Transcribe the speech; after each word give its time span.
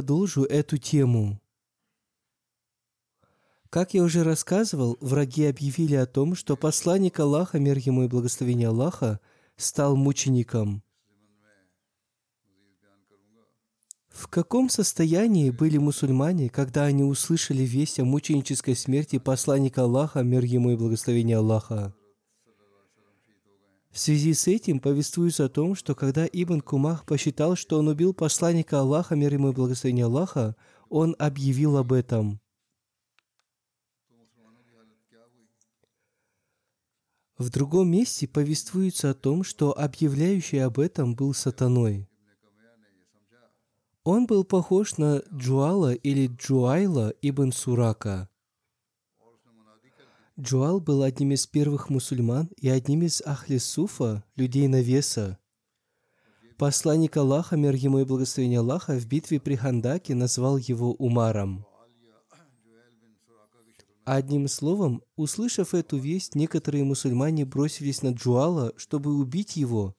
Продолжу 0.00 0.44
эту 0.44 0.78
тему. 0.78 1.38
Как 3.68 3.92
я 3.92 4.02
уже 4.02 4.24
рассказывал, 4.24 4.96
враги 5.02 5.44
объявили 5.44 5.94
о 5.94 6.06
том, 6.06 6.34
что 6.34 6.56
посланник 6.56 7.20
Аллаха, 7.20 7.58
мир 7.58 7.76
ему 7.76 8.04
и 8.04 8.08
благословение 8.08 8.68
Аллаха, 8.68 9.20
стал 9.58 9.96
мучеником. 9.96 10.82
В 14.08 14.26
каком 14.28 14.70
состоянии 14.70 15.50
были 15.50 15.76
мусульмане, 15.76 16.48
когда 16.48 16.84
они 16.84 17.04
услышали 17.04 17.64
весть 17.64 18.00
о 18.00 18.06
мученической 18.06 18.76
смерти 18.76 19.18
посланника 19.18 19.82
Аллаха, 19.82 20.22
мир 20.22 20.44
ему 20.44 20.70
и 20.70 20.76
благословение 20.76 21.36
Аллаха? 21.36 21.94
В 23.90 23.98
связи 23.98 24.34
с 24.34 24.46
этим 24.46 24.78
повествуется 24.78 25.46
о 25.46 25.48
том, 25.48 25.74
что 25.74 25.94
когда 25.94 26.24
Ибн 26.24 26.60
Кумах 26.60 27.04
посчитал, 27.04 27.56
что 27.56 27.78
он 27.78 27.88
убил 27.88 28.14
посланника 28.14 28.80
Аллаха, 28.80 29.16
мир 29.16 29.32
ему 29.34 29.50
и 29.50 29.52
благословение 29.52 30.04
Аллаха, 30.04 30.54
он 30.88 31.16
объявил 31.18 31.76
об 31.76 31.92
этом. 31.92 32.40
В 37.36 37.50
другом 37.50 37.90
месте 37.90 38.28
повествуется 38.28 39.10
о 39.10 39.14
том, 39.14 39.42
что 39.42 39.76
объявляющий 39.76 40.62
об 40.62 40.78
этом 40.78 41.14
был 41.14 41.34
сатаной. 41.34 42.06
Он 44.04 44.26
был 44.26 44.44
похож 44.44 44.98
на 44.98 45.22
Джуала 45.32 45.94
или 45.94 46.28
Джуайла 46.28 47.12
ибн 47.22 47.52
Сурака. 47.52 48.29
Джуал 50.40 50.80
был 50.80 51.02
одним 51.02 51.32
из 51.32 51.46
первых 51.46 51.90
мусульман 51.90 52.48
и 52.56 52.70
одним 52.70 53.02
из 53.02 53.20
Ахли 53.26 53.58
Суфа, 53.58 54.24
людей 54.36 54.68
Навеса. 54.68 55.38
Посланник 56.56 57.14
Аллаха, 57.18 57.58
мир 57.58 57.74
ему 57.74 57.98
и 57.98 58.04
благословение 58.04 58.60
Аллаха, 58.60 58.98
в 58.98 59.06
битве 59.06 59.38
при 59.38 59.56
Хандаке 59.56 60.14
назвал 60.14 60.56
его 60.56 60.92
Умаром. 60.94 61.66
Одним 64.04 64.48
словом, 64.48 65.02
услышав 65.14 65.74
эту 65.74 65.98
весть, 65.98 66.34
некоторые 66.34 66.84
мусульмане 66.84 67.44
бросились 67.44 68.00
на 68.00 68.12
Джуала, 68.12 68.72
чтобы 68.78 69.14
убить 69.14 69.56
его, 69.56 69.94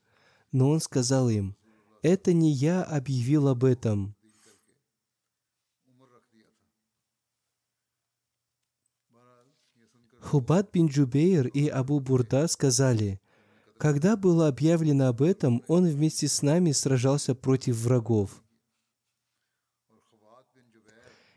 но 0.51 0.71
он 0.71 0.79
сказал 0.79 1.29
им, 1.29 1.55
«Это 2.01 2.33
не 2.33 2.51
я 2.51 2.81
объявил 2.81 3.47
об 3.47 3.63
этом». 3.63 4.15
Хубат 10.21 10.71
бин 10.71 10.87
Джубейр 10.87 11.47
и 11.47 11.67
Абу 11.67 11.99
Бурда 11.99 12.47
сказали, 12.47 13.19
«Когда 13.77 14.15
было 14.15 14.47
объявлено 14.47 15.07
об 15.07 15.21
этом, 15.21 15.63
он 15.67 15.87
вместе 15.87 16.27
с 16.27 16.41
нами 16.41 16.71
сражался 16.71 17.33
против 17.33 17.77
врагов». 17.77 18.43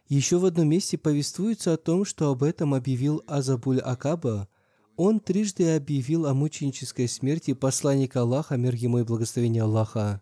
Еще 0.07 0.39
в 0.39 0.45
одном 0.45 0.69
месте 0.69 0.99
повествуется 0.99 1.73
о 1.73 1.77
том, 1.79 2.05
что 2.05 2.31
об 2.31 2.43
этом 2.43 2.75
объявил 2.75 3.25
Азабуль 3.27 3.81
Акаба. 3.81 4.49
Он 4.97 5.19
трижды 5.19 5.75
объявил 5.75 6.27
о 6.27 6.35
мученической 6.35 7.09
смерти 7.09 7.55
посланника 7.55 8.21
Аллаха, 8.21 8.57
мир 8.59 8.75
ему 8.75 8.99
и 8.99 9.03
благословение 9.03 9.63
Аллаха. 9.63 10.21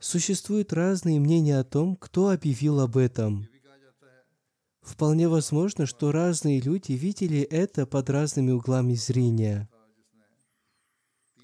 Существуют 0.00 0.72
разные 0.72 1.20
мнения 1.20 1.58
о 1.58 1.64
том, 1.64 1.94
кто 1.94 2.30
объявил 2.30 2.80
об 2.80 2.96
этом. 2.96 3.48
Вполне 4.88 5.28
возможно, 5.28 5.84
что 5.84 6.12
разные 6.12 6.60
люди 6.60 6.92
видели 6.92 7.40
это 7.42 7.86
под 7.86 8.08
разными 8.08 8.52
углами 8.52 8.94
зрения. 8.94 9.68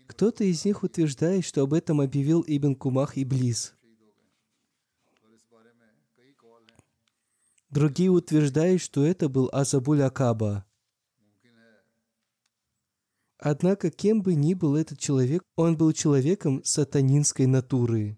Кто-то 0.07 0.45
из 0.45 0.65
них 0.65 0.83
утверждает, 0.83 1.45
что 1.45 1.63
об 1.63 1.75
этом 1.75 2.01
объявил 2.01 2.43
Ибн 2.47 2.75
Кумах 2.75 3.19
Иблис. 3.19 3.75
Другие 7.69 8.11
утверждают, 8.11 8.81
что 8.81 9.05
это 9.05 9.29
был 9.29 9.51
Азабуль 9.53 10.03
Акаба. 10.03 10.65
Однако, 13.37 13.91
кем 13.91 14.23
бы 14.23 14.35
ни 14.35 14.55
был 14.55 14.75
этот 14.75 14.99
человек, 14.99 15.45
он 15.55 15.77
был 15.77 15.93
человеком 15.93 16.65
сатанинской 16.65 17.45
натуры. 17.47 18.17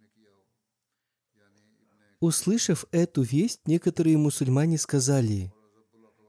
Услышав 2.20 2.86
эту 2.92 3.22
весть, 3.22 3.60
некоторые 3.66 4.16
мусульмане 4.16 4.78
сказали, 4.78 5.52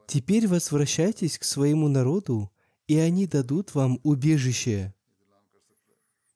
«Теперь 0.06 0.48
возвращайтесь 0.48 1.38
к 1.38 1.46
своему 1.46 1.88
народу, 1.88 2.52
и 2.88 2.98
они 2.98 3.26
дадут 3.26 3.74
вам 3.74 4.00
убежище». 4.04 4.94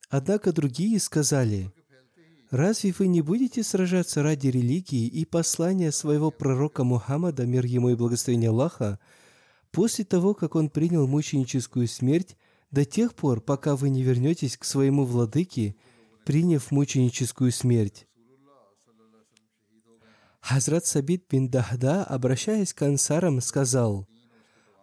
Однако 0.10 0.54
другие 0.54 1.00
сказали, 1.00 1.72
«Разве 2.50 2.94
вы 2.98 3.08
не 3.08 3.22
будете 3.22 3.64
сражаться 3.64 4.24
ради 4.24 4.48
религии 4.48 5.06
и 5.06 5.26
послания 5.26 5.92
своего 5.92 6.32
пророка 6.32 6.84
Мухаммада, 6.86 7.46
мир 7.46 7.66
ему 7.66 7.90
и 7.90 7.96
благословение 7.96 8.50
Аллаха, 8.50 9.00
после 9.72 10.06
того, 10.06 10.34
как 10.34 10.56
он 10.56 10.70
принял 10.70 11.08
мученическую 11.08 11.88
смерть, 11.88 12.38
до 12.72 12.86
тех 12.86 13.14
пор, 13.16 13.42
пока 13.42 13.76
вы 13.76 13.90
не 13.90 14.02
вернетесь 14.02 14.56
к 14.56 14.64
своему 14.64 15.04
владыке, 15.06 15.76
приняв 16.26 16.72
мученическую 16.72 17.52
смерть?» 17.52 18.08
Хазрат 20.42 20.86
Сабит 20.86 21.26
бин 21.30 21.50
Дахда, 21.50 22.04
обращаясь 22.04 22.74
к 22.74 22.82
ансарам, 22.82 23.40
сказал, 23.42 24.08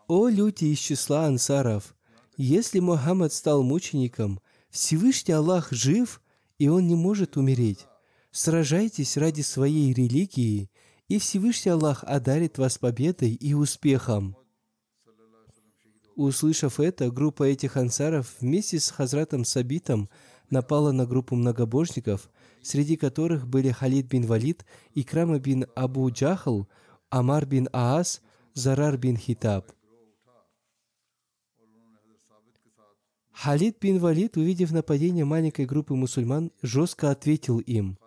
«О 0.06 0.28
люди 0.28 0.66
из 0.66 0.78
числа 0.78 1.26
ансаров, 1.26 1.94
если 2.36 2.78
Мухаммад 2.78 3.32
стал 3.32 3.62
мучеником, 3.62 4.40
Всевышний 4.70 5.34
Аллах 5.34 5.72
жив, 5.72 6.22
и 6.58 6.68
он 6.68 6.86
не 6.86 6.94
может 6.94 7.36
умереть. 7.36 7.86
Сражайтесь 8.30 9.16
ради 9.16 9.42
своей 9.42 9.92
религии, 9.92 10.70
и 11.08 11.18
Всевышний 11.18 11.72
Аллах 11.72 12.04
одарит 12.04 12.56
вас 12.56 12.78
победой 12.78 13.32
и 13.32 13.52
успехом». 13.54 14.36
Услышав 16.14 16.80
это, 16.80 17.10
группа 17.10 17.44
этих 17.44 17.76
ансаров 17.76 18.34
вместе 18.40 18.80
с 18.80 18.90
Хазратом 18.90 19.44
Сабитом 19.44 20.08
напала 20.50 20.90
на 20.90 21.06
группу 21.06 21.36
многобожников, 21.36 22.28
среди 22.68 22.96
которых 22.96 23.48
были 23.48 23.70
Халид 23.70 24.06
бин 24.08 24.26
Валид, 24.26 24.66
Икрама 24.94 25.38
бин 25.38 25.64
Абу 25.74 26.10
Джахл, 26.10 26.64
Амар 27.08 27.46
бин 27.46 27.68
Аас, 27.72 28.20
Зарар 28.52 28.98
бин 28.98 29.16
Хитаб. 29.16 29.72
Халид 33.32 33.78
бин 33.80 33.98
Валид, 33.98 34.36
увидев 34.36 34.72
нападение 34.72 35.24
маленькой 35.24 35.64
группы 35.64 35.94
мусульман, 35.94 36.52
жестко 36.60 37.10
ответил 37.10 37.58
им. 37.60 37.98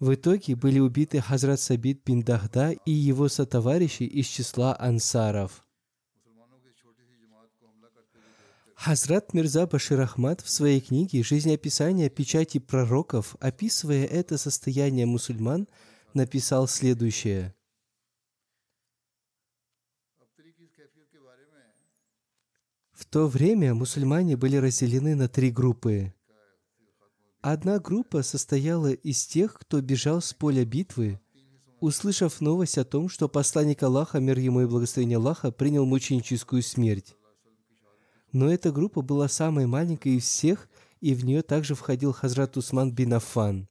В 0.00 0.14
итоге 0.14 0.56
были 0.56 0.80
убиты 0.80 1.20
Хазрат 1.20 1.60
Сабит 1.60 2.02
бин 2.04 2.22
Дахда 2.22 2.70
и 2.70 2.90
его 2.90 3.28
сотоварищи 3.28 4.04
из 4.04 4.26
числа 4.26 4.74
ансаров. 4.76 5.64
Хазрат 8.82 9.34
Мирза 9.34 9.66
Башир 9.66 10.00
Ахмад 10.00 10.40
в 10.40 10.48
своей 10.48 10.80
книге 10.80 11.22
«Жизнеописание 11.22 12.08
печати 12.08 12.56
пророков», 12.56 13.36
описывая 13.38 14.06
это 14.06 14.38
состояние 14.38 15.04
мусульман, 15.04 15.68
написал 16.14 16.66
следующее. 16.66 17.54
В 22.92 23.04
то 23.04 23.26
время 23.26 23.74
мусульмане 23.74 24.38
были 24.38 24.56
разделены 24.56 25.14
на 25.14 25.28
три 25.28 25.50
группы. 25.50 26.14
Одна 27.42 27.80
группа 27.80 28.22
состояла 28.22 28.92
из 28.92 29.26
тех, 29.26 29.58
кто 29.58 29.82
бежал 29.82 30.22
с 30.22 30.32
поля 30.32 30.64
битвы, 30.64 31.20
услышав 31.80 32.40
новость 32.40 32.78
о 32.78 32.86
том, 32.86 33.10
что 33.10 33.28
посланник 33.28 33.82
Аллаха, 33.82 34.20
мир 34.20 34.38
ему 34.38 34.62
и 34.62 34.66
благословение 34.66 35.18
Аллаха, 35.18 35.52
принял 35.52 35.84
мученическую 35.84 36.62
смерть. 36.62 37.14
Но 38.32 38.52
эта 38.52 38.70
группа 38.70 39.02
была 39.02 39.28
самой 39.28 39.66
маленькой 39.66 40.16
из 40.16 40.24
всех, 40.24 40.68
и 41.00 41.14
в 41.14 41.24
нее 41.24 41.42
также 41.42 41.74
входил 41.74 42.12
Хазрат 42.12 42.56
Усман 42.56 42.92
бин 42.92 43.14
Аффан. 43.14 43.68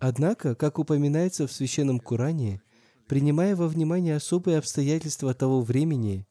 Однако, 0.00 0.54
как 0.54 0.78
упоминается 0.78 1.46
в 1.46 1.52
Священном 1.52 2.00
Коране, 2.00 2.62
принимая 3.06 3.54
во 3.54 3.68
внимание 3.68 4.16
особые 4.16 4.58
обстоятельства 4.58 5.34
того 5.34 5.60
времени, 5.60 6.26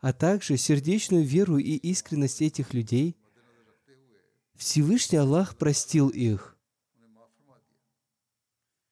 а 0.00 0.12
также 0.12 0.56
сердечную 0.56 1.24
веру 1.24 1.58
и 1.58 1.74
искренность 1.76 2.40
этих 2.40 2.72
людей, 2.72 3.16
Всевышний 4.54 5.18
Аллах 5.18 5.56
простил 5.56 6.08
их. 6.08 6.56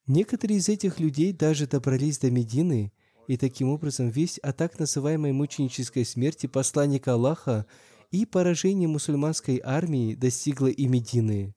Некоторые 0.07 0.59
из 0.59 0.69
этих 0.69 0.99
людей 0.99 1.33
даже 1.33 1.67
добрались 1.67 2.19
до 2.19 2.31
Медины 2.31 2.93
и 3.31 3.37
таким 3.37 3.69
образом 3.69 4.09
весть 4.09 4.41
о 4.41 4.53
так 4.53 4.81
называемой 4.81 5.31
мученической 5.31 6.05
смерти 6.05 6.49
посланника 6.49 7.13
Аллаха 7.13 7.65
и 8.11 8.27
поражении 8.27 8.89
мусульманской 8.89 9.61
армии 9.63 10.17
достигла 10.17 10.67
и 10.67 10.89
Медины. 10.89 11.55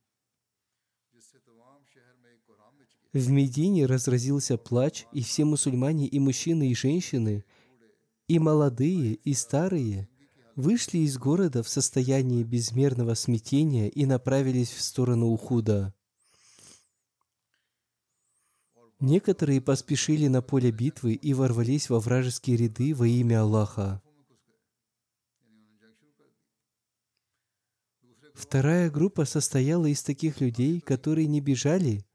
В 3.11 3.29
Медине 3.31 3.87
разразился 3.87 4.59
плач, 4.59 5.07
и 5.13 5.23
все 5.23 5.45
мусульмане, 5.45 6.05
и 6.05 6.19
мужчины, 6.19 6.69
и 6.69 6.75
женщины, 6.75 7.43
и 8.27 8.37
молодые, 8.37 9.15
и 9.15 9.33
старые, 9.33 10.07
вышли 10.55 10.99
из 10.99 11.17
города 11.17 11.63
в 11.63 11.69
состоянии 11.69 12.43
безмерного 12.43 13.15
смятения 13.15 13.89
и 13.89 14.05
направились 14.05 14.69
в 14.69 14.79
сторону 14.79 15.31
Ухуда. 15.31 15.95
Некоторые 19.03 19.59
поспешили 19.59 20.27
на 20.27 20.41
поле 20.41 20.71
битвы 20.71 21.15
и 21.15 21.33
ворвались 21.33 21.89
во 21.89 21.99
вражеские 21.99 22.55
ряды 22.55 22.95
во 22.95 23.05
имя 23.05 23.41
Аллаха. 23.41 24.01
Вторая 28.33 28.89
группа 28.89 29.25
состояла 29.25 29.87
из 29.87 30.03
таких 30.03 30.39
людей, 30.39 30.79
которые 30.79 31.27
не 31.27 31.41
бежали, 31.41 32.05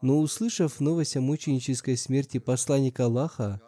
но, 0.00 0.18
услышав 0.18 0.80
новость 0.80 1.16
о 1.16 1.20
мученической 1.20 1.96
смерти 1.96 2.38
посланника 2.38 3.04
Аллаха, 3.04 3.60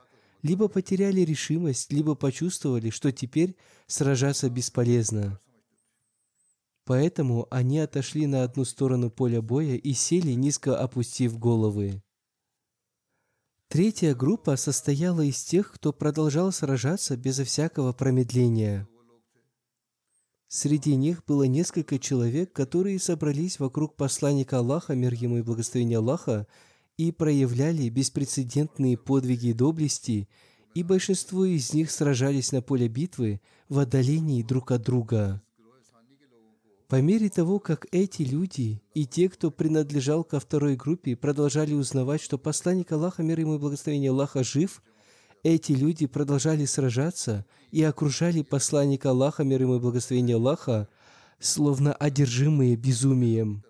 либо 0.43 0.67
потеряли 0.67 1.21
решимость, 1.21 1.93
либо 1.93 2.17
почувствовали, 2.17 2.91
что 2.91 3.13
теперь 3.13 3.55
сражаться 3.87 4.51
бесполезно. 4.51 5.39
Поэтому 6.85 7.47
они 7.53 7.79
отошли 7.79 8.27
на 8.27 8.43
одну 8.43 8.65
сторону 8.65 9.13
поля 9.13 9.41
боя 9.41 9.77
и 9.77 9.93
сели, 9.93 10.33
низко 10.33 10.77
опустив 10.77 11.39
головы. 11.39 12.03
Третья 13.75 14.15
группа 14.15 14.55
состояла 14.55 15.23
из 15.23 15.43
тех, 15.43 15.73
кто 15.73 15.93
продолжал 15.93 16.53
сражаться 16.53 17.17
безо 17.17 17.43
всякого 17.43 17.93
промедления. 17.93 18.87
Среди 20.47 20.95
них 20.95 21.25
было 21.27 21.43
несколько 21.43 21.99
человек, 21.99 22.53
которые 22.53 23.01
собрались 23.01 23.59
вокруг 23.59 23.97
посланника 23.97 24.59
Аллаха, 24.59 24.95
мир 24.95 25.13
ему 25.15 25.39
и 25.39 25.43
благословения 25.43 25.99
Аллаха, 25.99 26.47
и 26.99 27.11
проявляли 27.11 27.89
беспрецедентные 27.89 28.97
подвиги 28.97 29.49
и 29.49 29.53
доблести, 29.53 30.29
и 30.77 30.85
большинство 30.85 31.45
из 31.45 31.75
них 31.75 31.91
сражались 31.91 32.53
на 32.53 32.63
поле 32.63 32.87
битвы 32.87 33.41
в 33.69 33.81
отдалении 33.81 34.45
друг 34.45 34.71
от 34.71 34.83
друга. 34.83 35.43
По 36.95 37.01
мере 37.01 37.29
того, 37.29 37.59
как 37.59 37.89
эти 37.91 38.23
люди 38.23 38.81
и 38.95 39.05
те, 39.05 39.29
кто 39.29 39.51
принадлежал 39.51 40.23
ко 40.23 40.39
второй 40.39 40.77
группе, 40.77 41.17
продолжали 41.17 41.75
узнавать, 41.75 42.21
что 42.21 42.39
посланник 42.39 42.93
Аллаха, 42.93 43.25
мир 43.25 43.41
ему 43.41 43.57
и 43.57 43.59
благословение 43.59 44.13
Аллаха, 44.13 44.45
жив, 44.45 44.81
эти 45.43 45.73
люди 45.73 46.07
продолжали 46.07 46.65
сражаться 46.67 47.47
и 47.73 47.83
окружали 47.83 48.43
посланника 48.43 49.11
Аллаха, 49.11 49.43
мир 49.43 49.63
ему 49.63 49.75
и 49.75 49.81
благословение 49.81 50.37
Аллаха, 50.37 50.87
словно 51.41 51.93
одержимые 51.93 52.77
безумием. 52.77 53.65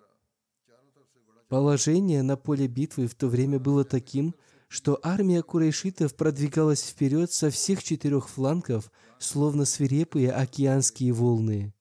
Положение 1.49 2.21
на 2.21 2.37
поле 2.37 2.67
битвы 2.67 3.07
в 3.07 3.15
то 3.15 3.27
время 3.27 3.59
было 3.59 3.83
таким, 3.83 4.35
что 4.67 4.99
армия 5.01 5.41
курайшитов 5.41 6.15
продвигалась 6.15 6.83
вперед 6.83 7.31
со 7.31 7.49
всех 7.49 7.83
четырех 7.83 8.29
флангов, 8.29 8.91
словно 9.17 9.65
свирепые 9.65 10.31
океанские 10.31 11.11
волны. 11.11 11.73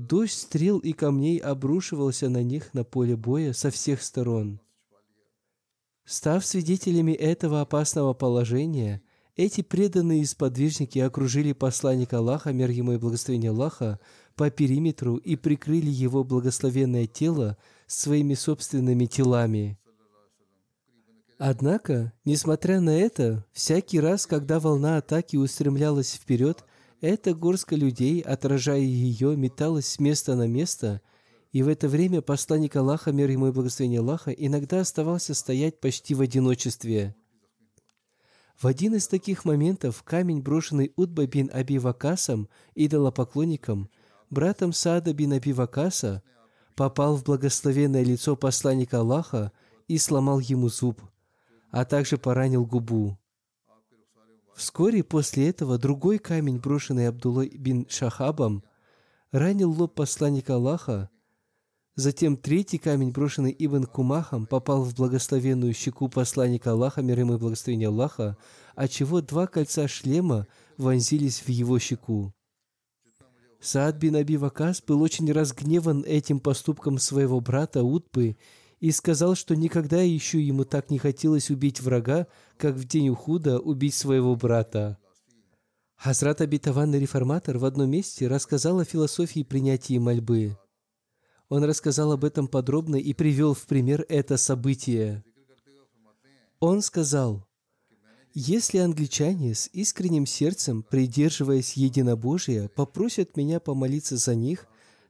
Дождь 0.00 0.32
стрел 0.32 0.78
и 0.78 0.92
камней 0.92 1.36
обрушивался 1.36 2.30
на 2.30 2.42
них 2.42 2.72
на 2.72 2.84
поле 2.84 3.16
боя 3.16 3.52
со 3.52 3.70
всех 3.70 4.02
сторон. 4.02 4.58
Став 6.06 6.44
свидетелями 6.44 7.12
этого 7.12 7.60
опасного 7.60 8.14
положения, 8.14 9.02
эти 9.36 9.60
преданные 9.60 10.24
сподвижники 10.24 10.98
окружили 10.98 11.52
посланника 11.52 12.18
Аллаха, 12.18 12.50
мир 12.52 12.70
ему 12.70 12.92
и 12.92 12.96
благословение 12.96 13.50
Аллаха, 13.50 14.00
по 14.36 14.50
периметру 14.50 15.16
и 15.16 15.36
прикрыли 15.36 15.90
его 15.90 16.24
благословенное 16.24 17.06
тело 17.06 17.58
своими 17.86 18.32
собственными 18.32 19.04
телами. 19.04 19.78
Однако, 21.36 22.14
несмотря 22.24 22.80
на 22.80 22.98
это, 22.98 23.44
всякий 23.52 24.00
раз, 24.00 24.26
когда 24.26 24.60
волна 24.60 24.96
атаки 24.96 25.36
устремлялась 25.36 26.14
вперед, 26.14 26.64
эта 27.00 27.34
горстка 27.34 27.76
людей, 27.76 28.20
отражая 28.20 28.80
ее, 28.80 29.36
металась 29.36 29.86
с 29.86 29.98
места 29.98 30.36
на 30.36 30.46
место, 30.46 31.00
и 31.52 31.62
в 31.62 31.68
это 31.68 31.88
время 31.88 32.20
посланник 32.20 32.76
Аллаха, 32.76 33.10
мир 33.12 33.30
ему 33.30 33.48
и 33.48 33.52
благословение 33.52 34.00
Аллаха, 34.00 34.30
иногда 34.30 34.80
оставался 34.80 35.34
стоять 35.34 35.80
почти 35.80 36.14
в 36.14 36.20
одиночестве. 36.20 37.16
В 38.60 38.66
один 38.66 38.94
из 38.94 39.08
таких 39.08 39.46
моментов 39.46 40.02
камень, 40.02 40.42
брошенный 40.42 40.92
Утба 40.94 41.26
бин 41.26 41.50
Аби 41.52 41.78
Вакасом, 41.78 42.48
идолопоклонником, 42.74 43.88
братом 44.28 44.74
Саада 44.74 45.14
бин 45.14 45.32
Аби 45.32 45.52
Вакаса, 45.52 46.22
попал 46.76 47.16
в 47.16 47.24
благословенное 47.24 48.04
лицо 48.04 48.36
посланника 48.36 49.00
Аллаха 49.00 49.52
и 49.88 49.96
сломал 49.96 50.38
ему 50.40 50.68
зуб, 50.68 51.00
а 51.70 51.84
также 51.84 52.18
поранил 52.18 52.66
губу. 52.66 53.19
Вскоре 54.54 55.02
после 55.02 55.48
этого 55.48 55.78
другой 55.78 56.18
камень, 56.18 56.58
брошенный 56.58 57.08
Абдуллой 57.08 57.48
бин 57.48 57.86
Шахабом, 57.88 58.62
ранил 59.32 59.70
лоб 59.70 59.94
посланника 59.94 60.54
Аллаха. 60.54 61.10
Затем 61.96 62.36
третий 62.36 62.78
камень, 62.78 63.10
брошенный 63.10 63.54
Ибн 63.58 63.84
Кумахом, 63.84 64.46
попал 64.46 64.82
в 64.84 64.94
благословенную 64.94 65.74
щеку 65.74 66.08
посланника 66.08 66.72
Аллаха, 66.72 67.02
мир 67.02 67.20
ему 67.20 67.34
и 67.34 67.38
благословение 67.38 67.88
Аллаха, 67.88 68.36
отчего 68.74 69.20
два 69.20 69.46
кольца 69.46 69.88
шлема 69.88 70.46
вонзились 70.76 71.40
в 71.40 71.48
его 71.48 71.78
щеку. 71.78 72.32
Саад 73.60 73.96
бин 73.96 74.16
Аби 74.16 74.36
Вакас 74.36 74.80
был 74.80 75.02
очень 75.02 75.30
разгневан 75.30 76.02
этим 76.06 76.40
поступком 76.40 76.98
своего 76.98 77.40
брата 77.40 77.82
Утбы 77.82 78.38
и 78.80 78.90
сказал, 78.92 79.34
что 79.34 79.54
никогда 79.54 80.00
еще 80.00 80.40
ему 80.40 80.64
так 80.64 80.90
не 80.90 80.98
хотелось 80.98 81.50
убить 81.50 81.80
врага, 81.80 82.26
как 82.56 82.74
в 82.74 82.86
день 82.86 83.10
Ухуда 83.10 83.60
убить 83.60 83.94
своего 83.94 84.34
брата. 84.34 84.98
Хазрат 85.96 86.40
Абитаванный 86.40 86.98
реформатор 86.98 87.58
в 87.58 87.66
одном 87.66 87.90
месте 87.90 88.26
рассказал 88.26 88.80
о 88.80 88.86
философии 88.86 89.42
принятия 89.42 89.98
мольбы. 89.98 90.56
Он 91.50 91.62
рассказал 91.64 92.12
об 92.12 92.24
этом 92.24 92.48
подробно 92.48 92.96
и 92.96 93.12
привел 93.12 93.52
в 93.52 93.66
пример 93.66 94.06
это 94.08 94.38
событие. 94.38 95.22
Он 96.58 96.80
сказал, 96.80 97.46
«Если 98.32 98.78
англичане 98.78 99.54
с 99.54 99.68
искренним 99.72 100.24
сердцем, 100.24 100.82
придерживаясь 100.82 101.74
единобожия, 101.74 102.68
попросят 102.68 103.36
меня 103.36 103.60
помолиться 103.60 104.16
за 104.16 104.34
них, 104.34 104.66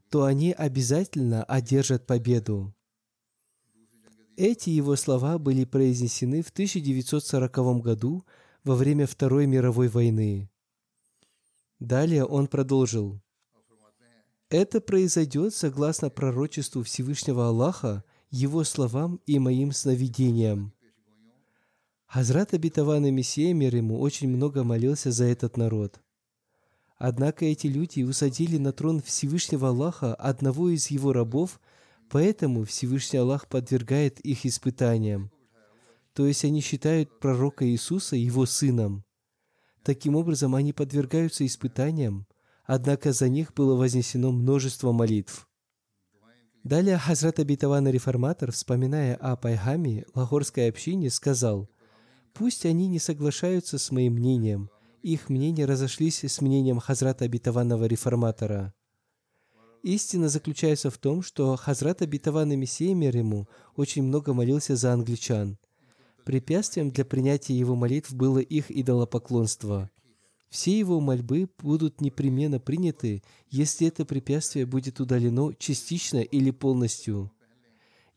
то 0.09 0.25
они 0.25 0.53
обязательно 0.53 1.45
одержат 1.45 2.07
победу. 2.07 2.75
Эти 4.43 4.71
его 4.71 4.97
слова 4.97 5.37
были 5.37 5.67
произнесены 5.67 6.41
в 6.41 6.49
1940 6.49 7.83
году 7.83 8.25
во 8.65 8.75
время 8.75 9.07
Второй 9.07 9.47
мировой 9.47 9.89
войны. 9.89 10.49
Далее 11.79 12.25
он 12.25 12.47
продолжил. 12.47 13.21
Это 14.49 14.81
произойдет 14.81 15.55
согласно 15.55 16.09
пророчеству 16.09 16.83
Всевышнего 16.85 17.49
Аллаха, 17.49 18.03
его 18.31 18.65
словам 18.65 19.21
и 19.27 19.39
моим 19.39 19.73
сновидениям. 19.73 20.73
Хазрат 22.07 22.55
Абитаван 22.55 23.05
и 23.05 23.11
Мессия 23.11 23.53
мир 23.53 23.77
ему 23.77 24.01
очень 24.01 24.31
много 24.31 24.65
молился 24.65 25.11
за 25.11 25.27
этот 25.27 25.59
народ. 25.59 26.01
Однако 26.97 27.45
эти 27.45 27.67
люди 27.67 28.01
усадили 28.05 28.57
на 28.57 28.73
трон 28.73 29.03
Всевышнего 29.03 29.69
Аллаха 29.69 30.15
одного 30.15 30.71
из 30.71 30.87
его 30.87 31.13
рабов, 31.13 31.61
поэтому 32.11 32.65
Всевышний 32.65 33.21
Аллах 33.21 33.47
подвергает 33.47 34.21
их 34.21 34.45
испытаниям. 34.45 35.31
То 36.13 36.27
есть 36.27 36.45
они 36.45 36.61
считают 36.61 37.21
пророка 37.21 37.67
Иисуса 37.67 38.17
его 38.17 38.45
сыном. 38.45 39.05
Таким 39.85 40.17
образом, 40.17 40.55
они 40.55 40.73
подвергаются 40.73 41.47
испытаниям, 41.47 42.27
однако 42.65 43.13
за 43.13 43.29
них 43.29 43.55
было 43.55 43.77
вознесено 43.77 44.33
множество 44.33 44.93
молитв. 44.93 45.49
Далее 46.65 46.99
Хазрат 46.99 47.39
Абитаван 47.39 47.89
Реформатор, 47.89 48.53
вспоминая 48.53 49.15
о 49.17 49.37
Пайхаме, 49.37 50.05
лагорской 50.15 50.69
общине, 50.69 51.09
сказал, 51.09 51.71
«Пусть 52.35 52.67
они 52.67 52.89
не 52.89 52.99
соглашаются 52.99 53.79
с 53.79 53.91
моим 53.91 54.15
мнением, 54.15 54.69
их 55.03 55.31
мнения 55.31 55.65
разошлись 55.65 56.23
с 56.23 56.41
мнением 56.43 56.79
Хазрата 56.79 57.25
Абитаванного 57.25 57.87
Реформатора. 57.87 58.75
Истина 59.83 60.29
заключается 60.29 60.91
в 60.91 60.99
том, 60.99 61.23
что 61.23 61.57
Хазрат 61.57 62.03
Абитаван 62.03 62.53
и 62.53 62.57
Мессия 62.57 62.95
мир 62.95 63.17
ему 63.17 63.49
очень 63.77 64.03
много 64.03 64.35
молился 64.35 64.77
за 64.77 64.93
англичан. 64.93 65.59
Препятствием 66.25 66.91
для 66.91 67.05
принятия 67.05 67.55
его 67.55 67.75
молитв 67.75 68.13
было 68.13 68.39
их 68.39 68.71
идолопоклонство. 68.71 69.91
Все 70.51 70.79
его 70.79 71.01
мольбы 71.01 71.49
будут 71.59 72.01
непременно 72.01 72.59
приняты, 72.59 73.23
если 73.49 73.87
это 73.87 74.05
препятствие 74.05 74.67
будет 74.67 75.01
удалено 75.01 75.55
частично 75.59 76.19
или 76.19 76.51
полностью. 76.51 77.31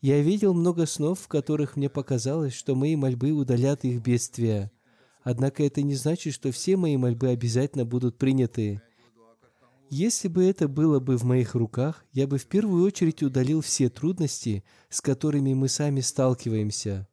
Я 0.02 0.20
видел 0.20 0.52
много 0.52 0.84
снов, 0.84 1.20
в 1.20 1.28
которых 1.28 1.76
мне 1.76 1.88
показалось, 1.88 2.52
что 2.52 2.74
мои 2.74 2.94
мольбы 2.94 3.30
удалят 3.30 3.84
их 3.84 4.02
бедствия. 4.02 4.70
Однако 5.22 5.64
это 5.64 5.80
не 5.80 5.94
значит, 5.94 6.34
что 6.34 6.52
все 6.52 6.76
мои 6.76 6.98
мольбы 6.98 7.28
обязательно 7.28 7.86
будут 7.86 8.18
приняты. 8.18 8.82
Если 9.90 10.28
бы 10.28 10.44
это 10.44 10.66
было 10.66 10.98
бы 10.98 11.16
в 11.16 11.24
моих 11.24 11.54
руках, 11.54 12.04
я 12.12 12.26
бы 12.26 12.38
в 12.38 12.46
первую 12.46 12.84
очередь 12.84 13.22
удалил 13.22 13.60
все 13.60 13.88
трудности, 13.88 14.64
с 14.88 15.00
которыми 15.00 15.54
мы 15.54 15.68
сами 15.68 16.00
сталкиваемся. 16.00 17.06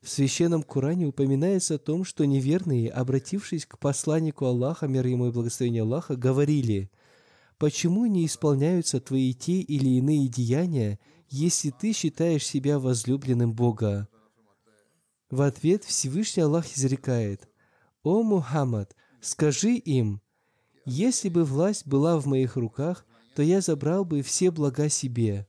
В 0.00 0.08
священном 0.08 0.62
Коране 0.62 1.06
упоминается 1.06 1.74
о 1.74 1.78
том, 1.78 2.04
что 2.04 2.24
неверные, 2.24 2.90
обратившись 2.90 3.66
к 3.66 3.78
посланнику 3.78 4.44
Аллаха, 4.44 4.86
мир 4.86 5.06
ему 5.06 5.28
и 5.28 5.32
благословение 5.32 5.82
Аллаха, 5.82 6.14
говорили, 6.14 6.90
«Почему 7.58 8.06
не 8.06 8.24
исполняются 8.26 9.00
твои 9.00 9.34
те 9.34 9.60
или 9.60 9.98
иные 9.98 10.28
деяния, 10.28 11.00
если 11.28 11.70
ты 11.70 11.92
считаешь 11.92 12.46
себя 12.46 12.78
возлюбленным 12.78 13.52
Бога?» 13.52 14.08
В 15.30 15.42
ответ 15.42 15.84
Всевышний 15.84 16.44
Аллах 16.44 16.66
изрекает, 16.72 17.48
«О 18.04 18.22
Мухаммад, 18.22 18.94
скажи 19.20 19.74
им, 19.74 20.22
если 20.88 21.28
бы 21.28 21.44
власть 21.44 21.86
была 21.86 22.18
в 22.18 22.26
моих 22.26 22.56
руках, 22.56 23.06
то 23.34 23.42
я 23.42 23.60
забрал 23.60 24.04
бы 24.04 24.22
все 24.22 24.50
блага 24.50 24.88
себе, 24.88 25.46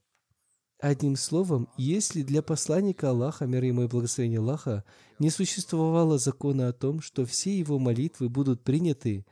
Одним 0.80 1.18
словом, 1.18 1.68
если 1.76 2.24
для 2.24 2.42
посланника 2.42 3.10
Аллаха, 3.10 3.46
мир 3.46 3.66
ему 3.66 3.84
и 3.84 3.88
благословение 3.88 4.40
Аллаха, 4.40 4.86
не 5.20 5.30
существовало 5.30 6.18
закона 6.18 6.70
о 6.70 6.74
том, 6.74 7.02
что 7.02 7.26
все 7.26 7.58
его 7.58 7.80
молитвы 7.80 8.30
будут 8.30 8.64
приняты, 8.64 9.26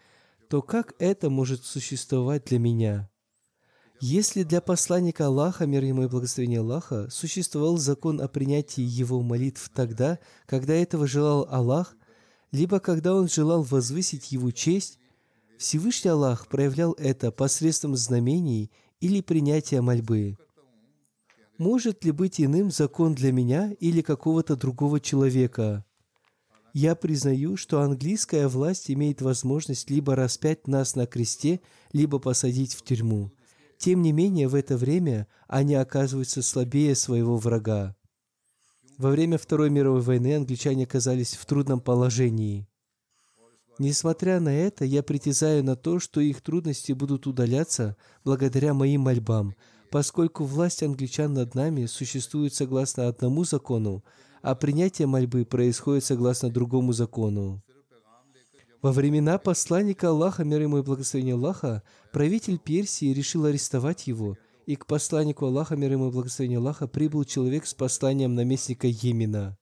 то 0.50 0.62
как 0.62 0.94
это 1.00 1.30
может 1.30 1.64
существовать 1.64 2.44
для 2.46 2.60
меня? 2.60 3.10
Если 4.02 4.44
для 4.44 4.60
посланника 4.60 5.28
Аллаха, 5.28 5.66
мир 5.66 5.86
ему 5.86 6.04
и 6.04 6.08
благословение 6.08 6.60
Аллаха, 6.60 7.10
существовал 7.10 7.78
закон 7.78 8.20
о 8.20 8.28
принятии 8.28 8.84
его 8.84 9.22
молитв 9.22 9.72
тогда, 9.74 10.20
когда 10.48 10.74
этого 10.74 11.08
желал 11.08 11.48
Аллах, 11.50 11.96
либо 12.52 12.82
когда 12.82 13.16
он 13.16 13.30
желал 13.30 13.64
возвысить 13.64 14.34
его 14.34 14.52
честь, 14.52 15.00
Всевышний 15.58 16.12
Аллах 16.12 16.48
проявлял 16.48 16.94
это 16.94 17.32
посредством 17.32 17.96
знамений 17.96 18.72
или 19.00 19.22
принятия 19.22 19.82
мольбы. 19.82 20.38
Может 21.58 22.06
ли 22.06 22.12
быть 22.12 22.40
иным 22.40 22.70
закон 22.70 23.16
для 23.16 23.32
меня 23.32 23.74
или 23.80 24.02
какого-то 24.02 24.56
другого 24.56 25.00
человека? 25.00 25.84
Я 26.74 26.94
признаю, 26.94 27.58
что 27.58 27.82
английская 27.82 28.48
власть 28.48 28.92
имеет 28.92 29.24
возможность 29.24 29.90
либо 29.90 30.16
распять 30.16 30.68
нас 30.68 30.96
на 30.96 31.08
кресте, 31.08 31.60
либо 31.92 32.20
посадить 32.20 32.76
в 32.76 32.84
тюрьму. 32.84 33.32
Тем 33.80 34.04
не 34.04 34.12
менее, 34.12 34.48
в 34.48 34.54
это 34.54 34.78
время 34.78 35.28
они 35.48 35.74
оказываются 35.74 36.44
слабее 36.44 36.94
своего 36.94 37.38
врага. 37.38 37.96
Во 39.00 39.10
время 39.10 39.40
Второй 39.40 39.72
мировой 39.72 40.02
войны 40.02 40.36
англичане 40.36 40.84
оказались 40.84 41.34
в 41.34 41.46
трудном 41.48 41.80
положении. 41.80 42.68
Несмотря 43.80 44.40
на 44.40 44.50
это, 44.50 44.86
я 44.86 45.04
притязаю 45.04 45.64
на 45.64 45.76
то, 45.76 46.00
что 46.00 46.20
их 46.20 46.42
трудности 46.42 46.94
будут 46.94 47.28
удаляться 47.28 47.96
благодаря 48.24 48.74
моим 48.74 49.02
мольбам, 49.02 49.54
поскольку 49.92 50.46
власть 50.46 50.82
англичан 50.82 51.34
над 51.34 51.54
нами 51.54 51.86
существует 51.86 52.54
согласно 52.56 53.08
одному 53.08 53.44
закону, 53.44 54.04
а 54.42 54.56
принятие 54.56 55.08
мольбы 55.08 55.46
происходит 55.46 56.06
согласно 56.06 56.50
другому 56.50 56.92
закону. 56.92 57.62
Во 58.82 58.92
времена 58.92 59.38
посланника 59.38 60.10
Аллаха, 60.10 60.44
мир 60.44 60.62
ему 60.62 60.80
и 60.80 60.84
благословения 60.84 61.34
Аллаха, 61.34 61.84
правитель 62.12 62.60
Персии 62.60 63.14
решил 63.14 63.46
арестовать 63.46 64.08
его, 64.08 64.38
и 64.66 64.76
к 64.76 64.86
посланнику 64.86 65.46
Аллаха, 65.46 65.76
мир 65.76 65.92
ему 65.92 66.10
и 66.10 66.12
благословения 66.12 66.58
Аллаха, 66.58 66.88
прибыл 66.88 67.26
человек 67.26 67.66
с 67.66 67.74
посланием 67.74 68.36
наместника 68.36 68.88
Йемена. 68.88 69.58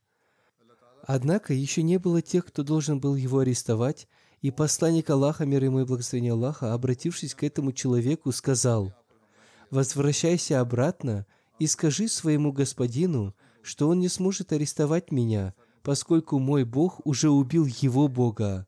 Однако 1.06 1.54
еще 1.54 1.84
не 1.84 2.00
было 2.00 2.22
тех, 2.22 2.46
кто 2.46 2.64
должен 2.64 3.00
был 3.00 3.16
его 3.16 3.40
арестовать, 3.40 4.08
и 4.42 4.52
посланник 4.52 5.10
Аллаха, 5.10 5.46
мир 5.46 5.64
ему 5.64 5.82
и 5.82 5.86
благословения 5.86 6.34
Аллаха, 6.34 6.74
обратившись 6.74 7.36
к 7.36 7.44
этому 7.44 7.72
человеку, 7.72 8.32
сказал– 8.32 8.94
возвращайся 9.72 10.62
обратно 10.62 11.26
и 11.60 11.68
скажи 11.68 12.08
своему 12.08 12.52
господину, 12.52 13.36
что 13.62 13.90
он 13.90 14.00
не 14.00 14.10
сможет 14.10 14.52
арестовать 14.52 15.12
меня, 15.12 15.54
поскольку 15.84 16.40
мой 16.40 16.64
Бог 16.64 17.06
уже 17.06 17.30
убил 17.30 17.66
его 17.66 18.08
Бога. 18.08 18.68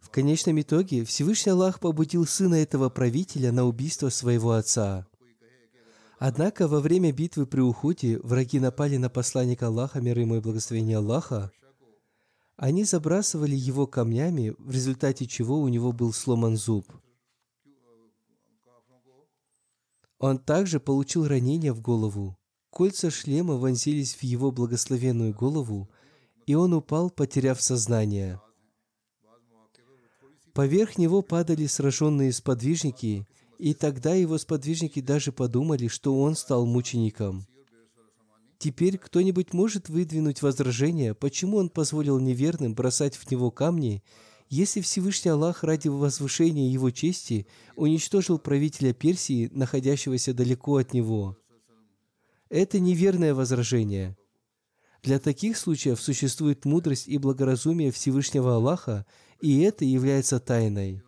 В 0.00 0.10
конечном 0.10 0.60
итоге 0.60 1.04
Всевышний 1.04 1.52
Аллах 1.52 1.80
побудил 1.80 2.26
сына 2.26 2.56
этого 2.56 2.88
правителя 2.88 3.52
на 3.52 3.64
убийство 3.64 4.08
своего 4.08 4.52
отца. 4.52 5.06
Однако 6.24 6.68
во 6.68 6.78
время 6.80 7.10
битвы 7.10 7.46
при 7.46 7.60
уходе 7.60 8.18
враги 8.20 8.60
напали 8.60 8.96
на 8.96 9.10
посланника 9.10 9.66
Аллаха, 9.66 10.00
мир 10.00 10.18
ему 10.20 10.36
и 10.36 10.40
благословение 10.40 10.98
Аллаха. 10.98 11.50
Они 12.56 12.84
забрасывали 12.84 13.56
его 13.56 13.88
камнями, 13.88 14.54
в 14.58 14.70
результате 14.70 15.26
чего 15.26 15.60
у 15.60 15.66
него 15.68 15.92
был 15.92 16.12
сломан 16.12 16.56
зуб– 16.56 16.86
Он 20.22 20.38
также 20.38 20.78
получил 20.78 21.26
ранение 21.26 21.72
в 21.72 21.80
голову. 21.80 22.38
Кольца 22.70 23.10
шлема 23.10 23.54
вонзились 23.54 24.14
в 24.14 24.22
его 24.22 24.52
благословенную 24.52 25.34
голову, 25.34 25.90
и 26.46 26.54
он 26.54 26.74
упал, 26.74 27.10
потеряв 27.10 27.60
сознание. 27.60 28.40
Поверх 30.54 30.96
него 30.96 31.22
падали 31.22 31.66
сраженные 31.66 32.32
сподвижники, 32.32 33.26
и 33.58 33.74
тогда 33.74 34.14
его 34.14 34.38
сподвижники 34.38 35.00
даже 35.00 35.32
подумали, 35.32 35.88
что 35.88 36.20
он 36.20 36.36
стал 36.36 36.66
мучеником. 36.66 37.46
Теперь 38.58 38.98
кто-нибудь 38.98 39.52
может 39.52 39.88
выдвинуть 39.88 40.42
возражение, 40.42 41.14
почему 41.14 41.56
он 41.56 41.68
позволил 41.68 42.18
неверным 42.20 42.74
бросать 42.74 43.16
в 43.16 43.30
него 43.30 43.50
камни 43.50 44.02
если 44.54 44.82
Всевышний 44.82 45.30
Аллах 45.30 45.64
ради 45.64 45.88
возвышения 45.88 46.70
его 46.70 46.90
чести 46.90 47.46
уничтожил 47.74 48.38
правителя 48.38 48.92
Персии, 48.92 49.48
находящегося 49.50 50.34
далеко 50.34 50.76
от 50.76 50.92
него, 50.92 51.38
это 52.50 52.78
неверное 52.78 53.32
возражение. 53.32 54.14
Для 55.02 55.18
таких 55.18 55.56
случаев 55.56 55.98
существует 55.98 56.66
мудрость 56.66 57.08
и 57.08 57.16
благоразумие 57.16 57.90
Всевышнего 57.92 58.56
Аллаха, 58.56 59.06
и 59.40 59.62
это 59.62 59.86
является 59.86 60.38
тайной. 60.38 61.02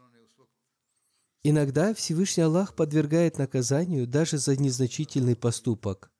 Иногда 1.44 1.94
Всевышний 1.94 2.42
Аллах 2.42 2.74
подвергает 2.74 3.38
наказанию 3.38 4.06
даже 4.08 4.38
за 4.38 4.56
незначительный 4.56 5.36
поступок. 5.36 6.10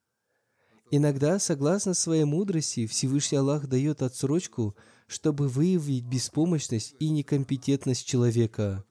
Иногда, 0.91 1.39
согласно 1.39 1.93
своей 1.93 2.23
мудрости, 2.23 2.87
Всевышний 2.87 3.39
Аллах 3.39 3.67
дает 3.67 4.01
отсрочку– 4.01 4.75
чтобы 5.07 5.47
выявить 5.47 6.05
беспомощность 6.05 6.95
и 6.99 7.09
некомпетентность 7.09 8.05
человека. 8.05 8.83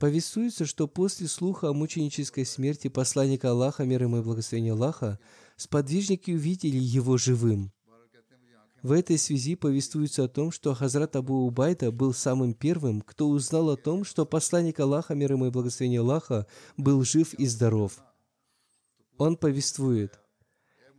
Повествуется, 0.00 0.66
что 0.66 0.88
после 0.88 1.28
слуха 1.28 1.68
о 1.68 1.72
мученической 1.72 2.44
смерти 2.44 2.88
посланника 2.88 3.50
Аллаха, 3.50 3.84
мир 3.84 4.02
ему 4.02 4.18
и 4.18 4.22
благословения 4.22 4.72
Аллаха, 4.72 5.18
сподвижники 5.56 6.32
увидели 6.32 6.76
его 6.76 7.16
живым. 7.16 7.72
В 8.84 8.92
этой 8.92 9.18
связи 9.18 9.56
повествуется 9.56 10.22
о 10.22 10.28
том, 10.28 10.52
что 10.52 10.72
Хазрат 10.74 11.16
Абу 11.16 11.46
Убайда 11.46 11.90
был 11.90 12.14
самым 12.14 12.54
первым, 12.54 13.00
кто 13.00 13.28
узнал 13.28 13.70
о 13.70 13.76
том, 13.76 14.04
что 14.04 14.24
посланник 14.24 14.78
Аллаха, 14.78 15.16
мир 15.16 15.32
ему 15.32 15.46
и 15.46 15.50
благословения 15.50 16.00
Аллаха, 16.00 16.46
был 16.76 17.02
жив 17.02 17.34
и 17.34 17.46
здоров. 17.46 17.98
Он 19.18 19.36
повествует– 19.36 20.20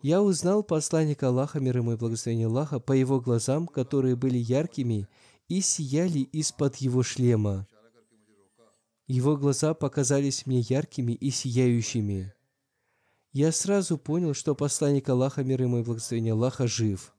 я 0.05 0.21
узнал 0.21 0.61
посланника 0.61 1.29
Аллаха, 1.29 1.59
мир 1.59 1.77
ему 1.77 1.93
и 1.93 1.95
благословение 1.95 2.45
Аллаха, 2.45 2.79
по 2.79 2.93
его 2.93 3.19
глазам, 3.19 3.65
которые 3.65 4.15
были 4.15 4.37
яркими 4.37 5.07
и 5.47 5.61
сияли 5.61 6.19
из-под 6.19 6.75
его 6.75 7.01
шлема. 7.01 7.67
Его 9.07 9.35
глаза 9.35 9.73
показались 9.73 10.45
мне 10.45 10.59
яркими 10.59 11.13
и 11.13 11.31
сияющими. 11.31 12.35
Я 13.33 13.51
сразу 13.51 13.97
понял, 13.97 14.35
что 14.35 14.53
посланник 14.53 15.09
Аллаха, 15.09 15.43
мир 15.43 15.63
ему 15.63 15.79
и 15.79 15.83
благословение 15.83 16.33
Аллаха, 16.33 16.67
жив. 16.67 17.14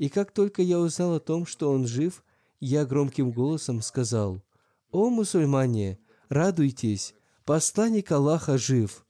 И 0.00 0.08
как 0.08 0.32
только 0.32 0.62
я 0.62 0.78
узнал 0.78 1.16
о 1.16 1.20
том, 1.20 1.44
что 1.44 1.70
он 1.70 1.86
жив, 1.86 2.24
я 2.58 2.86
громким 2.86 3.32
голосом 3.32 3.82
сказал, 3.82 4.42
«О, 4.90 5.10
мусульмане, 5.10 5.98
радуйтесь, 6.30 7.14
посланник 7.44 8.10
Аллаха 8.10 8.56
жив!» 8.56 9.04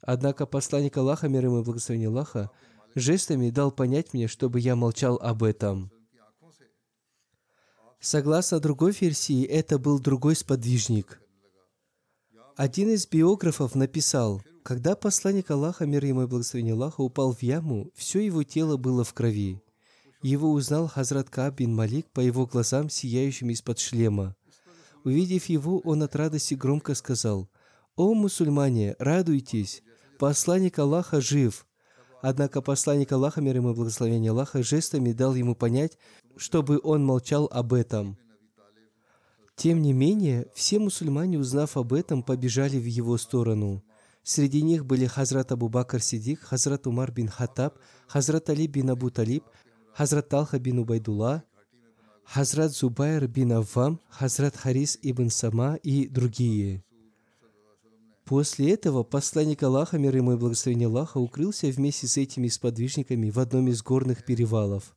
Однако 0.00 0.44
посланник 0.44 0.96
Аллаха, 0.96 1.28
мир 1.28 1.44
ему 1.44 1.60
и 1.60 1.62
благословение 1.62 2.08
Аллаха, 2.08 2.50
жестами 2.96 3.50
дал 3.50 3.70
понять 3.70 4.12
мне, 4.12 4.26
чтобы 4.26 4.58
я 4.58 4.74
молчал 4.74 5.20
об 5.22 5.44
этом. 5.44 5.92
Согласно 8.00 8.58
другой 8.58 8.90
версии, 8.90 9.44
это 9.44 9.78
был 9.78 10.00
другой 10.00 10.34
сподвижник. 10.34 11.20
Один 12.56 12.90
из 12.90 13.06
биографов 13.06 13.76
написал, 13.76 14.42
когда 14.64 14.96
посланник 14.96 15.48
Аллаха, 15.52 15.86
мир 15.86 16.04
ему 16.04 16.24
и 16.24 16.26
благословение 16.26 16.74
Аллаха, 16.74 17.02
упал 17.02 17.32
в 17.32 17.44
яму, 17.44 17.92
все 17.94 18.18
его 18.18 18.42
тело 18.42 18.76
было 18.76 19.04
в 19.04 19.14
крови. 19.14 19.62
Его 20.22 20.52
узнал 20.52 20.86
Хазрат 20.86 21.28
Кааб 21.28 21.56
бин 21.56 21.74
Малик 21.74 22.10
по 22.12 22.20
его 22.20 22.46
глазам, 22.46 22.88
сияющим 22.88 23.50
из-под 23.50 23.80
шлема. 23.80 24.36
Увидев 25.04 25.46
его, 25.46 25.80
он 25.80 26.02
от 26.04 26.14
радости 26.14 26.54
громко 26.54 26.94
сказал, 26.94 27.50
«О, 27.96 28.14
мусульмане, 28.14 28.94
радуйтесь! 29.00 29.82
Посланник 30.18 30.78
Аллаха 30.78 31.20
жив!» 31.20 31.66
Однако 32.22 32.62
посланник 32.62 33.10
Аллаха, 33.10 33.40
мир 33.40 33.56
ему 33.56 33.72
и 33.72 33.74
благословение 33.74 34.30
Аллаха, 34.30 34.62
жестами 34.62 35.12
дал 35.12 35.34
ему 35.34 35.56
понять, 35.56 35.98
чтобы 36.36 36.78
он 36.84 37.04
молчал 37.04 37.48
об 37.50 37.72
этом. 37.72 38.16
Тем 39.56 39.82
не 39.82 39.92
менее, 39.92 40.46
все 40.54 40.78
мусульмане, 40.78 41.38
узнав 41.38 41.76
об 41.76 41.92
этом, 41.92 42.22
побежали 42.22 42.78
в 42.78 42.86
его 42.86 43.18
сторону. 43.18 43.82
Среди 44.22 44.62
них 44.62 44.86
были 44.86 45.06
Хазрат 45.06 45.50
Абу 45.50 45.68
Бакр 45.68 46.00
Сидик, 46.00 46.40
Хазрат 46.40 46.86
Умар 46.86 47.10
бин 47.10 47.28
Хатаб, 47.28 47.76
Хазрат 48.06 48.48
Али 48.50 48.68
бин 48.68 48.90
Абу 48.90 49.10
Талиб, 49.10 49.44
Хазрат 49.94 50.28
Талха 50.28 50.58
бин 50.58 50.78
Убайдулла, 50.78 51.44
Хазрат 52.24 52.72
Зубайр 52.72 53.28
бин 53.28 53.52
Аввам, 53.52 54.00
Хазрат 54.08 54.56
Харис 54.56 54.98
ибн 55.02 55.28
Сама 55.28 55.76
и 55.76 56.08
другие. 56.08 56.82
После 58.24 58.72
этого 58.72 59.02
посланник 59.02 59.62
Аллаха, 59.62 59.98
мир 59.98 60.16
ему 60.16 60.32
и 60.32 60.36
благословение 60.36 60.88
Аллаха, 60.88 61.18
укрылся 61.18 61.66
вместе 61.66 62.06
с 62.06 62.16
этими 62.16 62.48
сподвижниками 62.48 63.28
в 63.30 63.38
одном 63.38 63.68
из 63.68 63.82
горных 63.82 64.24
перевалов. 64.24 64.96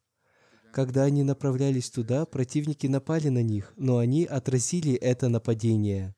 Когда 0.71 1.03
они 1.03 1.23
направлялись 1.23 1.89
туда, 1.89 2.25
противники 2.25 2.87
напали 2.87 3.29
на 3.29 3.43
них, 3.43 3.73
но 3.75 3.97
они 3.97 4.25
отразили 4.25 4.93
это 4.93 5.27
нападение. 5.27 6.15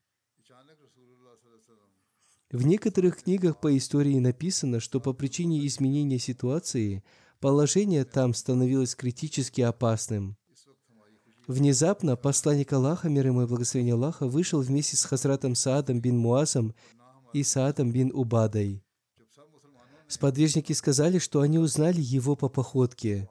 В 2.50 2.66
некоторых 2.66 3.22
книгах 3.22 3.60
по 3.60 3.76
истории 3.76 4.18
написано, 4.18 4.80
что 4.80 5.00
по 5.00 5.12
причине 5.12 5.66
изменения 5.66 6.18
ситуации 6.18 7.04
положение 7.40 8.04
там 8.04 8.34
становилось 8.34 8.94
критически 8.94 9.60
опасным. 9.60 10.36
Внезапно 11.46 12.16
посланник 12.16 12.72
Аллаха, 12.72 13.08
мир 13.08 13.26
ему 13.26 13.42
и 13.42 13.46
благословение 13.46 13.94
Аллаха, 13.94 14.26
вышел 14.26 14.60
вместе 14.60 14.96
с 14.96 15.04
Хазратом 15.04 15.54
Саадом 15.54 16.00
бин 16.00 16.18
Муазом 16.18 16.74
и 17.32 17.42
Саадом 17.42 17.90
бин 17.90 18.10
Убадой. 18.12 18.82
Сподвижники 20.08 20.72
сказали, 20.72 21.18
что 21.18 21.40
они 21.40 21.58
узнали 21.58 22.00
его 22.00 22.36
по 22.36 22.48
походке. 22.48 23.28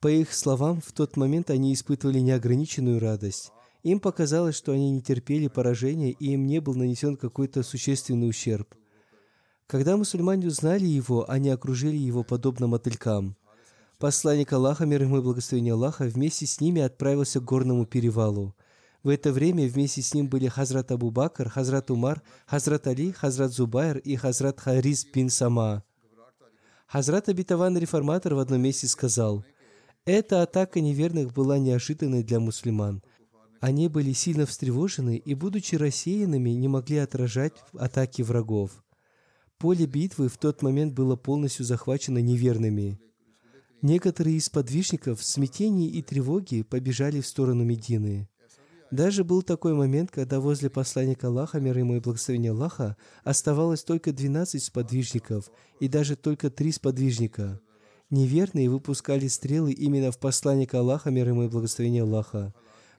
По 0.00 0.08
их 0.08 0.34
словам, 0.34 0.80
в 0.80 0.92
тот 0.92 1.16
момент 1.16 1.50
они 1.50 1.72
испытывали 1.72 2.20
неограниченную 2.20 3.00
радость. 3.00 3.52
Им 3.82 4.00
показалось, 4.00 4.56
что 4.56 4.72
они 4.72 4.90
не 4.90 5.00
терпели 5.00 5.48
поражения, 5.48 6.10
и 6.10 6.32
им 6.32 6.46
не 6.46 6.60
был 6.60 6.74
нанесен 6.74 7.16
какой-то 7.16 7.62
существенный 7.62 8.28
ущерб. 8.28 8.74
Когда 9.66 9.96
мусульмане 9.96 10.46
узнали 10.46 10.84
его, 10.84 11.28
они 11.28 11.50
окружили 11.50 11.96
его 11.96 12.22
подобно 12.22 12.68
мотылькам. 12.68 13.36
Посланник 13.98 14.52
Аллаха, 14.52 14.86
мир 14.86 15.02
ему 15.02 15.18
и 15.18 15.22
благословение 15.22 15.72
Аллаха, 15.72 16.04
вместе 16.04 16.46
с 16.46 16.60
ними 16.60 16.82
отправился 16.82 17.40
к 17.40 17.44
горному 17.44 17.84
перевалу. 17.84 18.54
В 19.02 19.08
это 19.08 19.32
время 19.32 19.66
вместе 19.66 20.02
с 20.02 20.14
ним 20.14 20.28
были 20.28 20.46
Хазрат 20.46 20.92
Абу 20.92 21.10
Бакр, 21.10 21.48
Хазрат 21.48 21.90
Умар, 21.90 22.22
Хазрат 22.46 22.86
Али, 22.86 23.10
Хазрат 23.10 23.52
Зубайр 23.52 23.98
и 23.98 24.14
Хазрат 24.14 24.60
Харис 24.60 25.04
бин 25.04 25.30
Сама. 25.30 25.82
Хазрат 26.86 27.28
Абитаван 27.28 27.76
Реформатор 27.76 28.34
в 28.34 28.38
одном 28.38 28.60
месте 28.60 28.86
сказал, 28.86 29.44
«Эта 30.04 30.42
атака 30.42 30.80
неверных 30.80 31.32
была 31.32 31.58
неожиданной 31.58 32.22
для 32.22 32.38
мусульман. 32.38 33.02
Они 33.60 33.88
были 33.88 34.12
сильно 34.12 34.46
встревожены 34.46 35.16
и, 35.16 35.34
будучи 35.34 35.74
рассеянными, 35.74 36.50
не 36.50 36.68
могли 36.68 36.98
отражать 36.98 37.54
атаки 37.74 38.22
врагов. 38.22 38.84
Поле 39.58 39.86
битвы 39.86 40.28
в 40.28 40.36
тот 40.36 40.60
момент 40.60 40.92
было 40.92 41.16
полностью 41.16 41.64
захвачено 41.64 42.18
неверными. 42.18 43.00
Некоторые 43.80 44.36
из 44.36 44.50
подвижников 44.50 45.20
в 45.20 45.24
смятении 45.24 45.88
и 45.88 46.02
тревоге 46.02 46.62
побежали 46.62 47.22
в 47.22 47.26
сторону 47.26 47.64
Медины. 47.64 48.28
Даже 48.90 49.24
был 49.24 49.42
такой 49.42 49.72
момент, 49.72 50.10
когда 50.10 50.40
возле 50.40 50.68
посланника 50.68 51.28
Аллаха, 51.28 51.58
мир 51.58 51.78
ему 51.78 51.96
и 51.96 52.00
благословения 52.00 52.52
Аллаха, 52.52 52.96
оставалось 53.24 53.82
только 53.82 54.12
12 54.12 54.62
сподвижников 54.62 55.50
и 55.80 55.88
даже 55.88 56.16
только 56.16 56.50
три 56.50 56.70
сподвижника. 56.70 57.58
Неверные 58.10 58.68
выпускали 58.68 59.26
стрелы 59.26 59.72
именно 59.72 60.12
в 60.12 60.18
посланника 60.18 60.80
Аллаха, 60.80 61.10
мир 61.10 61.28
ему 61.28 61.44
и 61.44 61.48
благословения 61.48 62.02
Аллаха. 62.02 62.54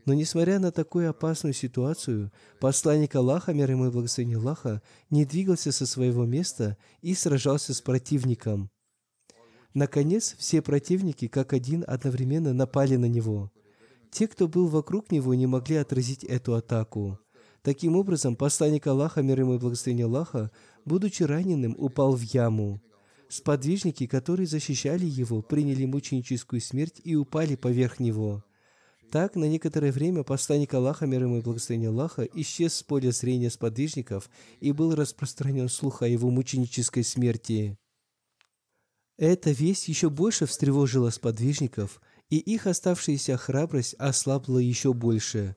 Но 0.08 0.16
несмотря 0.16 0.58
на 0.58 0.72
такую 0.72 1.08
опасную 1.08 1.54
ситуацию, 1.54 2.32
посланник 2.60 3.14
Аллаха, 3.14 3.54
мир 3.54 3.70
ему 3.70 3.86
и 3.86 3.92
благословение 3.92 4.40
Аллаха, 4.40 4.82
не 5.12 5.24
двигался 5.24 5.72
со 5.72 5.86
своего 5.86 6.26
места 6.26 6.78
и 7.04 7.14
сражался 7.14 7.76
с 7.76 7.82
противником. 7.82 8.72
Наконец, 9.76 10.36
все 10.40 10.64
противники, 10.64 11.28
как 11.28 11.54
один, 11.54 11.84
одновременно 11.86 12.54
напали 12.54 12.96
на 12.96 13.06
него– 13.06 13.52
те, 14.12 14.28
кто 14.28 14.48
был 14.48 14.68
вокруг 14.68 15.12
него, 15.12 15.34
не 15.34 15.48
могли 15.48 15.76
отразить 15.76 16.24
эту 16.24 16.56
атаку. 16.56 17.20
Таким 17.62 17.96
образом, 17.96 18.36
посланник 18.36 18.88
Аллаха, 18.88 19.22
мир 19.22 19.42
ему 19.42 19.56
и 19.56 19.60
благословение 19.60 20.06
Аллаха, 20.06 20.52
будучи 20.86 21.24
раненым, 21.24 21.76
упал 21.78 22.16
в 22.16 22.22
яму. 22.22 22.82
Сподвижники, 23.30 24.08
которые 24.08 24.48
защищали 24.48 25.06
его, 25.06 25.42
приняли 25.42 25.86
мученическую 25.86 26.62
смерть 26.62 27.02
и 27.04 27.16
упали 27.16 27.56
поверх 27.56 28.00
него. 28.00 28.44
Так, 29.12 29.36
на 29.36 29.46
некоторое 29.46 29.92
время 29.92 30.24
посланник 30.24 30.74
Аллаха, 30.74 31.06
мир 31.06 31.24
ему 31.24 31.38
и 31.38 31.42
благословение 31.42 31.90
Аллаха, 31.90 32.24
исчез 32.34 32.74
с 32.74 32.84
поля 32.84 33.12
зрения 33.12 33.50
сподвижников 33.50 34.30
и 34.60 34.74
был 34.74 34.96
распространен 34.96 35.70
слух 35.70 36.02
о 36.02 36.08
его 36.08 36.30
мученической 36.30 37.04
смерти. 37.04 37.78
Эта 39.18 39.52
весть 39.52 39.88
еще 39.88 40.10
больше 40.10 40.46
встревожила 40.46 41.10
сподвижников, 41.10 42.02
и 42.30 42.38
их 42.38 42.68
оставшаяся 42.68 43.38
храбрость 43.38 43.96
ослабла 43.98 44.60
еще 44.60 44.94
больше. 44.94 45.56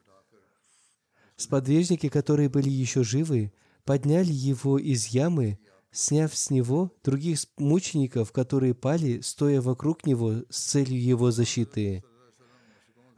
Сподвижники, 1.37 2.09
которые 2.09 2.49
были 2.49 2.71
еще 2.71 3.03
живы, 3.03 3.53
подняли 3.85 4.33
его 4.33 4.79
из 4.79 5.09
ямы, 5.09 5.59
сняв 5.91 6.37
с 6.37 6.51
него 6.51 6.93
других 7.03 7.41
мучеников, 7.59 8.31
которые 8.31 8.75
пали, 8.75 9.21
стоя 9.23 9.61
вокруг 9.61 10.07
него 10.07 10.45
с 10.49 10.61
целью 10.61 11.03
его 11.03 11.33
защиты. 11.33 12.05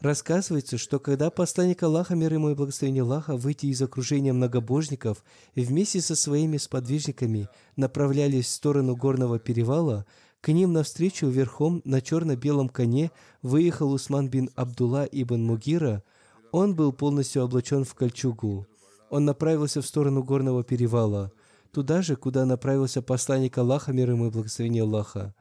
Рассказывается, 0.02 0.78
что 0.78 0.98
когда 0.98 1.30
посланник 1.30 1.80
Аллаха, 1.84 2.16
мир 2.16 2.34
ему 2.34 2.50
и 2.50 2.56
благословение 2.56 3.04
Аллаха, 3.04 3.36
выйти 3.36 3.66
из 3.66 3.80
окружения 3.82 4.32
многобожников, 4.32 5.22
вместе 5.54 6.00
со 6.00 6.16
своими 6.16 6.56
сподвижниками 6.56 7.48
направлялись 7.76 8.46
в 8.46 8.50
сторону 8.50 8.96
горного 8.96 9.38
перевала, 9.38 10.04
к 10.40 10.48
ним 10.48 10.72
навстречу 10.72 11.28
верхом 11.28 11.82
на 11.84 12.00
черно-белом 12.00 12.68
коне 12.68 13.12
выехал 13.42 13.92
Усман 13.92 14.28
бин 14.28 14.50
Абдулла 14.56 15.04
ибн 15.04 15.44
Мугира. 15.44 16.02
Он 16.50 16.74
был 16.74 16.92
полностью 16.92 17.44
облачен 17.44 17.84
в 17.84 17.94
кольчугу. 17.94 18.66
Он 19.08 19.24
направился 19.24 19.82
в 19.82 19.86
сторону 19.86 20.24
горного 20.24 20.64
перевала, 20.64 21.30
туда 21.70 22.02
же, 22.02 22.16
куда 22.16 22.44
направился 22.44 23.02
посланник 23.02 23.56
Аллаха, 23.56 23.92
мир 23.92 24.10
ему 24.10 24.26
и 24.26 24.30
благословение 24.30 24.82
Аллаха. 24.82 25.32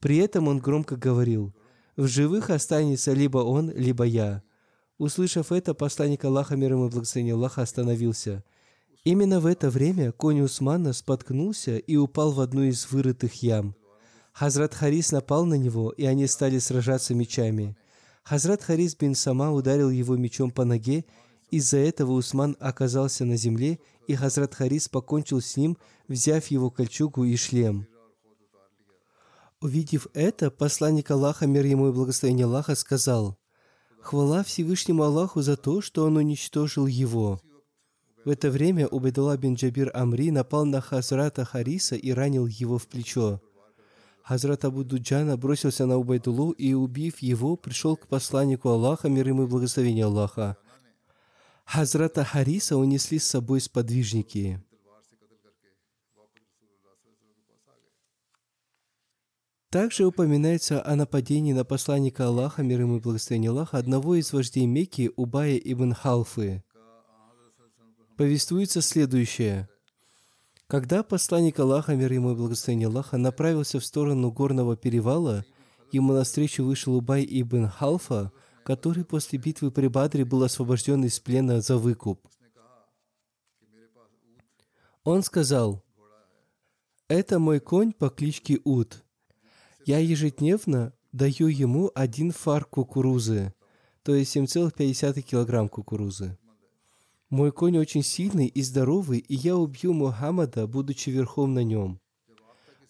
При 0.00 0.16
этом 0.16 0.48
он 0.48 0.58
громко 0.58 0.96
говорил, 0.96 1.52
«В 2.00 2.06
живых 2.06 2.48
останется 2.48 3.12
либо 3.12 3.40
он, 3.40 3.70
либо 3.72 4.04
я». 4.04 4.42
Услышав 4.96 5.52
это, 5.52 5.74
посланник 5.74 6.24
Аллаха, 6.24 6.56
мир 6.56 6.72
ему 6.72 6.86
и 6.86 6.90
благословение 6.90 7.34
Аллаха, 7.34 7.60
остановился. 7.60 8.42
Именно 9.04 9.38
в 9.38 9.44
это 9.44 9.68
время 9.68 10.10
конь 10.10 10.40
Усмана 10.40 10.94
споткнулся 10.94 11.76
и 11.76 11.96
упал 11.96 12.32
в 12.32 12.40
одну 12.40 12.62
из 12.62 12.90
вырытых 12.90 13.42
ям. 13.42 13.76
Хазрат 14.32 14.72
Харис 14.72 15.12
напал 15.12 15.44
на 15.44 15.56
него, 15.56 15.90
и 15.90 16.06
они 16.06 16.26
стали 16.26 16.58
сражаться 16.58 17.14
мечами. 17.14 17.76
Хазрат 18.22 18.62
Харис 18.62 18.96
бин 18.96 19.14
Сама 19.14 19.52
ударил 19.52 19.90
его 19.90 20.16
мечом 20.16 20.52
по 20.52 20.64
ноге, 20.64 21.04
из-за 21.50 21.76
этого 21.76 22.12
Усман 22.12 22.56
оказался 22.60 23.26
на 23.26 23.36
земле, 23.36 23.78
и 24.06 24.14
Хазрат 24.14 24.54
Харис 24.54 24.88
покончил 24.88 25.42
с 25.42 25.54
ним, 25.58 25.76
взяв 26.08 26.46
его 26.46 26.70
кольчугу 26.70 27.24
и 27.24 27.36
шлем. 27.36 27.89
Увидев 29.60 30.06
это, 30.14 30.50
посланник 30.50 31.10
Аллаха, 31.10 31.46
мир 31.46 31.66
ему 31.66 31.90
и 31.90 31.92
благословение 31.92 32.46
Аллаха, 32.46 32.74
сказал, 32.74 33.36
«Хвала 34.00 34.42
Всевышнему 34.42 35.02
Аллаху 35.02 35.42
за 35.42 35.58
то, 35.58 35.82
что 35.82 36.04
Он 36.04 36.16
уничтожил 36.16 36.86
его». 36.86 37.40
В 38.24 38.30
это 38.30 38.50
время 38.50 38.86
Убайдулла 38.86 39.36
бин 39.36 39.54
Джабир 39.54 39.90
Амри 39.94 40.30
напал 40.30 40.64
на 40.64 40.80
Хазрата 40.80 41.44
Хариса 41.44 41.94
и 41.94 42.10
ранил 42.10 42.46
его 42.46 42.78
в 42.78 42.86
плечо. 42.86 43.40
Хазрат 44.22 44.64
Абу 44.64 44.82
Дуджана 44.82 45.36
бросился 45.36 45.84
на 45.84 45.98
Убайдулу 45.98 46.52
и, 46.52 46.72
убив 46.72 47.18
его, 47.18 47.56
пришел 47.56 47.96
к 47.96 48.06
посланнику 48.06 48.70
Аллаха, 48.70 49.10
мир 49.10 49.28
ему 49.28 49.44
и 49.44 49.46
благословение 49.46 50.06
Аллаха. 50.06 50.56
Хазрата 51.66 52.24
Хариса 52.24 52.78
унесли 52.78 53.18
с 53.18 53.26
собой 53.26 53.60
сподвижники. 53.60 54.62
Также 59.70 60.04
упоминается 60.04 60.84
о 60.84 60.96
нападении 60.96 61.52
на 61.52 61.64
посланника 61.64 62.26
Аллаха, 62.26 62.64
мир 62.64 62.80
ему 62.80 62.96
и 62.96 63.00
благословение 63.00 63.50
Аллаха, 63.50 63.78
одного 63.78 64.16
из 64.16 64.32
вождей 64.32 64.66
Мекки, 64.66 65.12
Убая 65.14 65.56
ибн 65.56 65.92
Халфы. 65.92 66.64
Повествуется 68.16 68.82
следующее. 68.82 69.68
Когда 70.66 71.04
посланник 71.04 71.60
Аллаха, 71.60 71.94
мир 71.94 72.12
ему 72.12 72.32
и 72.32 72.34
благословение 72.34 72.88
Аллаха, 72.88 73.16
направился 73.16 73.78
в 73.78 73.84
сторону 73.84 74.32
горного 74.32 74.76
перевала, 74.76 75.44
ему 75.92 76.14
навстречу 76.14 76.64
вышел 76.64 76.96
Убай 76.96 77.24
ибн 77.30 77.68
Халфа, 77.68 78.32
который 78.64 79.04
после 79.04 79.38
битвы 79.38 79.70
при 79.70 79.86
Бадре 79.86 80.24
был 80.24 80.42
освобожден 80.42 81.04
из 81.04 81.20
плена 81.20 81.60
за 81.60 81.78
выкуп. 81.78 82.26
Он 85.04 85.22
сказал, 85.22 85.84
«Это 87.06 87.38
мой 87.38 87.60
конь 87.60 87.92
по 87.92 88.10
кличке 88.10 88.58
Уд. 88.64 89.04
Я 89.86 89.98
ежедневно 89.98 90.92
даю 91.12 91.48
ему 91.48 91.90
один 91.94 92.32
фар 92.32 92.64
кукурузы, 92.64 93.54
то 94.02 94.14
есть 94.14 94.36
7,5 94.36 95.22
килограмм 95.22 95.68
кукурузы. 95.68 96.38
Мой 97.30 97.52
конь 97.52 97.78
очень 97.78 98.02
сильный 98.02 98.46
и 98.46 98.62
здоровый, 98.62 99.18
и 99.20 99.34
я 99.36 99.56
убью 99.56 99.92
Мухаммада, 99.92 100.66
будучи 100.66 101.10
верхом 101.10 101.54
на 101.54 101.62
нем. 101.62 102.00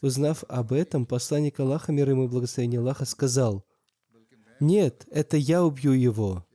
Узнав 0.00 0.44
об 0.48 0.72
этом, 0.72 1.04
посланник 1.04 1.60
Аллаха, 1.60 1.92
мир 1.92 2.08
ему 2.08 2.24
и 2.24 2.28
благословение 2.28 2.80
Аллаха, 2.80 3.04
сказал, 3.04 3.64
«Нет, 4.58 5.06
это 5.10 5.36
я 5.36 5.62
убью 5.62 5.92
его». 5.92 6.46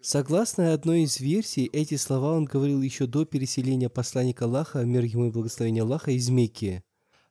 Согласно 0.00 0.72
одной 0.72 1.02
из 1.02 1.20
версий, 1.20 1.66
эти 1.72 1.96
слова 1.96 2.32
он 2.32 2.44
говорил 2.46 2.82
еще 2.82 3.06
до 3.06 3.24
переселения 3.24 3.88
посланника 3.88 4.46
Аллаха, 4.46 4.84
мир 4.84 5.04
ему 5.04 5.26
и 5.26 5.30
благословение 5.30 5.82
Аллаха, 5.82 6.10
из 6.10 6.28
Мекки. 6.30 6.82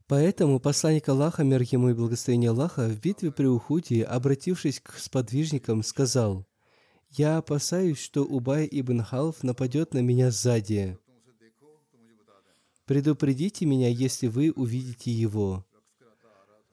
Поэтому 0.08 0.60
посланник 0.60 1.08
Аллаха, 1.08 1.44
мир 1.44 1.62
ему 1.62 1.90
и 1.90 1.94
благословение 1.94 2.50
Аллаха, 2.50 2.88
в 2.88 3.00
битве 3.00 3.32
при 3.32 3.46
Ухуде, 3.46 4.04
обратившись 4.04 4.80
к 4.82 4.98
сподвижникам, 4.98 5.82
сказал, 5.82 6.46
«Я 7.10 7.38
опасаюсь, 7.38 8.00
что 8.00 8.24
Убай 8.24 8.68
ибн 8.70 9.02
Халф 9.02 9.44
нападет 9.44 9.94
на 9.94 10.00
меня 10.00 10.30
сзади. 10.30 10.98
Предупредите 12.86 13.66
меня, 13.66 13.88
если 13.88 14.28
вы 14.28 14.52
увидите 14.52 15.12
его». 15.12 15.66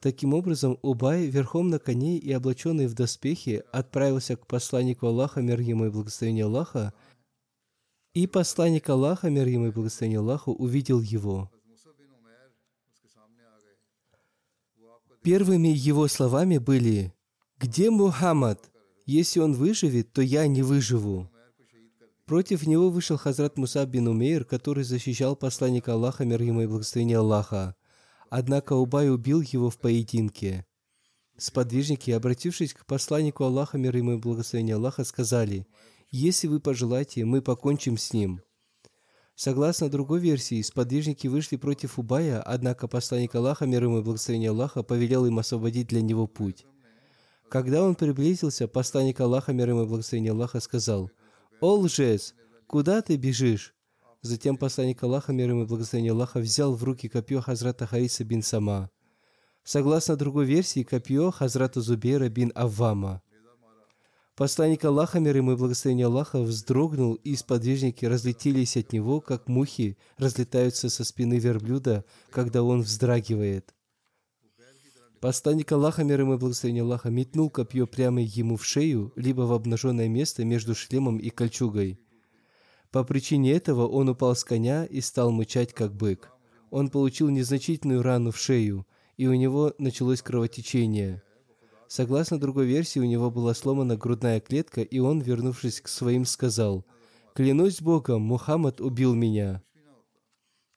Таким 0.01 0.33
образом, 0.33 0.79
Убай, 0.81 1.27
верхом 1.27 1.69
на 1.69 1.77
коне 1.77 2.17
и 2.17 2.31
облаченный 2.33 2.87
в 2.87 2.95
доспехи, 2.95 3.63
отправился 3.71 4.35
к 4.35 4.47
посланнику 4.47 5.05
Аллаха, 5.05 5.41
мир 5.41 5.59
ему 5.59 5.85
и 5.85 5.89
благословение 5.89 6.45
Аллаха, 6.45 6.91
и 8.13 8.27
посланник 8.27 8.89
Аллаха, 8.89 9.29
мир 9.29 9.47
ему 9.47 9.67
и 9.67 9.71
благословение 9.71 10.19
Аллаха, 10.19 10.49
увидел 10.49 10.99
его. 10.99 11.51
Первыми 15.23 15.67
его 15.67 16.07
словами 16.07 16.57
были 16.57 17.13
«Где 17.59 17.91
Мухаммад? 17.91 18.71
Если 19.05 19.39
он 19.39 19.53
выживет, 19.53 20.11
то 20.13 20.23
я 20.23 20.47
не 20.47 20.63
выживу». 20.63 21.29
Против 22.25 22.65
него 22.65 22.89
вышел 22.89 23.17
Хазрат 23.17 23.55
Муса 23.55 23.85
бин 23.85 24.07
Умейр, 24.07 24.45
который 24.45 24.83
защищал 24.83 25.35
посланника 25.35 25.93
Аллаха, 25.93 26.25
мир 26.25 26.41
ему 26.41 26.61
и 26.61 26.65
благословение 26.65 27.19
Аллаха. 27.19 27.75
Однако 28.31 28.73
Убай 28.73 29.11
убил 29.11 29.41
его 29.41 29.69
в 29.69 29.77
поединке. 29.77 30.65
Сподвижники, 31.37 32.09
обратившись 32.09 32.73
к 32.73 32.85
посланнику 32.87 33.43
Аллаха, 33.43 33.77
мир 33.77 33.95
ему 33.95 34.13
и 34.13 34.17
благословение 34.17 34.75
Аллаха, 34.75 35.03
сказали, 35.03 35.67
«Если 36.09 36.47
вы 36.47 36.59
пожелаете, 36.59 37.25
мы 37.25 37.43
покончим 37.43 37.97
с 37.97 38.11
ним». 38.13 38.41
Согласно 39.43 39.89
другой 39.89 40.19
версии, 40.19 40.61
сподвижники 40.61 41.25
вышли 41.25 41.55
против 41.55 41.97
Убая, 41.97 42.39
однако 42.43 42.87
посланник 42.87 43.33
Аллаха, 43.33 43.65
мир 43.65 43.85
ему 43.85 43.97
и 43.97 44.03
благословение 44.03 44.51
Аллаха, 44.51 44.83
повелел 44.83 45.25
им 45.25 45.39
освободить 45.39 45.87
для 45.87 46.03
него 46.03 46.27
путь. 46.27 46.67
Когда 47.49 47.81
он 47.81 47.95
приблизился, 47.95 48.67
посланник 48.67 49.19
Аллаха, 49.19 49.51
мир 49.51 49.69
ему 49.69 49.81
и 49.81 49.87
благословение 49.87 50.33
Аллаха, 50.33 50.59
сказал, 50.59 51.09
«О 51.59 51.73
лжец, 51.73 52.35
куда 52.67 53.01
ты 53.01 53.15
бежишь?» 53.15 53.73
Затем 54.21 54.57
посланник 54.57 55.01
Аллаха, 55.01 55.33
мир 55.33 55.49
ему 55.49 55.63
и 55.63 55.65
благословение 55.65 56.11
Аллаха, 56.11 56.37
взял 56.37 56.75
в 56.75 56.83
руки 56.83 57.09
копье 57.09 57.41
Хазрата 57.41 57.87
Хариса 57.87 58.23
бин 58.23 58.43
Сама. 58.43 58.91
Согласно 59.63 60.17
другой 60.17 60.45
версии, 60.45 60.83
копье 60.83 61.31
Хазрата 61.31 61.81
Зубейра 61.81 62.29
бин 62.29 62.51
Аввама. 62.53 63.23
Посланник 64.41 64.83
Аллаха, 64.85 65.19
мир 65.19 65.37
ему 65.37 65.51
и 65.51 65.55
благословение 65.55 66.07
Аллаха, 66.07 66.41
вздрогнул, 66.41 67.13
и 67.13 67.35
сподвижники 67.35 68.05
разлетелись 68.05 68.75
от 68.75 68.91
него, 68.91 69.21
как 69.21 69.47
мухи 69.47 69.99
разлетаются 70.17 70.89
со 70.89 71.03
спины 71.03 71.37
верблюда, 71.37 72.05
когда 72.31 72.63
он 72.63 72.81
вздрагивает. 72.81 73.75
Посланник 75.19 75.71
Аллаха, 75.71 76.03
мир 76.03 76.21
ему 76.21 76.33
и 76.33 76.37
благословение 76.37 76.81
Аллаха, 76.81 77.11
метнул 77.11 77.51
копье 77.51 77.85
прямо 77.85 78.19
ему 78.23 78.57
в 78.57 78.65
шею, 78.65 79.13
либо 79.15 79.41
в 79.41 79.53
обнаженное 79.53 80.07
место 80.07 80.43
между 80.43 80.73
шлемом 80.73 81.19
и 81.19 81.29
кольчугой. 81.29 81.99
По 82.89 83.03
причине 83.03 83.51
этого 83.51 83.87
он 83.87 84.09
упал 84.09 84.35
с 84.35 84.43
коня 84.43 84.85
и 84.85 85.01
стал 85.01 85.29
мычать, 85.29 85.71
как 85.71 85.93
бык. 85.93 86.31
Он 86.71 86.89
получил 86.89 87.29
незначительную 87.29 88.01
рану 88.01 88.31
в 88.31 88.39
шею, 88.39 88.87
и 89.17 89.27
у 89.27 89.35
него 89.35 89.75
началось 89.77 90.23
кровотечение– 90.23 91.21
Согласно 91.91 92.39
другой 92.39 92.67
версии, 92.67 92.99
у 92.99 93.03
него 93.03 93.29
была 93.29 93.53
сломана 93.53 93.97
грудная 93.97 94.39
клетка, 94.39 94.79
и 94.79 94.99
он, 94.99 95.19
вернувшись 95.19 95.81
к 95.81 95.89
своим, 95.89 96.23
сказал, 96.23 96.85
«Клянусь 97.35 97.81
Богом, 97.81 98.21
Мухаммад 98.21 98.79
убил 98.79 99.13
меня». 99.13 99.61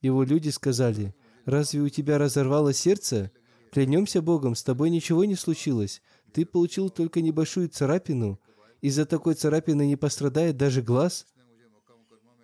Его 0.02 0.24
люди 0.24 0.48
сказали, 0.48 1.14
«Разве 1.44 1.82
у 1.82 1.88
тебя 1.88 2.18
разорвало 2.18 2.72
сердце? 2.72 3.30
Клянемся 3.70 4.22
Богом, 4.22 4.56
с 4.56 4.64
тобой 4.64 4.90
ничего 4.90 5.24
не 5.24 5.36
случилось. 5.36 6.02
Ты 6.32 6.44
получил 6.44 6.90
только 6.90 7.20
небольшую 7.20 7.68
царапину. 7.68 8.40
Из-за 8.80 9.06
такой 9.06 9.34
царапины 9.34 9.86
не 9.86 9.94
пострадает 9.94 10.56
даже 10.56 10.82
глаз». 10.82 11.28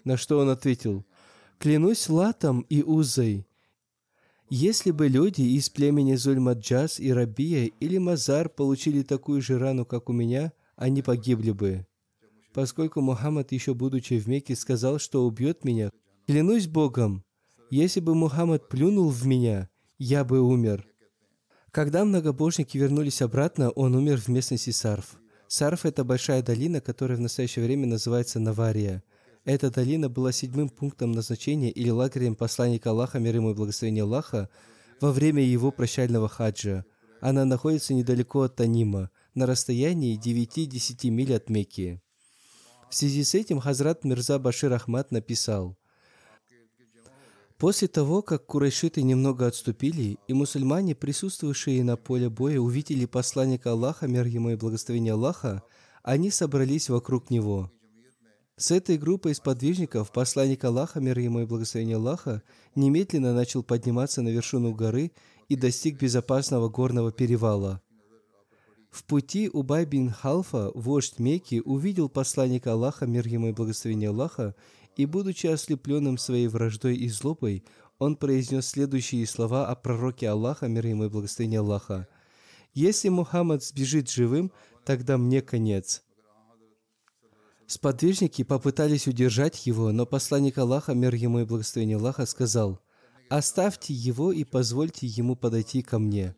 На 0.04 0.16
что 0.16 0.38
он 0.38 0.48
ответил, 0.48 1.04
«Клянусь 1.58 2.08
Латом 2.08 2.60
и 2.68 2.84
Узой, 2.84 3.48
если 4.50 4.90
бы 4.90 5.06
люди 5.06 5.42
из 5.42 5.70
племени 5.70 6.16
Зульмаджас 6.16 6.98
и 6.98 7.12
Рабия 7.12 7.70
или 7.78 7.98
Мазар 7.98 8.48
получили 8.48 9.02
такую 9.02 9.40
же 9.40 9.58
рану, 9.58 9.86
как 9.86 10.08
у 10.08 10.12
меня, 10.12 10.52
они 10.74 11.02
погибли 11.02 11.52
бы. 11.52 11.86
Поскольку 12.52 13.00
Мухаммад, 13.00 13.52
еще 13.52 13.74
будучи 13.74 14.18
в 14.18 14.26
Мекке, 14.26 14.56
сказал, 14.56 14.98
что 14.98 15.24
убьет 15.24 15.64
меня, 15.64 15.90
клянусь 16.26 16.66
Богом, 16.66 17.24
если 17.70 18.00
бы 18.00 18.16
Мухаммад 18.16 18.68
плюнул 18.68 19.08
в 19.08 19.24
меня, 19.24 19.70
я 19.98 20.24
бы 20.24 20.40
умер. 20.40 20.84
Когда 21.70 22.04
многобожники 22.04 22.76
вернулись 22.76 23.22
обратно, 23.22 23.70
он 23.70 23.94
умер 23.94 24.20
в 24.20 24.26
местности 24.26 24.70
Сарф. 24.70 25.20
Сарф– 25.46 25.84
это 25.86 26.02
большая 26.02 26.42
долина, 26.42 26.80
которая 26.80 27.16
в 27.16 27.20
настоящее 27.20 27.64
время 27.64 27.86
называется 27.86 28.40
Навария– 28.40 29.04
эта 29.44 29.70
долина 29.70 30.08
была 30.08 30.32
седьмым 30.32 30.68
пунктом 30.68 31.12
назначения 31.12 31.70
или 31.70 31.90
лагерем 31.90 32.34
посланника 32.34 32.90
Аллаха, 32.90 33.18
мир 33.18 33.36
ему 33.36 33.50
и 33.50 33.54
благословения 33.54 34.02
Аллаха, 34.02 34.48
во 35.00 35.12
время 35.12 35.42
его 35.42 35.70
прощального 35.70 36.28
хаджа. 36.28 36.84
Она 37.20 37.44
находится 37.44 37.94
недалеко 37.94 38.42
от 38.42 38.56
Танима, 38.56 39.10
на 39.34 39.46
расстоянии 39.46 40.18
9-10 40.18 41.10
миль 41.10 41.34
от 41.34 41.48
Мекки. 41.48 42.02
В 42.90 42.94
связи 42.94 43.24
с 43.24 43.34
этим 43.34 43.60
Хазрат 43.60 44.04
Мирза 44.04 44.38
Башир 44.38 44.72
Ахмад 44.72 45.10
написал, 45.10 45.76
После 47.60 47.88
того, 47.88 48.22
как 48.22 48.46
курайшиты 48.46 49.02
немного 49.02 49.46
отступили, 49.46 50.16
и 50.26 50.32
мусульмане, 50.32 50.94
присутствующие 50.94 51.84
на 51.84 51.98
поле 51.98 52.30
боя, 52.30 52.58
увидели 52.58 53.04
посланника 53.04 53.72
Аллаха, 53.72 54.06
мир 54.08 54.24
ему 54.24 54.48
и 54.48 54.56
благословение 54.56 55.12
Аллаха, 55.12 55.62
они 56.02 56.30
собрались 56.30 56.88
вокруг 56.88 57.28
него. 57.28 57.70
С 58.60 58.70
этой 58.70 58.98
группой 58.98 59.34
сподвижников 59.34 60.12
посланник 60.12 60.62
Аллаха, 60.64 61.00
мир 61.00 61.18
ему 61.18 61.40
и 61.40 61.46
благословение 61.46 61.96
Аллаха, 61.96 62.42
немедленно 62.74 63.32
начал 63.32 63.62
подниматься 63.62 64.20
на 64.20 64.28
вершину 64.28 64.74
горы 64.74 65.12
и 65.48 65.56
достиг 65.56 65.98
безопасного 65.98 66.68
горного 66.68 67.10
перевала. 67.10 67.80
В 68.90 69.04
пути 69.04 69.48
Убай 69.50 69.86
бин 69.86 70.10
Халфа, 70.10 70.70
вождь 70.74 71.18
Мекки, 71.18 71.62
увидел 71.64 72.10
посланника 72.10 72.74
Аллаха, 72.74 73.06
мир 73.06 73.26
ему 73.26 73.48
и 73.48 73.52
благословение 73.52 74.10
Аллаха, 74.10 74.54
и, 74.94 75.06
будучи 75.06 75.46
ослепленным 75.46 76.18
своей 76.18 76.46
враждой 76.46 76.96
и 76.96 77.08
злобой, 77.08 77.64
он 77.98 78.14
произнес 78.14 78.66
следующие 78.66 79.26
слова 79.26 79.68
о 79.68 79.74
пророке 79.74 80.28
Аллаха, 80.28 80.68
мир 80.68 80.86
ему 80.86 81.06
и 81.06 81.08
благословение 81.08 81.60
Аллаха. 81.60 82.08
«Если 82.74 83.08
Мухаммад 83.08 83.64
сбежит 83.64 84.10
живым, 84.10 84.52
тогда 84.84 85.16
мне 85.16 85.40
конец». 85.40 86.02
Сподвижники 87.70 88.42
попытались 88.42 89.06
удержать 89.06 89.64
его, 89.64 89.92
но 89.92 90.04
посланник 90.04 90.58
Аллаха, 90.58 90.92
мир 90.92 91.14
ему 91.14 91.38
и 91.38 91.44
благословение 91.44 91.98
Аллаха, 91.98 92.26
сказал, 92.26 92.80
«Оставьте 93.28 93.94
его 93.94 94.32
и 94.32 94.42
позвольте 94.42 95.06
ему 95.06 95.36
подойти 95.36 95.80
ко 95.80 96.00
мне». 96.00 96.34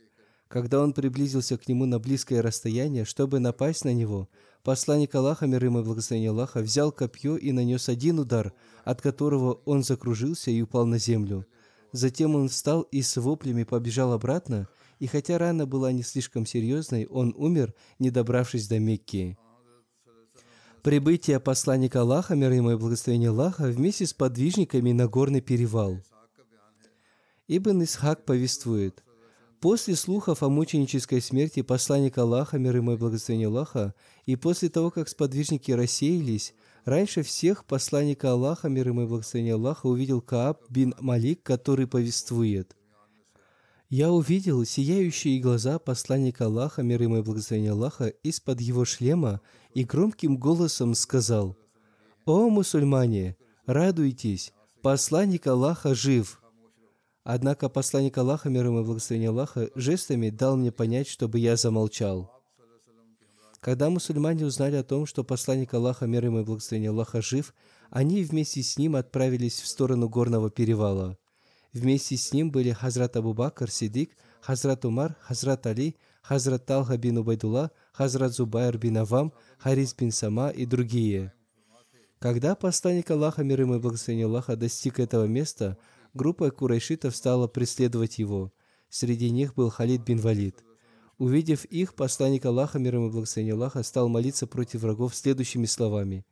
Когда 0.48 0.82
он 0.82 0.92
приблизился 0.92 1.56
к 1.56 1.66
нему 1.68 1.86
на 1.86 1.98
близкое 1.98 2.42
расстояние, 2.42 3.06
чтобы 3.06 3.38
напасть 3.38 3.86
на 3.86 3.94
него, 3.94 4.28
посланник 4.62 5.14
Аллаха, 5.14 5.46
мир 5.46 5.64
ему 5.64 5.80
и 5.80 5.84
благословение 5.84 6.28
Аллаха, 6.28 6.60
взял 6.60 6.92
копье 6.92 7.36
и 7.36 7.50
нанес 7.50 7.88
один 7.88 8.18
удар, 8.18 8.52
от 8.84 9.00
которого 9.00 9.54
он 9.64 9.82
закружился 9.82 10.50
и 10.50 10.60
упал 10.60 10.84
на 10.84 10.98
землю. 10.98 11.46
Затем 11.92 12.34
он 12.34 12.50
встал 12.50 12.82
и 12.82 13.00
с 13.00 13.16
воплями 13.16 13.64
побежал 13.64 14.12
обратно, 14.12 14.68
и 14.98 15.06
хотя 15.06 15.38
рана 15.38 15.64
была 15.64 15.92
не 15.92 16.02
слишком 16.02 16.44
серьезной, 16.44 17.06
он 17.06 17.32
умер, 17.38 17.72
не 17.98 18.10
добравшись 18.10 18.68
до 18.68 18.78
Мекки. 18.78 19.38
Прибытие 20.82 21.38
посланника 21.40 22.00
Аллаха, 22.00 22.34
мир 22.34 22.50
ему 22.52 22.72
и 22.72 22.76
благословение 22.76 23.30
Аллаха, 23.30 23.64
вместе 23.64 24.06
с 24.06 24.12
подвижниками 24.12 24.92
на 24.92 25.06
горный 25.06 25.40
перевал. 25.40 25.98
Ибн 27.48 27.84
Исхак 27.84 28.24
повествует– 28.24 29.02
После 29.62 29.94
слухов 29.94 30.42
о 30.42 30.48
мученической 30.48 31.20
смерти 31.20 31.62
посланника 31.62 32.22
Аллаха, 32.22 32.58
мир 32.58 32.74
ему 32.78 32.94
и 32.94 32.96
благословение 32.96 33.46
Аллаха, 33.46 33.94
и 34.26 34.34
после 34.34 34.68
того, 34.68 34.90
как 34.90 35.08
сподвижники 35.08 35.70
рассеялись, 35.70 36.52
раньше 36.84 37.22
всех 37.22 37.64
посланника 37.64 38.32
Аллаха, 38.32 38.68
мир 38.68 38.88
ему 38.88 39.02
и 39.02 39.06
благословение 39.06 39.54
Аллаха, 39.54 39.86
увидел 39.86 40.20
Кааб 40.20 40.62
бин 40.68 40.96
Малик, 40.98 41.44
который 41.44 41.86
повествует. 41.86 42.74
«Я 43.92 44.10
увидел 44.10 44.64
сияющие 44.64 45.38
глаза 45.38 45.78
посланника 45.78 46.46
Аллаха, 46.46 46.82
мир 46.82 47.02
ему 47.02 47.18
и 47.18 47.22
благословение 47.22 47.72
Аллаха, 47.72 48.06
из-под 48.06 48.58
его 48.58 48.86
шлема 48.86 49.42
и 49.74 49.84
громким 49.84 50.38
голосом 50.38 50.94
сказал, 50.94 51.58
«О, 52.24 52.48
мусульмане, 52.48 53.36
радуйтесь, 53.66 54.54
посланник 54.80 55.46
Аллаха 55.46 55.94
жив!» 55.94 56.40
Однако 57.22 57.68
посланник 57.68 58.16
Аллаха, 58.16 58.48
мир 58.48 58.64
ему 58.64 58.80
и 58.80 58.84
благословение 58.84 59.28
Аллаха, 59.28 59.68
жестами 59.74 60.30
дал 60.30 60.56
мне 60.56 60.72
понять, 60.72 61.06
чтобы 61.06 61.38
я 61.38 61.56
замолчал. 61.56 62.32
Когда 63.60 63.90
мусульмане 63.90 64.46
узнали 64.46 64.76
о 64.76 64.84
том, 64.84 65.04
что 65.04 65.22
посланник 65.22 65.74
Аллаха, 65.74 66.06
мир 66.06 66.24
ему 66.24 66.40
и 66.40 66.44
благословение 66.44 66.88
Аллаха, 66.88 67.20
жив, 67.20 67.52
они 67.90 68.24
вместе 68.24 68.62
с 68.62 68.78
ним 68.78 68.96
отправились 68.96 69.60
в 69.60 69.66
сторону 69.66 70.08
горного 70.08 70.48
перевала. 70.48 71.18
Вместе 71.72 72.16
с 72.16 72.32
ним 72.32 72.50
были 72.50 72.72
Хазрат 72.72 73.16
Абу 73.16 73.32
Бакр, 73.32 73.70
Сидик, 73.70 74.16
Хазрат 74.40 74.84
Умар, 74.84 75.16
Хазрат 75.20 75.66
Али, 75.66 75.96
Хазрат 76.22 76.66
Талха 76.66 76.96
бин 76.98 77.18
Убайдулла, 77.18 77.70
Хазрат 77.92 78.32
Зубайр 78.32 78.78
бин 78.78 78.98
Авам, 78.98 79.32
Харис 79.58 79.94
бин 79.94 80.10
Сама 80.10 80.50
и 80.50 80.66
другие. 80.66 81.32
Когда 82.18 82.54
посланник 82.54 83.10
Аллаха, 83.10 83.42
мир 83.42 83.62
ему 83.62 83.76
и 83.76 83.78
благословение 83.78 84.26
Аллаха, 84.26 84.56
достиг 84.56 85.00
этого 85.00 85.24
места– 85.24 85.78
группа 86.14 86.50
курайшитов 86.50 87.16
стала 87.16 87.48
преследовать 87.48 88.18
его. 88.18 88.52
Среди 88.88 89.30
них 89.30 89.54
был 89.54 89.70
Халид 89.70 90.02
бин 90.02 90.18
Валид. 90.18 90.62
Увидев 91.18 91.64
их, 91.66 91.94
посланник 91.94 92.44
Аллаха, 92.44 92.78
мир 92.78 92.96
ему 92.96 93.08
и 93.08 93.10
благословение 93.10 93.54
Аллаха, 93.54 93.82
стал 93.82 94.08
молиться 94.08 94.46
против 94.46 94.82
врагов 94.82 95.14
следующими 95.14 95.66
словами. 95.66 96.24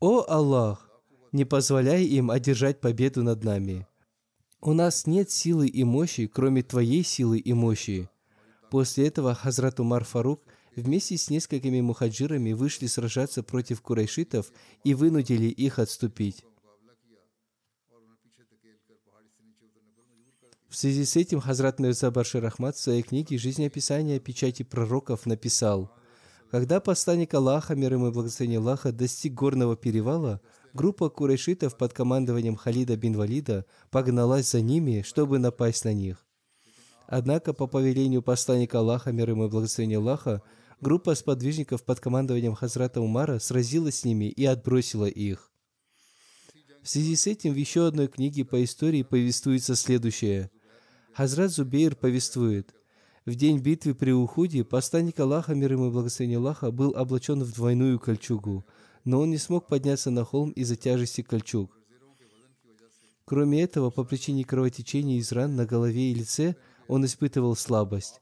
«О 0.00 0.24
Аллах, 0.28 0.87
не 1.32 1.44
позволяй 1.44 2.04
им 2.04 2.30
одержать 2.30 2.80
победу 2.80 3.22
над 3.22 3.44
нами. 3.44 3.86
У 4.60 4.72
нас 4.72 5.06
нет 5.06 5.30
силы 5.30 5.68
и 5.68 5.84
мощи, 5.84 6.26
кроме 6.26 6.62
Твоей 6.62 7.04
силы 7.04 7.38
и 7.38 7.52
мощи». 7.52 8.08
После 8.70 9.06
этого 9.06 9.34
Хазрат 9.34 9.80
Умар 9.80 10.04
Фарук 10.04 10.42
вместе 10.76 11.16
с 11.16 11.30
несколькими 11.30 11.80
мухаджирами 11.80 12.52
вышли 12.52 12.86
сражаться 12.86 13.42
против 13.42 13.80
курайшитов 13.80 14.52
и 14.84 14.94
вынудили 14.94 15.46
их 15.46 15.78
отступить. 15.78 16.44
В 20.68 20.76
связи 20.76 21.06
с 21.06 21.16
этим 21.16 21.40
Хазрат 21.40 21.80
Мирза 21.80 22.10
Баршир 22.10 22.44
Ахмад 22.44 22.76
в 22.76 22.80
своей 22.80 23.02
книге 23.02 23.38
«Жизнеописание 23.38 24.20
печати 24.20 24.64
пророков» 24.64 25.24
написал, 25.24 25.90
когда 26.50 26.78
посланник 26.78 27.32
Аллаха, 27.32 27.74
мир 27.74 27.94
ему 27.94 28.08
и 28.08 28.12
благословение 28.12 28.58
Аллаха, 28.58 28.92
достиг 28.92 29.32
горного 29.32 29.76
перевала, 29.76 30.42
группа 30.74 31.08
курайшитов 31.08 31.76
под 31.76 31.92
командованием 31.92 32.56
Халида 32.56 32.96
бин 32.96 33.16
Валида 33.16 33.66
погналась 33.90 34.50
за 34.50 34.60
ними, 34.60 35.02
чтобы 35.06 35.38
напасть 35.38 35.84
на 35.84 35.92
них. 35.92 36.26
Однако, 37.06 37.52
по 37.52 37.66
повелению 37.66 38.22
посланника 38.22 38.80
Аллаха, 38.80 39.12
мир 39.12 39.30
ему 39.30 39.46
и 39.46 39.48
благословение 39.48 39.98
Аллаха, 39.98 40.42
группа 40.80 41.14
сподвижников 41.14 41.84
под 41.84 42.00
командованием 42.00 42.54
Хазрата 42.54 43.00
Умара 43.00 43.38
сразилась 43.38 44.00
с 44.00 44.04
ними 44.04 44.26
и 44.26 44.44
отбросила 44.44 45.06
их. 45.06 45.50
В 46.82 46.88
связи 46.88 47.16
с 47.16 47.26
этим 47.26 47.52
в 47.52 47.56
еще 47.56 47.86
одной 47.86 48.08
книге 48.08 48.44
по 48.44 48.62
истории 48.62 49.02
повествуется 49.02 49.74
следующее– 49.74 50.50
Хазрат 51.18 51.50
Зубейр 51.50 51.96
повествует, 51.96 52.72
в 53.26 53.34
день 53.34 53.58
битвы 53.58 53.96
при 53.96 54.12
Ухуде 54.12 54.62
посланник 54.62 55.18
Аллаха, 55.18 55.52
мир 55.52 55.72
ему 55.72 55.88
и 55.88 55.90
благословение 55.90 56.38
Аллаха, 56.38 56.70
был 56.70 56.94
облачен 56.96 57.42
в 57.42 57.52
двойную 57.52 57.98
кольчугу, 57.98 58.64
но 59.08 59.20
он 59.20 59.30
не 59.30 59.38
смог 59.38 59.66
подняться 59.66 60.10
на 60.10 60.22
холм 60.22 60.50
из-за 60.50 60.76
тяжести 60.76 61.22
кольчуг. 61.22 61.74
Кроме 63.24 63.62
этого, 63.62 63.88
по 63.88 64.04
причине 64.04 64.44
кровотечения 64.44 65.16
из 65.16 65.32
ран 65.32 65.56
на 65.56 65.64
голове 65.64 66.10
и 66.10 66.14
лице, 66.14 66.56
он 66.88 67.06
испытывал 67.06 67.56
слабость. 67.56 68.20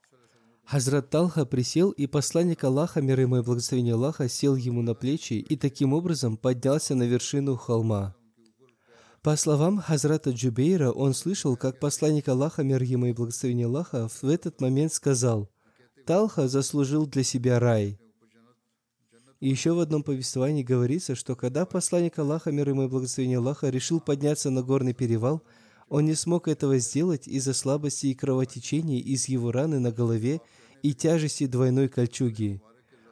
Хазрат 0.64 1.10
Талха 1.10 1.44
присел, 1.44 1.90
и 1.90 2.06
посланник 2.06 2.62
Аллаха, 2.62 3.00
мир 3.00 3.18
ему 3.18 3.38
и 3.38 3.42
благословение 3.42 3.94
Аллаха, 3.94 4.28
сел 4.28 4.54
ему 4.54 4.82
на 4.82 4.94
плечи 4.94 5.34
и 5.34 5.56
таким 5.56 5.92
образом 5.92 6.36
поднялся 6.36 6.94
на 6.94 7.02
вершину 7.02 7.56
холма. 7.56 8.14
По 9.22 9.34
словам 9.36 9.78
Хазрата 9.78 10.30
Джубейра, 10.30 10.92
он 10.92 11.14
слышал, 11.14 11.56
как 11.56 11.80
посланник 11.80 12.28
Аллаха, 12.28 12.62
мир 12.62 12.80
ему 12.84 13.06
и 13.06 13.12
благословение 13.12 13.66
Аллаха, 13.66 14.08
в 14.08 14.28
этот 14.28 14.60
момент 14.60 14.92
сказал, 14.92 15.50
«Талха 16.06 16.46
заслужил 16.46 17.06
для 17.06 17.24
себя 17.24 17.58
рай». 17.58 17.98
Еще 19.40 19.72
в 19.72 19.80
одном 19.80 20.02
повествовании 20.02 20.62
говорится, 20.62 21.14
что 21.14 21.36
когда 21.36 21.66
посланник 21.66 22.18
Аллаха, 22.18 22.50
мир 22.50 22.70
ему 22.70 22.84
и 22.84 22.88
благословение 22.88 23.38
Аллаха, 23.38 23.68
решил 23.68 24.00
подняться 24.00 24.50
на 24.50 24.62
горный 24.62 24.94
перевал, 24.94 25.42
он 25.88 26.06
не 26.06 26.14
смог 26.14 26.48
этого 26.48 26.78
сделать 26.78 27.28
из-за 27.28 27.54
слабости 27.54 28.06
и 28.06 28.14
кровотечения 28.14 28.98
из 28.98 29.28
его 29.28 29.52
раны 29.52 29.78
на 29.78 29.92
голове 29.92 30.40
и 30.82 30.94
тяжести 30.94 31.46
двойной 31.46 31.88
кольчуги. 31.88 32.60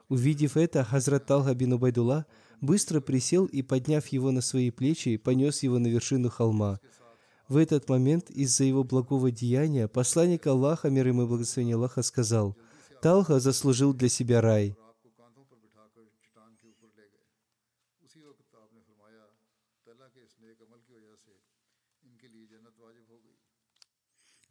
Увидев 0.08 0.56
это, 0.56 0.82
Хазрат 0.84 1.26
Талха 1.26 1.54
бин 1.54 1.74
Убайдулла– 1.74 2.26
быстро 2.64 3.00
присел 3.00 3.46
и, 3.46 3.62
подняв 3.62 4.06
его 4.08 4.30
на 4.30 4.40
свои 4.40 4.70
плечи, 4.70 5.16
понес 5.16 5.62
его 5.62 5.78
на 5.78 5.86
вершину 5.86 6.30
холма. 6.30 6.80
В 7.48 7.56
этот 7.56 7.88
момент 7.88 8.30
из-за 8.30 8.64
его 8.64 8.84
благого 8.84 9.30
деяния 9.30 9.86
посланник 9.86 10.46
Аллаха, 10.46 10.88
мир 10.88 11.06
ему 11.08 11.24
и 11.24 11.26
благословение 11.26 11.76
Аллаха, 11.76 12.02
сказал, 12.02 12.56
«Талха 13.02 13.38
заслужил 13.38 13.92
для 13.92 14.08
себя 14.08 14.40
рай». 14.40 14.76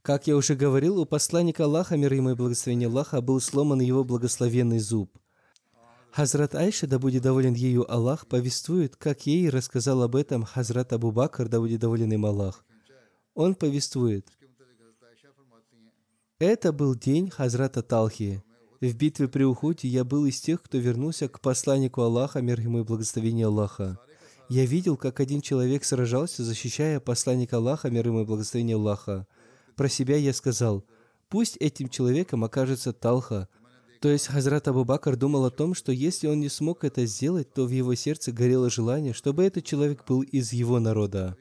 Как 0.04 0.28
я 0.28 0.36
уже 0.36 0.56
говорил, 0.56 1.00
у 1.00 1.06
посланника 1.06 1.63
Аллаха, 1.63 1.96
мир 1.96 2.12
ему 2.12 2.32
и 2.32 2.36
благословение 2.36 2.89
Аллаха, 2.89 3.22
был 3.22 3.39
сломан 3.39 3.80
его 3.80 4.04
благословенный 4.04 4.80
зуб. 4.80 5.18
Хазрат 6.12 6.56
Айша, 6.56 6.88
да 6.88 7.00
будет 7.00 7.24
доволен 7.24 7.54
ею 7.54 7.89
Аллах, 7.89 8.28
повествует, 8.28 8.98
как 8.98 9.26
ей 9.26 9.50
рассказал 9.50 10.04
об 10.04 10.18
этом 10.18 10.44
Хазрат 10.44 10.92
Абу 10.92 11.12
Бакр, 11.12 11.48
да 11.48 11.62
будет 11.62 11.80
доволен 11.80 12.12
им 12.12 12.26
Аллах. 12.26 12.66
Он 13.34 13.56
повествует, 13.56 14.28
«Это 16.38 16.74
был 16.74 16.96
день 16.96 17.30
Хазрата 17.30 17.82
Талхи. 17.82 18.44
В 18.82 18.94
битве 18.98 19.30
при 19.30 19.44
Ухуде 19.44 19.88
я 19.88 20.04
был 20.04 20.26
из 20.26 20.42
тех, 20.42 20.62
кто 20.62 20.80
вернулся 20.80 21.30
к 21.30 21.39
посланнику 21.39 22.02
Аллаха, 22.02 22.42
мир 22.42 22.60
ему 22.60 22.82
и 22.82 22.84
благословение 22.84 23.46
Аллаха. 23.46 23.98
Я 24.50 24.66
видел, 24.66 24.98
как 24.98 25.22
один 25.22 25.39
человек 25.39 25.86
сражался, 25.86 26.44
защищая 26.44 27.00
посланника 27.00 27.56
Аллаха, 27.56 27.89
мир 27.89 28.08
ему 28.08 28.24
и 28.24 28.26
благословение 28.26 28.76
Аллаха. 28.76 29.26
Про 29.76 29.90
себя 29.90 30.18
я 30.18 30.34
сказал, 30.34 30.84
пусть 31.30 31.58
этим 31.58 31.90
человеком 31.90 32.44
окажется 32.44 32.94
Талха, 32.94 33.48
то 34.00 34.10
есть 34.10 34.28
Хазрат 34.28 34.68
Абу 34.68 34.84
Бакр 34.84 35.16
думал 35.16 35.46
о 35.46 35.50
том, 35.50 35.74
что 35.74 35.92
если 35.94 36.28
он 36.28 36.42
не 36.42 36.50
смог 36.50 36.84
это 36.84 37.06
сделать, 37.06 37.54
то 37.54 37.66
в 37.66 37.70
его 37.70 37.96
сердце 37.96 38.34
горело 38.34 38.70
желание, 38.70 39.14
чтобы 39.14 39.46
этот 39.46 39.64
человек 39.64 40.04
был 40.06 40.22
из 40.22 40.52
его 40.52 40.80
народа. 40.80 41.38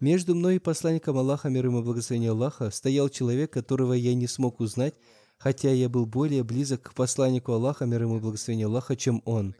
Между 0.00 0.34
мной 0.34 0.56
и 0.56 0.58
посланником 0.58 1.16
Аллаха, 1.16 1.48
мир 1.48 1.66
ему 1.66 1.82
благословение 1.82 2.32
Аллаха, 2.32 2.70
стоял 2.70 3.08
человек, 3.08 3.52
которого 3.52 3.92
я 3.92 4.14
не 4.14 4.26
смог 4.26 4.58
узнать, 4.60 4.94
хотя 5.38 5.70
я 5.70 5.88
был 5.88 6.06
более 6.06 6.42
близок 6.42 6.82
к 6.82 6.94
посланнику 6.94 7.52
Аллаха, 7.52 7.86
мир 7.86 8.02
ему 8.02 8.18
благословение 8.18 8.66
Аллаха, 8.66 8.96
чем 8.96 9.22
он. 9.24 9.54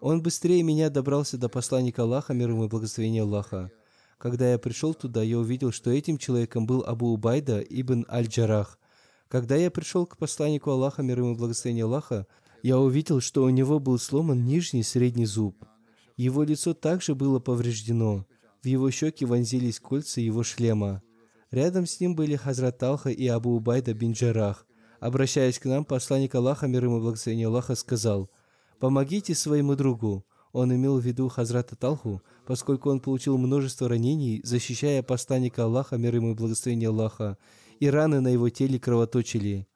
Он 0.00 0.22
быстрее 0.22 0.62
меня 0.62 0.90
добрался 0.90 1.38
до 1.38 1.48
посланника 1.48 2.02
Аллаха, 2.02 2.34
мир 2.34 2.50
ему 2.50 2.68
благословение 2.68 3.22
Аллаха. 3.22 3.72
Когда 4.18 4.50
я 4.50 4.58
пришел 4.58 4.94
туда, 4.94 5.22
я 5.22 5.38
увидел, 5.38 5.72
что 5.72 5.90
этим 5.90 6.18
человеком 6.18 6.66
был 6.66 6.84
Абу 6.84 7.12
Убайда 7.12 7.60
ибн 7.60 8.04
Аль-Джарах– 8.08 8.78
когда 9.28 9.56
я 9.56 9.70
пришел 9.70 10.06
к 10.06 10.16
посланнику 10.16 10.70
Аллаха, 10.70 11.02
мир 11.02 11.18
ему 11.18 11.36
благословение 11.36 11.84
Аллаха, 11.84 12.26
Я 12.62 12.78
увидел, 12.80 13.20
что 13.20 13.44
у 13.44 13.50
него 13.50 13.78
был 13.78 13.98
сломан 13.98 14.44
нижний 14.44 14.82
средний 14.82 15.26
зуб. 15.26 15.64
Его 16.16 16.42
лицо 16.42 16.74
также 16.74 17.14
было 17.14 17.38
повреждено. 17.38 18.26
В 18.62 18.66
его 18.66 18.90
щеки 18.90 19.24
вонзились 19.24 19.78
кольца 19.78 20.20
его 20.20 20.42
шлема. 20.42 21.02
Рядом 21.52 21.86
с 21.86 22.00
ним 22.00 22.16
были 22.16 22.34
Хазрат 22.34 22.78
Талха 22.78 23.10
и 23.10 23.26
Абу 23.28 23.50
Убайда 23.50 23.94
бин 23.94 24.12
Джарах. 24.12 24.66
Обращаясь 24.98 25.60
к 25.60 25.66
нам, 25.66 25.84
посланник 25.84 26.34
Аллаха, 26.34 26.66
мир 26.66 26.84
ему 26.84 27.00
благословение 27.00 27.46
Аллаха, 27.46 27.76
сказал, 27.76 28.28
«Помогите 28.80 29.34
своему 29.34 29.76
другу». 29.76 30.26
Он 30.52 30.74
имел 30.74 30.98
в 30.98 31.04
виду 31.04 31.28
Хазрата 31.28 31.76
Талху, 31.76 32.22
поскольку 32.48 32.88
он 32.88 32.98
получил 32.98 33.36
множество 33.36 33.90
ранений, 33.90 34.40
защищая 34.42 35.02
посланника 35.02 35.64
Аллаха, 35.64 35.98
мир 35.98 36.14
ему 36.14 36.34
благословение 36.34 36.88
Аллаха, 36.88 37.36
и 37.78 37.90
раны 37.90 38.20
на 38.20 38.28
его 38.28 38.48
теле 38.48 38.80
кровоточили. 38.80 39.68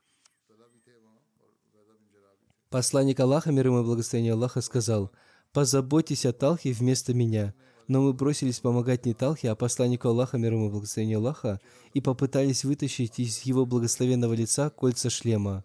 Посланник 2.71 3.21
Аллаха, 3.21 3.53
мир 3.53 3.67
ему 3.67 3.85
благословение 3.85 4.33
Аллаха, 4.33 4.63
сказал, 4.63 5.13
«Позаботьтесь 5.53 6.25
о 6.25 6.33
Талхе 6.33 6.73
вместо 6.73 7.13
меня». 7.13 7.53
Но 7.89 8.01
мы 8.01 8.15
бросились 8.15 8.61
помогать 8.61 9.05
не 9.05 9.13
Талхе, 9.13 9.51
а 9.51 9.55
посланнику 9.55 10.09
Аллаха, 10.09 10.39
мир 10.39 10.55
ему 10.55 10.71
благословение 10.71 11.19
Аллаха, 11.19 11.61
и 11.93 12.01
попытались 12.01 12.65
вытащить 12.65 13.19
из 13.19 13.43
его 13.43 13.67
благословенного 13.67 14.33
лица 14.33 14.71
кольца 14.71 15.11
шлема. 15.11 15.63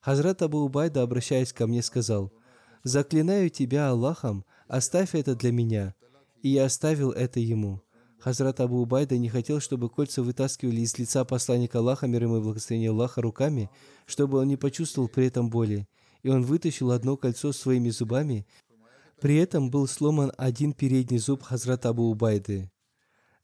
Хазрат 0.00 0.40
Абу 0.40 0.60
Убайда, 0.60 1.02
обращаясь 1.02 1.52
ко 1.52 1.66
мне, 1.66 1.82
сказал, 1.82 2.32
«Заклинаю 2.82 3.50
тебя 3.50 3.90
Аллахом, 3.90 4.46
оставь 4.68 5.14
это 5.14 5.36
для 5.36 5.52
меня». 5.52 5.94
И 6.42 6.50
я 6.50 6.64
оставил 6.64 7.10
это 7.10 7.40
ему. 7.40 7.82
Хазрат 8.18 8.60
Абу 8.60 8.82
Убайда 8.82 9.16
не 9.16 9.28
хотел, 9.28 9.60
чтобы 9.60 9.88
кольца 9.88 10.22
вытаскивали 10.22 10.80
из 10.80 10.98
лица 10.98 11.24
посланника 11.24 11.78
Аллаха, 11.78 12.06
мир 12.06 12.24
ему 12.24 12.38
и 12.38 12.42
благословение 12.42 12.90
Аллаха, 12.90 13.22
руками, 13.22 13.70
чтобы 14.06 14.38
он 14.38 14.48
не 14.48 14.56
почувствовал 14.56 15.08
при 15.08 15.26
этом 15.26 15.48
боли. 15.48 15.86
И 16.22 16.28
он 16.28 16.42
вытащил 16.42 16.90
одно 16.90 17.16
кольцо 17.16 17.52
своими 17.52 17.88
зубами 17.88 18.46
при 19.20 19.36
этом 19.36 19.70
был 19.70 19.86
сломан 19.86 20.32
один 20.38 20.72
передний 20.72 21.18
зуб 21.18 21.42
Хазрата 21.42 21.90
Абу 21.90 22.04
Убайды. 22.04 22.70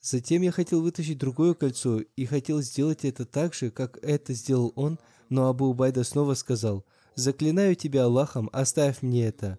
Затем 0.01 0.41
я 0.41 0.51
хотел 0.51 0.81
вытащить 0.81 1.19
другое 1.19 1.53
кольцо 1.53 2.01
и 2.01 2.25
хотел 2.25 2.63
сделать 2.63 3.05
это 3.05 3.27
так 3.27 3.53
же, 3.53 3.71
как 3.71 3.99
это 4.03 4.33
сделал 4.33 4.73
он, 4.75 4.99
но 5.29 5.49
Абу 5.49 5.67
Убайда 5.67 6.03
снова 6.03 6.33
сказал, 6.35 6.87
«Заклинаю 7.15 7.77
тебя 7.77 8.05
Аллахом, 8.05 8.49
оставь 8.53 9.03
мне 9.03 9.27
это». 9.27 9.59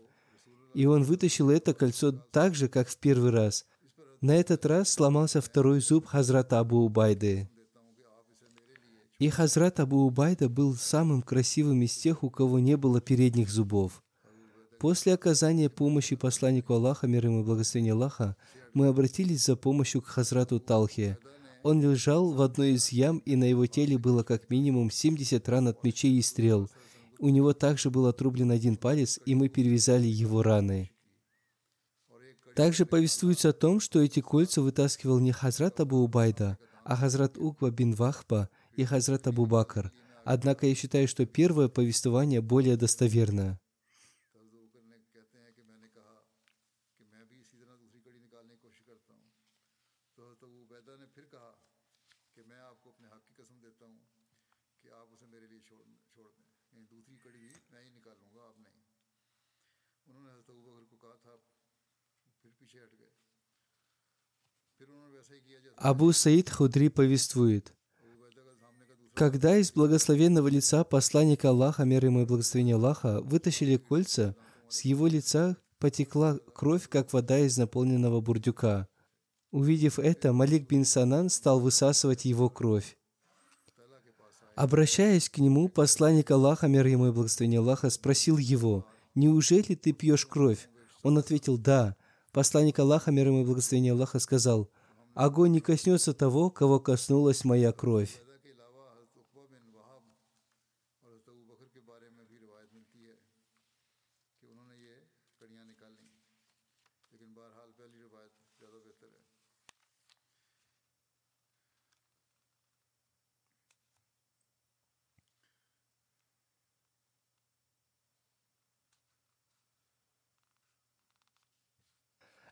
И 0.77 0.85
он 0.85 1.01
вытащил 1.01 1.49
это 1.49 1.73
кольцо 1.73 2.11
так 2.11 2.53
же, 2.53 2.67
как 2.67 2.87
в 2.87 2.97
первый 2.97 3.31
раз. 3.31 3.65
На 4.21 4.35
этот 4.35 4.63
раз 4.63 4.91
сломался 4.91 5.41
второй 5.41 5.79
зуб 5.81 6.05
Хазрата 6.05 6.59
Абу 6.59 6.85
Убайды. 6.85 7.49
И 9.17 9.27
Хазрат 9.29 9.79
Абу 9.79 10.05
Убайда 10.05 10.49
был 10.49 10.75
самым 10.75 11.23
красивым 11.23 11.81
из 11.81 11.97
тех, 11.97 12.23
у 12.23 12.29
кого 12.29 12.59
не 12.59 12.77
было 12.77 13.01
передних 13.01 13.49
зубов. 13.49 14.03
После 14.79 15.15
оказания 15.15 15.67
помощи 15.67 16.15
посланнику 16.15 16.75
Аллаха, 16.75 17.07
мир 17.07 17.25
ему 17.25 17.41
и 17.41 17.43
благословение 17.43 17.93
Аллаха, 17.93 18.35
мы 18.75 18.85
обратились 18.85 19.45
за 19.45 19.55
помощью 19.55 20.03
к 20.03 20.05
Хазрату 20.05 20.59
Талхе. 20.59 21.17
Он 21.63 21.81
лежал 21.81 22.33
в 22.33 22.41
одной 22.43 22.73
из 22.73 22.89
ям, 22.89 23.17
и 23.25 23.35
на 23.35 23.45
его 23.45 23.65
теле 23.65 23.97
было 23.97 24.21
как 24.21 24.51
минимум 24.51 24.91
70 24.91 25.49
ран 25.49 25.69
от 25.69 25.83
мечей 25.83 26.19
и 26.19 26.21
стрел. 26.21 26.69
У 27.19 27.29
него 27.29 27.53
также 27.53 27.89
был 27.89 28.05
отрублен 28.07 28.51
один 28.51 28.77
палец, 28.77 29.19
и 29.25 29.35
мы 29.35 29.49
перевязали 29.49 30.07
его 30.07 30.43
раны. 30.43 30.91
Также 32.55 32.85
повествуется 32.85 33.49
о 33.49 33.53
том, 33.53 33.79
что 33.79 34.01
эти 34.01 34.19
кольца 34.19 34.61
вытаскивал 34.61 35.19
не 35.19 35.31
Хазрат 35.31 35.79
Абу 35.79 35.97
Убайда, 35.97 36.57
а 36.83 36.95
Хазрат 36.95 37.37
Уква 37.37 37.69
бин 37.69 37.93
Вахба 37.93 38.49
и 38.75 38.83
Хазрат 38.83 39.27
Абу 39.27 39.45
Бакр. 39.45 39.91
Однако 40.25 40.65
я 40.65 40.73
считаю, 40.73 41.07
что 41.07 41.25
первое 41.25 41.67
повествование 41.67 42.41
более 42.41 42.75
достоверное. 42.75 43.59
Абу 65.77 66.11
Саид 66.11 66.49
Худри 66.49 66.87
повествует, 66.89 67.73
когда 69.13 69.57
из 69.57 69.71
благословенного 69.71 70.47
лица 70.47 70.83
посланника 70.83 71.49
Аллаха, 71.49 71.85
мир 71.85 72.05
ему 72.05 72.21
и 72.21 72.25
благословения 72.25 72.75
Аллаха, 72.75 73.21
вытащили 73.21 73.77
кольца, 73.77 74.35
с 74.69 74.81
его 74.81 75.07
лица 75.07 75.57
потекла 75.79 76.37
кровь, 76.53 76.87
как 76.87 77.13
вода 77.13 77.39
из 77.39 77.57
наполненного 77.57 78.21
бурдюка. 78.21 78.87
Увидев 79.51 79.97
это, 79.97 80.33
Малик 80.33 80.69
бин 80.69 80.85
Санан 80.85 81.29
стал 81.29 81.59
высасывать 81.59 82.25
его 82.25 82.49
кровь. 82.49 82.97
Обращаясь 84.55 85.29
к 85.29 85.37
нему, 85.37 85.67
посланник 85.67 86.29
Аллаха, 86.31 86.67
мир 86.67 86.85
ему 86.85 87.07
и 87.07 87.11
благословение 87.11 87.59
Аллаха, 87.59 87.89
спросил 87.89 88.37
его, 88.37 88.85
«Неужели 89.15 89.75
ты 89.75 89.93
пьешь 89.93 90.25
кровь?» 90.25 90.69
Он 91.03 91.17
ответил, 91.17 91.57
«Да». 91.57 91.95
Посланник 92.31 92.77
Аллаха, 92.77 93.11
мир 93.11 93.27
ему 93.27 93.41
и 93.41 93.45
благословение 93.45 93.93
Аллаха, 93.93 94.19
сказал, 94.19 94.69
«Огонь 95.17 95.51
не 95.51 95.61
коснется 95.61 96.13
того, 96.13 96.51
кого 96.51 96.79
коснулась 96.79 97.43
моя 97.43 97.71
кровь». 97.71 98.21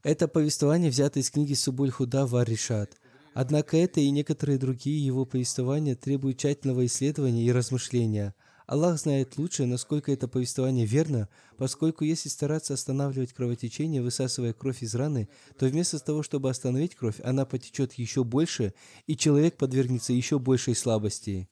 Это 0.05 0.27
повествование 0.27 0.91
взято 0.91 1.19
из 1.19 1.31
книги 1.31 1.55
Субуль 1.55 1.89
Худа 1.89 2.27
Варишат. 2.27 2.95
Однако 3.33 3.75
это 3.75 4.01
и 4.01 4.11
некоторые 4.11 4.59
другие 4.59 5.03
его 5.03 5.25
повествования 5.25 5.95
требуют 5.95 6.37
тщательного 6.37 6.85
исследования 6.85 7.43
и 7.43 7.51
размышления. 7.51 8.35
Аллах 8.67 8.99
знает 8.99 9.39
лучше, 9.39 9.65
насколько 9.65 10.11
это 10.11 10.27
повествование 10.27 10.85
верно, 10.85 11.27
поскольку 11.57 12.03
если 12.03 12.29
стараться 12.29 12.75
останавливать 12.75 13.33
кровотечение, 13.33 14.03
высасывая 14.03 14.53
кровь 14.53 14.83
из 14.83 14.93
раны, 14.93 15.27
то 15.57 15.65
вместо 15.65 15.97
того, 15.97 16.21
чтобы 16.21 16.51
остановить 16.51 16.93
кровь, 16.93 17.19
она 17.23 17.47
потечет 17.47 17.93
еще 17.93 18.23
больше, 18.23 18.75
и 19.07 19.17
человек 19.17 19.57
подвергнется 19.57 20.13
еще 20.13 20.37
большей 20.37 20.75
слабости. 20.75 21.49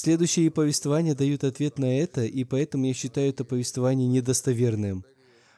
Следующие 0.00 0.52
повествования 0.52 1.16
дают 1.16 1.42
ответ 1.42 1.76
на 1.76 1.98
это, 1.98 2.24
и 2.24 2.44
поэтому 2.44 2.86
я 2.86 2.94
считаю 2.94 3.30
это 3.30 3.44
повествование 3.44 4.06
недостоверным. 4.06 5.04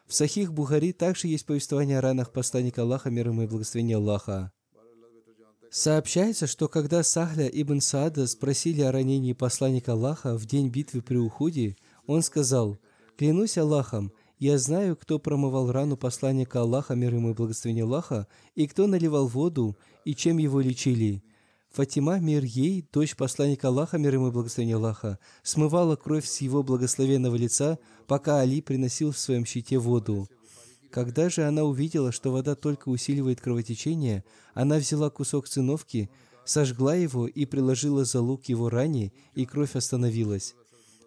В 0.07 0.15
Сахих 0.15 0.55
Бухари 0.55 0.95
также 0.95 1.29
есть 1.29 1.45
повествование 1.45 1.99
о 1.99 2.01
ранах 2.01 2.33
посланника 2.33 2.81
Аллаха, 2.81 3.11
мир 3.11 3.29
ему 3.29 3.43
и 3.43 3.47
благословения 3.47 3.99
Аллаха. 3.99 4.51
Сообщается, 5.71 6.47
что 6.47 6.69
когда 6.69 7.03
Сахля 7.03 7.49
ибн 7.49 7.83
Саада 7.83 8.27
спросили 8.27 8.81
о 8.81 8.93
ранении 8.93 9.35
посланника 9.35 9.93
Аллаха 9.93 10.39
в 10.39 10.47
день 10.47 10.71
битвы 10.71 11.03
при 11.03 11.19
Уходе, 11.19 11.77
он 12.07 12.23
сказал, 12.23 12.79
«Клянусь 13.19 13.59
Аллахом, 13.59 14.11
я 14.39 14.57
знаю, 14.57 14.97
кто 14.97 15.19
промывал 15.19 15.71
рану 15.71 15.99
посланника 15.99 16.63
Аллаха, 16.63 16.95
мир 16.95 17.13
ему 17.13 17.33
и 17.33 17.35
благословения 17.35 17.85
Аллаха, 17.85 18.27
и 18.55 18.67
кто 18.67 18.87
наливал 18.87 19.29
воду, 19.29 19.77
и 20.07 20.15
чем 20.15 20.39
его 20.39 20.63
лечили. 20.63 21.23
Фатима, 21.73 22.19
мир 22.19 22.43
ей, 22.43 22.85
дочь 22.93 23.15
посланника 23.15 23.69
Аллаха, 23.69 23.97
мир 23.97 24.15
ему 24.15 24.29
и 24.29 24.31
благословение 24.33 24.75
Аллаха, 24.75 25.21
смывала 25.45 25.95
кровь 25.95 26.27
с 26.27 26.41
его 26.41 26.65
благословенного 26.65 27.37
лица, 27.37 27.79
пока 28.09 28.41
Али 28.41 28.61
приносил 28.61 29.13
в 29.13 29.19
своем 29.19 29.45
щите 29.45 29.79
воду. 29.79 30.29
Когда 30.91 31.31
же 31.31 31.45
она 31.45 31.63
увидела, 31.63 32.11
что 32.11 32.33
вода 32.33 32.57
только 32.57 32.89
усиливает 32.89 33.41
кровотечение, 33.41 34.25
она 34.53 34.79
взяла 34.79 35.11
кусок 35.11 35.47
циновки, 35.47 36.11
сожгла 36.45 36.97
его 36.97 37.29
и 37.29 37.47
приложила 37.47 38.05
за 38.05 38.21
лук 38.21 38.47
его 38.47 38.69
ране, 38.69 39.13
и 39.37 39.47
кровь 39.47 39.77
остановилась. 39.77 40.57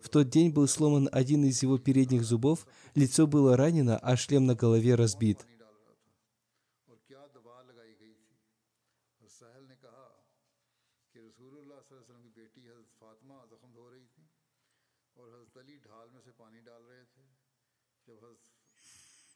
В 0.01 0.07
тот 0.07 0.29
день 0.29 0.51
был 0.51 0.69
сломан 0.69 1.09
один 1.11 1.43
из 1.43 1.61
его 1.61 1.77
передних 1.77 2.23
зубов, 2.23 2.65
лицо 2.95 3.27
было 3.27 3.57
ранено, 3.57 3.97
а 3.97 4.15
шлем 4.15 4.45
на 4.45 4.55
голове 4.55 4.95
разбит. 4.95 5.45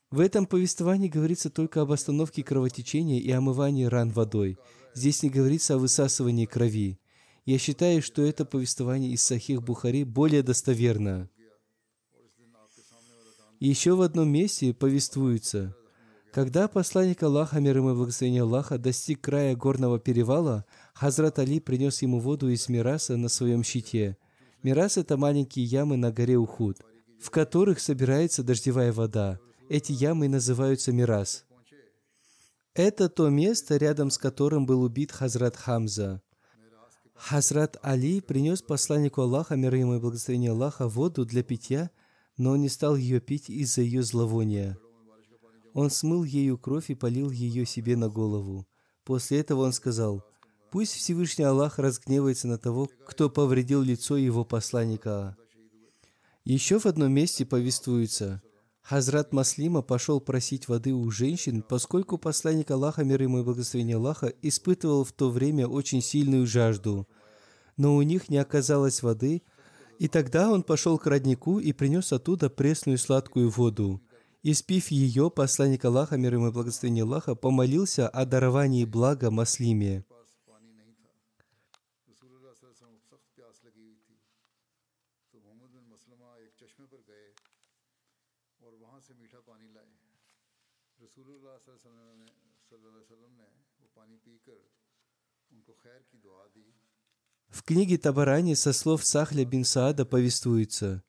В 0.09 0.21
этом 0.21 0.45
повествовании 0.45 1.09
говорится 1.09 1.49
только 1.49 1.81
об 1.81 1.91
остановке 1.91 2.43
кровотечения 2.43 3.19
и 3.19 3.29
омывании 3.31 3.85
ран 3.85 4.09
водой. 4.09 4.57
Здесь 4.93 5.21
не 5.21 5.29
говорится 5.29 5.75
о 5.75 5.79
высасывании 5.79 6.45
крови. 6.45 6.99
Я 7.45 7.57
считаю, 7.57 8.01
что 8.01 8.21
это 8.21 8.45
повествование 8.45 9.11
из 9.11 9.23
Сахих 9.23 9.61
Бухари 9.61 10.03
более 10.03 10.43
достоверно. 10.43 11.29
Еще 13.59 13.95
в 13.95 14.01
одном 14.01 14.29
месте 14.29 14.73
повествуется, 14.73 15.75
когда 16.31 16.67
посланник 16.67 17.23
Аллаха, 17.23 17.59
мир 17.59 17.77
ему 17.77 17.91
и 17.91 17.95
благословение 17.95 18.43
Аллаха, 18.43 18.77
достиг 18.77 19.21
края 19.21 19.55
горного 19.55 19.99
перевала, 19.99 20.65
Хазрат 20.93 21.39
Али 21.39 21.59
принес 21.59 22.01
ему 22.01 22.19
воду 22.19 22.49
из 22.49 22.69
Мираса 22.69 23.17
на 23.17 23.27
своем 23.27 23.63
щите. 23.63 24.17
Мирас– 24.61 24.97
это 24.99 25.17
маленькие 25.17 25.65
ямы 25.65 25.97
на 25.97 26.11
горе 26.11 26.37
Ухуд, 26.37 26.77
в 27.19 27.31
которых 27.31 27.79
собирается 27.79 28.43
дождевая 28.43 28.93
вода. 28.93 29.39
Эти 29.69 29.91
ямы 29.91 30.29
называются 30.29 30.93
Мирас. 30.93 31.45
Это 32.73 33.09
то 33.09 33.29
место, 33.29 33.75
рядом 33.75 34.09
с 34.11 34.17
которым 34.17 34.65
был 34.65 34.81
убит 34.81 35.11
Хазрат 35.11 35.57
Хамза. 35.57 36.21
Хазрат 37.15 37.77
Али 37.81 38.21
принес 38.21 38.61
посланнику 38.61 39.21
Аллаха, 39.21 39.55
мир 39.55 39.73
ему 39.75 39.95
и 39.95 39.99
благословение 39.99 40.51
Аллаха, 40.51 40.87
воду 40.87 41.25
для 41.25 41.43
питья, 41.43 41.89
но 42.37 42.51
он 42.51 42.61
не 42.61 42.69
стал 42.69 42.95
ее 42.95 43.19
пить 43.19 43.49
из-за 43.49 43.81
ее 43.81 44.03
зловония. 44.03 44.77
Он 45.73 45.89
смыл 45.89 46.23
ею 46.23 46.57
кровь 46.57 46.89
и 46.89 46.95
полил 46.95 47.29
ее 47.29 47.65
себе 47.65 47.97
на 47.97 48.07
голову. 48.07 48.67
После 49.03 49.39
этого 49.39 49.61
он 49.61 49.73
сказал, 49.73 50.23
«Пусть 50.71 50.93
Всевышний 50.93 51.43
Аллах 51.43 51.77
разгневается 51.77 52.47
на 52.47 52.57
того, 52.57 52.89
кто 53.05 53.29
повредил 53.29 53.81
лицо 53.81 54.15
его 54.15 54.45
посланника». 54.45 55.35
Еще 56.45 56.79
в 56.79 56.85
одном 56.85 57.11
месте 57.11 57.45
повествуется, 57.45 58.41
Хазрат 58.89 59.33
Маслима 59.33 59.81
пошел 59.81 60.21
просить 60.21 60.69
воды 60.69 60.93
у 60.93 61.11
женщин, 61.11 61.61
поскольку 61.61 62.17
посланник 62.17 62.71
Аллаха, 62.71 63.03
мир 63.03 63.21
ему 63.21 63.39
и 63.39 63.43
благословение 63.43 63.97
Аллаха, 63.97 64.27
испытывал 64.41 65.03
в 65.03 65.11
то 65.11 65.29
время 65.29 65.67
очень 65.67 66.01
сильную 66.01 66.47
жажду. 66.47 67.05
Но 67.75 67.97
у 67.97 68.01
них 68.01 68.29
не 68.29 68.37
оказалось 68.37 69.03
воды, 69.03 69.43
и 69.99 70.07
тогда 70.07 70.49
он 70.49 70.63
пошел 70.63 70.97
к 70.97 71.05
роднику 71.05 71.59
и 71.59 71.73
принес 71.73 72.13
оттуда 72.13 72.49
пресную 72.49 72.97
сладкую 72.97 73.49
воду. 73.49 74.01
Испив 74.41 74.87
ее, 74.87 75.29
посланник 75.29 75.83
Аллаха, 75.83 76.15
мир 76.15 76.35
ему 76.35 76.47
и 76.47 76.51
благословение 76.51 77.03
Аллаха, 77.03 77.35
помолился 77.35 78.07
о 78.07 78.25
даровании 78.25 78.85
блага 78.85 79.31
Маслиме. 79.31 80.05
В 97.49 97.63
книге 97.63 97.97
Табарани 97.97 98.55
со 98.55 98.73
слов 98.73 99.05
Сахля 99.05 99.45
бин 99.45 99.63
Саада 99.63 100.05
повествуется, 100.05 101.03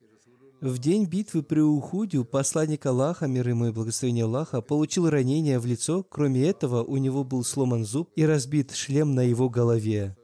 в 0.61 0.79
день 0.79 1.05
битвы 1.05 1.45
при 1.45 1.61
Ухуде 1.61 2.25
посланник 2.25 2.85
Аллаха, 2.85 3.29
мир 3.29 3.49
ему 3.49 3.69
и 3.69 3.71
благословение 3.71 4.25
Аллаха, 4.25 4.61
получил 4.61 5.09
ранение 5.09 5.61
в 5.61 5.67
лицо. 5.67 6.03
Кроме 6.03 6.49
этого, 6.49 6.83
у 6.83 6.97
него 6.97 7.23
был 7.23 7.45
сломан 7.45 7.85
зуб 7.85 8.11
и 8.17 8.25
разбит 8.25 8.73
шлем 8.73 9.15
на 9.15 9.21
его 9.21 9.49
голове. 9.49 10.17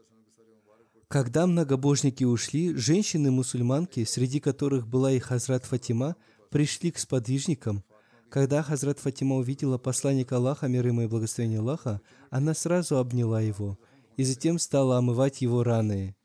Когда 1.07 1.47
многобожники 1.47 2.25
ушли, 2.25 2.75
женщины-мусульманки, 2.75 4.03
среди 4.03 4.41
которых 4.41 4.89
была 4.89 5.13
и 5.13 5.21
Хазрат 5.21 5.67
Фатима, 5.67 6.17
пришли 6.55 6.91
к 6.91 6.99
сподвижникам. 6.99 7.85
Когда 8.31 8.63
Хазрат 8.63 8.99
Фатима 8.99 9.37
увидела 9.37 9.77
посланника 9.77 10.37
Аллаха, 10.37 10.69
мир 10.69 10.87
ему 10.87 11.03
и 11.03 11.07
благословение 11.07 11.59
Аллаха, 11.59 12.01
она 12.31 12.55
сразу 12.55 12.97
обняла 12.97 13.43
его– 13.43 13.79
и 14.17 14.25
затем 14.25 14.59
стала 14.59 14.99
омывать 14.99 15.43
его 15.43 15.63
раны. 15.63 16.17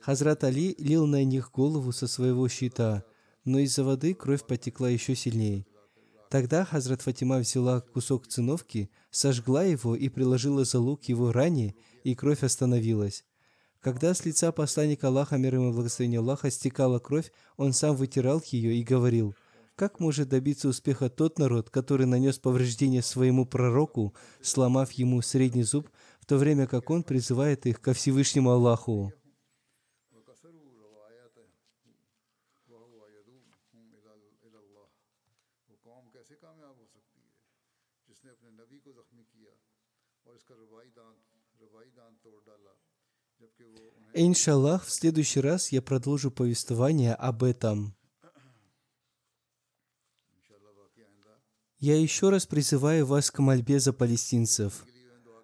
Хазрат 0.00 0.44
Али 0.44 0.74
лил 0.78 1.06
на 1.06 1.24
них 1.24 1.50
голову 1.52 1.92
со 1.92 2.06
своего 2.06 2.48
щита, 2.48 3.04
но 3.44 3.58
из-за 3.60 3.84
воды 3.84 4.14
кровь 4.14 4.46
потекла 4.46 4.88
еще 4.88 5.14
сильнее. 5.14 5.66
Тогда 6.30 6.64
Хазрат 6.64 7.02
Фатима 7.02 7.38
взяла 7.38 7.80
кусок 7.80 8.26
циновки, 8.26 8.90
сожгла 9.10 9.64
его 9.64 9.96
и 9.96 10.08
приложила 10.08 10.64
за 10.64 10.78
лук 10.78 11.04
его 11.04 11.32
ране, 11.32 11.74
и 12.04 12.14
кровь 12.14 12.44
остановилась. 12.44 13.24
Когда 13.80 14.12
с 14.12 14.26
лица 14.26 14.52
посланника 14.52 15.08
Аллаха, 15.08 15.38
мир 15.38 15.54
ему 15.54 15.70
и 15.70 15.72
благословение 15.72 16.20
Аллаха, 16.20 16.50
стекала 16.50 16.98
кровь, 16.98 17.32
он 17.56 17.72
сам 17.72 17.96
вытирал 17.96 18.42
ее 18.46 18.74
и 18.74 18.82
говорил, 18.82 19.34
«Как 19.74 20.00
может 20.00 20.28
добиться 20.28 20.68
успеха 20.68 21.08
тот 21.08 21.38
народ, 21.38 21.70
который 21.70 22.04
нанес 22.04 22.38
повреждение 22.38 23.02
своему 23.02 23.46
пророку, 23.46 24.14
сломав 24.42 24.92
ему 24.92 25.22
средний 25.22 25.62
зуб, 25.62 25.88
то 26.26 26.36
время 26.36 26.66
как 26.66 26.90
он 26.90 27.02
призывает 27.02 27.66
их 27.66 27.80
ко 27.80 27.94
Всевышнему 27.94 28.50
Аллаху. 28.50 29.12
Иншаллах, 44.14 44.84
в 44.84 44.90
следующий 44.90 45.40
раз 45.40 45.72
я 45.72 45.82
продолжу 45.82 46.30
повествование 46.30 47.14
об 47.14 47.42
этом. 47.42 47.94
Я 51.78 51.98
еще 51.98 52.28
раз 52.28 52.46
призываю 52.46 53.06
вас 53.06 53.30
к 53.30 53.38
мольбе 53.38 53.80
за 53.80 53.92
палестинцев– 53.92 54.84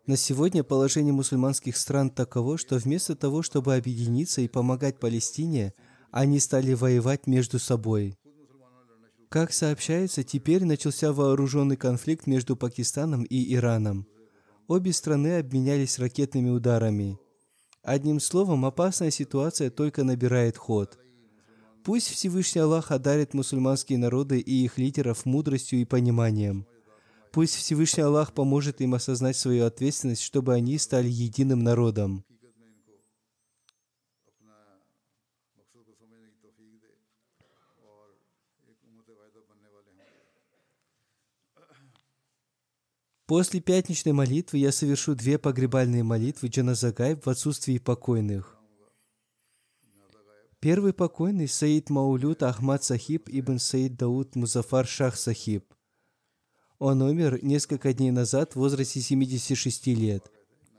на 0.06 0.16
сегодня 0.16 0.62
положение 0.62 1.12
мусульманских 1.12 1.76
стран 1.76 2.10
таково, 2.10 2.58
что 2.58 2.76
вместо 2.76 3.16
того, 3.16 3.42
чтобы 3.42 3.74
объединиться 3.74 4.40
и 4.40 4.46
помогать 4.46 5.00
Палестине, 5.00 5.74
они 6.12 6.38
стали 6.38 6.74
воевать 6.74 7.26
между 7.26 7.58
собой. 7.58 8.16
Как 9.28 9.52
сообщается, 9.52 10.22
теперь 10.22 10.64
начался 10.64 11.12
вооруженный 11.12 11.76
конфликт 11.76 12.28
между 12.28 12.54
Пакистаном 12.54 13.24
и 13.24 13.52
Ираном. 13.52 14.06
Обе 14.68 14.92
страны 14.92 15.38
обменялись 15.38 15.98
ракетными 15.98 16.50
ударами. 16.50 17.18
Одним 17.86 18.20
словом, 18.20 18.66
опасная 18.66 19.10
ситуация 19.10 19.70
только 19.70 20.04
набирает 20.04 20.58
ход. 20.58 20.98
Пусть 21.84 22.08
Всевышний 22.08 22.60
Аллах 22.60 22.90
одарит 22.90 23.32
мусульманские 23.32 23.98
народы 23.98 24.40
и 24.40 24.64
их 24.64 24.76
лидеров 24.76 25.24
мудростью 25.24 25.80
и 25.80 25.84
пониманием– 25.86 26.66
Пусть 27.36 27.54
Всевышний 27.56 28.02
Аллах 28.02 28.32
поможет 28.32 28.80
им 28.80 28.94
осознать 28.94 29.36
свою 29.36 29.66
ответственность, 29.66 30.22
чтобы 30.22 30.54
они 30.54 30.78
стали 30.78 31.10
единым 31.10 31.58
народом. 31.58 32.24
После 43.26 43.60
пятничной 43.60 44.12
молитвы 44.12 44.58
я 44.58 44.70
совершу 44.70 45.16
две 45.16 45.36
погребальные 45.36 46.04
молитвы 46.04 46.46
Джаназагайб 46.46 47.26
в 47.26 47.28
отсутствии 47.28 47.78
покойных. 47.78 48.56
Первый 50.60 50.92
покойный– 50.92 51.48
Саид 51.48 51.90
Маулют 51.90 52.44
Ахмад 52.44 52.84
Сахиб 52.84 53.28
ибн 53.28 53.58
Саид 53.58 53.96
Дауд 53.96 54.36
Музафар 54.36 54.86
Шах 54.86 55.16
Сахиб. 55.16 55.74
Он 56.78 57.02
умер 57.02 57.40
несколько 57.42 57.92
дней 57.92 58.12
назад 58.12 58.52
в 58.52 58.56
возрасте 58.56 59.00
76 59.00 59.88
лет. 59.88 60.30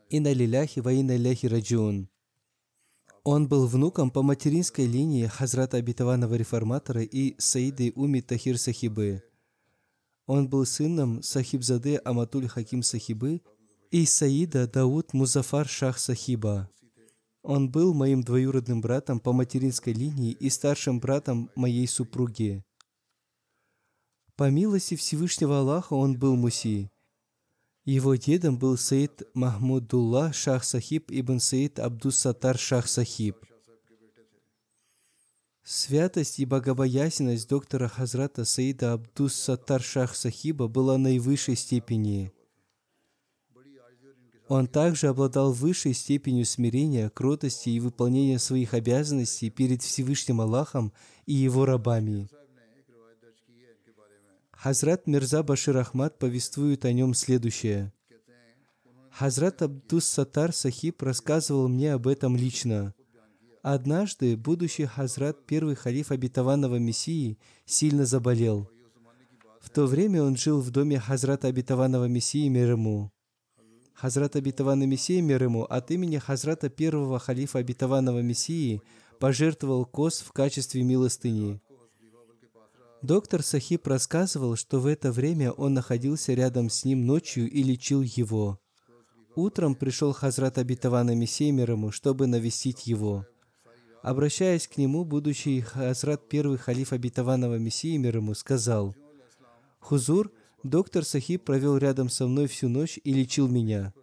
Инна 0.09 0.31
лиляхи 0.31 0.79
ва 0.79 0.91
ляхи 0.91 1.47
раджун. 1.47 2.07
Он 3.25 3.49
был 3.49 3.67
внуком 3.67 4.09
по 4.09 4.21
материнской 4.21 4.85
линии 4.85 5.25
Хазрата 5.25 5.75
Обетованного 5.77 6.35
Реформатора 6.35 7.03
и 7.03 7.35
Саиды 7.39 7.91
Уми 7.93 8.21
Тахир 8.21 8.57
Сахибы. 8.57 9.26
Он 10.28 10.49
был 10.49 10.65
сыном 10.65 11.23
Сахибзады 11.23 12.01
Аматуль 12.03 12.49
Хаким 12.49 12.84
Сахибы 12.84 13.41
и 13.91 14.05
Саида 14.05 14.67
Дауд 14.67 15.13
Музафар 15.13 15.67
Шах 15.67 15.97
Сахиба. 15.97 16.69
Он 17.43 17.71
был 17.71 17.93
моим 17.93 18.21
двоюродным 18.21 18.82
братом 18.82 19.21
по 19.21 19.32
материнской 19.32 19.93
линии 19.93 20.34
и 20.34 20.49
старшим 20.49 20.99
братом 20.99 21.49
моей 21.55 21.88
супруги. 21.88 22.61
По 24.36 24.49
милости 24.51 24.95
Всевышнего 24.95 25.59
Аллаха 25.59 25.93
он 25.93 26.19
был 26.19 26.36
муси. 26.36 26.91
Его 27.86 28.15
дедом 28.15 28.59
был 28.59 28.78
Саид 28.78 29.23
Махмудуллах 29.34 30.36
Шах 30.36 30.65
Сахиб 30.65 31.05
ибн 31.09 31.39
Саид 31.39 31.80
Абдус-Сатар 31.80 32.57
Шах 32.57 32.89
Сахиб. 32.89 33.38
Святость 35.70 36.39
и 36.39 36.45
богобоязненность 36.45 37.49
доктора 37.49 37.89
Хазрата 37.89 38.45
Саида 38.45 38.93
Абдус-Сатар 38.93 39.82
Шах 39.82 40.15
Сахиба 40.15 40.68
была 40.70 40.97
наивысшей 40.97 41.57
степени. 41.57 42.32
Он 44.47 44.68
также 44.68 45.07
обладал 45.07 45.51
высшей 45.51 45.93
степенью 45.93 46.45
смирения, 46.45 47.09
кротости 47.09 47.70
и 47.70 47.82
выполнения 47.82 48.39
своих 48.39 48.74
обязанностей 48.74 49.49
перед 49.49 49.82
Всевышним 49.82 50.39
Аллахом 50.39 50.93
и 51.26 51.34
его 51.34 51.65
рабами– 51.65 52.30
Хазрат 54.57 55.05
Мирза 55.05 55.43
Башир 55.43 55.78
Ахмад 55.78 56.18
повествует 56.18 56.84
о 56.86 56.91
нем 56.91 57.13
следующее. 57.13 57.93
Хазрат 59.11 59.61
Абдус 59.61 60.05
Сатар 60.05 60.51
Сахиб 60.51 61.01
рассказывал 61.03 61.68
мне 61.68 61.93
об 61.93 62.07
этом 62.07 62.36
лично. 62.36 62.95
Однажды 63.61 64.37
будущий 64.37 64.85
Хазрат, 64.85 65.45
первый 65.45 65.75
халиф 65.75 66.11
обетованного 66.11 66.77
Мессии, 66.77 67.37
сильно 67.65 68.05
заболел. 68.05 68.69
В 69.61 69.69
то 69.69 69.85
время 69.85 70.23
он 70.23 70.37
жил 70.37 70.61
в 70.61 70.69
доме 70.69 70.99
Хазрата 70.99 71.47
обетованного 71.47 72.05
Мессии 72.05 72.47
мир 72.47 72.71
ему. 72.71 73.11
Хазрат 73.93 74.35
обетованный 74.35 74.85
Мессия 74.85 75.21
мир 75.21 75.43
ему 75.43 75.63
от 75.63 75.89
имени 75.89 76.17
Хазрата 76.17 76.69
первого 76.69 77.17
халифа 77.17 77.59
обетованного 77.59 78.21
Мессии 78.21 78.81
пожертвовал 79.19 79.85
коз 79.85 80.19
в 80.19 80.31
качестве 80.31 80.83
милостыни. 80.83 81.59
Доктор 83.01 83.43
Сахиб 83.43 83.87
рассказывал, 83.87 84.55
что 84.55 84.79
в 84.79 84.85
это 84.85 85.11
время 85.11 85.51
он 85.51 85.73
находился 85.73 86.33
рядом 86.33 86.69
с 86.69 86.85
ним 86.85 87.05
ночью 87.05 87.49
и 87.49 87.63
лечил 87.63 88.01
его. 88.01 88.59
Утром 89.35 89.75
пришел 89.75 90.13
Хазрат 90.13 90.57
Абитавана 90.57 91.15
Мессия 91.15 91.51
мир 91.51 91.71
ему, 91.71 91.91
чтобы 91.91 92.27
навестить 92.27 92.87
его. 92.87 93.25
Обращаясь 94.01 94.67
к 94.67 94.77
нему, 94.77 95.03
будущий 95.03 95.61
Хазрат 95.61 96.27
первый 96.29 96.57
халиф 96.57 96.93
обетованного 96.93 97.57
Мессии 97.57 97.97
мир 97.97 98.17
ему 98.17 98.33
сказал, 98.35 98.95
«Хузур, 99.79 100.31
доктор 100.63 101.03
Сахиб 101.03 101.43
провел 101.43 101.77
рядом 101.77 102.09
со 102.09 102.27
мной 102.27 102.47
всю 102.47 102.69
ночь 102.69 102.99
и 103.03 103.13
лечил 103.13 103.47
меня». 103.47 103.93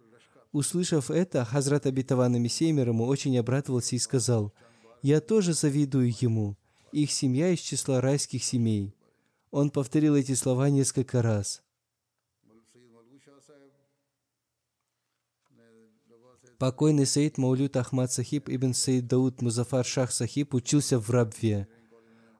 Услышав 0.51 1.11
это, 1.11 1.43
Хазрат 1.43 1.85
обетованный 1.85 2.39
Мессия 2.39 2.71
мир 2.71 2.89
ему 2.89 3.05
очень 3.05 3.37
обрадовался 3.37 3.95
и 3.95 3.99
сказал, 3.99 4.53
«Я 5.01 5.21
тоже 5.21 5.53
завидую 5.53 6.13
ему. 6.21 6.55
Их 6.91 7.11
семья 7.11 7.49
из 7.49 7.59
числа 7.59 7.99
райских 7.99 8.43
семей». 8.43 8.95
Он 9.51 9.69
повторил 9.69 10.15
эти 10.15 10.33
слова 10.33 10.69
несколько 10.69 11.21
раз. 11.21 11.61
Покойный 16.57 17.05
Саид 17.05 17.37
Маулют 17.37 17.75
Ахмад 17.75 18.13
Сахиб 18.13 18.47
ибн 18.49 18.73
Саид 18.73 19.07
Дауд 19.07 19.41
Музафар 19.41 19.85
Шах 19.85 20.11
Сахиб 20.11 20.53
учился 20.53 20.97
в 20.99 21.09
Рабве. 21.09 21.67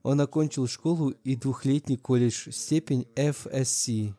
Он 0.03 0.21
окончил 0.21 0.67
школу 0.67 1.09
и 1.09 1.35
двухлетний 1.35 1.97
колледж, 1.97 2.49
степень 2.51 3.07
FSC. 3.15 4.13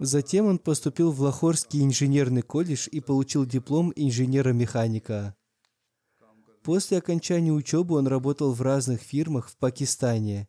Затем 0.00 0.46
он 0.46 0.58
поступил 0.58 1.12
в 1.12 1.20
Лахорский 1.20 1.84
инженерный 1.84 2.42
колледж 2.42 2.88
и 2.90 3.00
получил 3.00 3.46
диплом 3.46 3.92
инженера-механика. 3.94 5.36
После 6.64 6.98
окончания 6.98 7.52
учебы 7.52 7.94
он 7.94 8.08
работал 8.08 8.52
в 8.52 8.62
разных 8.62 9.02
фирмах 9.02 9.50
в 9.50 9.56
Пакистане. 9.56 10.48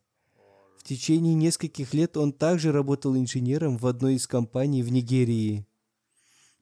В 0.76 0.82
течение 0.82 1.34
нескольких 1.34 1.94
лет 1.94 2.16
он 2.16 2.32
также 2.32 2.72
работал 2.72 3.16
инженером 3.16 3.76
в 3.76 3.86
одной 3.86 4.14
из 4.14 4.26
компаний 4.26 4.82
в 4.82 4.90
Нигерии. 4.90 5.66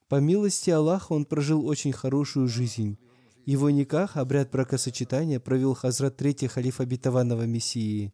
По 0.07 0.19
милости 0.19 0.69
Аллаха 0.69 1.13
он 1.13 1.25
прожил 1.25 1.65
очень 1.65 1.91
хорошую 1.91 2.47
жизнь. 2.47 2.99
Его 3.45 3.71
никах, 3.71 4.17
обряд 4.17 4.51
бракосочетания, 4.51 5.39
провел 5.39 5.73
Хазрат 5.73 6.17
Третий 6.17 6.47
халиф 6.47 6.79
обетованного 6.79 7.43
Мессии. 7.43 8.13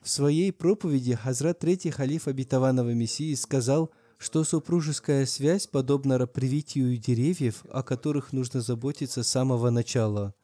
В 0.00 0.08
своей 0.08 0.52
проповеди 0.52 1.14
Хазрат 1.14 1.60
Третий 1.60 1.90
халиф 1.90 2.26
обетованного 2.26 2.92
Мессии 2.94 3.34
сказал, 3.34 3.92
что 4.18 4.42
супружеская 4.42 5.24
связь 5.24 5.66
подобна 5.66 6.26
привитию 6.26 6.96
деревьев, 6.96 7.64
о 7.70 7.82
которых 7.82 8.32
нужно 8.32 8.60
заботиться 8.60 9.22
с 9.22 9.28
самого 9.28 9.70
начала. 9.70 10.34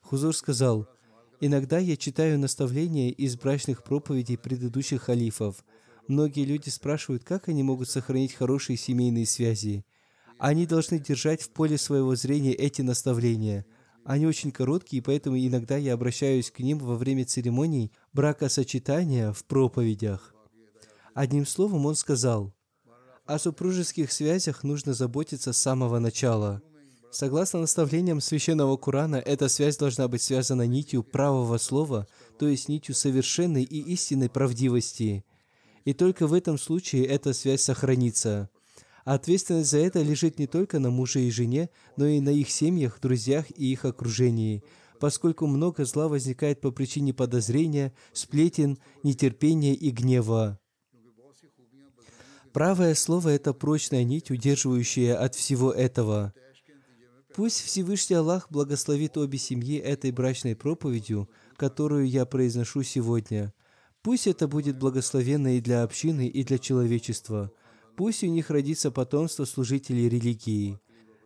Хузур 0.00 0.34
сказал, 0.34 0.88
«Иногда 1.40 1.78
я 1.78 1.96
читаю 1.96 2.38
наставления 2.38 3.10
из 3.10 3.36
брачных 3.36 3.82
проповедей 3.82 4.38
предыдущих 4.38 5.02
халифов– 5.02 5.64
Многие 6.08 6.44
люди 6.44 6.68
спрашивают, 6.68 7.24
как 7.24 7.48
они 7.48 7.62
могут 7.62 7.88
сохранить 7.88 8.32
хорошие 8.32 8.76
семейные 8.76 9.26
связи. 9.26 9.84
Они 10.38 10.66
должны 10.66 11.00
держать 11.00 11.42
в 11.42 11.50
поле 11.50 11.78
своего 11.78 12.14
зрения 12.14 12.52
эти 12.52 12.82
наставления. 12.82 13.66
Они 14.04 14.26
очень 14.26 14.52
короткие, 14.52 15.02
поэтому 15.02 15.36
иногда 15.36 15.76
я 15.76 15.94
обращаюсь 15.94 16.52
к 16.52 16.60
ним 16.60 16.78
во 16.78 16.94
время 16.94 17.24
церемоний 17.24 17.90
бракосочетания 18.12 19.32
в 19.32 19.44
проповедях. 19.44 20.32
Одним 21.14 21.44
словом, 21.44 21.86
он 21.86 21.96
сказал, 21.96 22.54
о 23.24 23.40
супружеских 23.40 24.12
связях 24.12 24.62
нужно 24.62 24.94
заботиться 24.94 25.52
с 25.52 25.58
самого 25.58 25.98
начала. 25.98 26.62
Согласно 27.10 27.60
наставлениям 27.60 28.20
Священного 28.20 28.76
Корана, 28.76 29.16
эта 29.16 29.48
связь 29.48 29.76
должна 29.76 30.06
быть 30.06 30.22
связана 30.22 30.66
нитью 30.66 31.02
правого 31.02 31.58
слова, 31.58 32.06
то 32.38 32.46
есть 32.46 32.68
нитью 32.68 32.94
совершенной 32.94 33.64
и 33.64 33.80
истинной 33.80 34.28
правдивости– 34.28 35.24
и 35.86 35.94
только 35.94 36.26
в 36.26 36.34
этом 36.34 36.58
случае 36.58 37.06
эта 37.06 37.32
связь 37.32 37.62
сохранится. 37.62 38.50
А 39.04 39.14
ответственность 39.14 39.70
за 39.70 39.78
это 39.78 40.02
лежит 40.02 40.38
не 40.38 40.48
только 40.48 40.80
на 40.80 40.90
муже 40.90 41.22
и 41.22 41.30
жене, 41.30 41.70
но 41.96 42.06
и 42.06 42.18
на 42.18 42.30
их 42.30 42.50
семьях, 42.50 42.98
друзьях 43.00 43.46
и 43.56 43.70
их 43.70 43.84
окружении, 43.84 44.64
поскольку 44.98 45.46
много 45.46 45.84
зла 45.84 46.08
возникает 46.08 46.60
по 46.60 46.72
причине 46.72 47.14
подозрения, 47.14 47.94
сплетен, 48.12 48.78
нетерпения 49.04 49.74
и 49.74 49.90
гнева. 49.90 50.58
Правое 52.52 52.96
слово– 52.96 53.28
это 53.36 53.54
прочная 53.54 54.02
нить, 54.02 54.32
удерживающая 54.32 55.16
от 55.16 55.36
всего 55.36 55.70
этого. 55.70 56.34
Пусть 57.32 57.60
Всевышний 57.60 58.16
Аллах 58.16 58.50
благословит 58.50 59.16
обе 59.16 59.38
семьи 59.38 59.78
этой 59.78 60.10
брачной 60.10 60.56
проповедью, 60.56 61.30
которую 61.56 62.08
я 62.08 62.26
произношу 62.26 62.82
сегодня– 62.82 63.54
Пусть 64.06 64.28
это 64.28 64.46
будет 64.46 64.78
благословенно 64.78 65.56
и 65.56 65.60
для 65.60 65.82
общины, 65.82 66.28
и 66.28 66.44
для 66.44 66.58
человечества. 66.58 67.50
Пусть 67.96 68.22
у 68.22 68.28
них 68.28 68.50
родится 68.50 68.92
потомство 68.92 69.44
служителей 69.44 70.08
религии. 70.08 70.78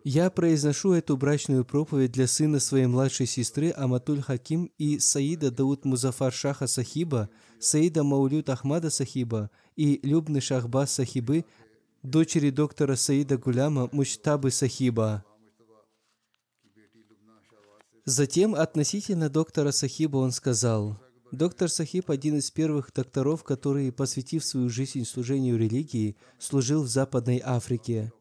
Я 0.02 0.30
произношу 0.30 0.94
эту 0.94 1.18
брачную 1.18 1.66
проповедь 1.66 2.12
для 2.12 2.26
сына 2.26 2.58
своей 2.58 2.86
младшей 2.86 3.26
сестры 3.26 3.70
Аматуль 3.76 4.22
Хаким 4.22 4.72
и 4.78 4.98
Саида 4.98 5.50
Дауд 5.50 5.84
Музафар 5.84 6.32
Шаха 6.32 6.66
Сахиба, 6.66 7.28
Саида 7.58 8.02
Маулют 8.02 8.48
Ахмада 8.48 8.88
Сахиба 8.88 9.50
и 9.76 10.00
Любны 10.02 10.40
Шахбас 10.40 10.90
Сахибы, 10.90 11.44
дочери 12.02 12.48
доктора 12.48 12.96
Саида 12.96 13.36
Гуляма 13.36 13.90
Мучтабы 13.92 14.50
Сахиба. 14.50 15.22
Затем 18.06 18.54
относительно 18.54 19.28
доктора 19.28 19.70
Сахиба 19.70 20.16
он 20.16 20.32
сказал– 20.32 20.98
Доктор 21.32 21.68
Сахиб– 21.68 22.06
один 22.10 22.38
из 22.38 22.50
первых 22.50 22.92
докторов, 22.92 23.44
который, 23.44 23.92
посвятив 23.92 24.44
свою 24.44 24.68
жизнь 24.68 25.04
служению 25.04 25.56
религии, 25.58 26.16
служил 26.40 26.82
в 26.82 26.88
Западной 26.88 27.40
Африке. 27.44 28.12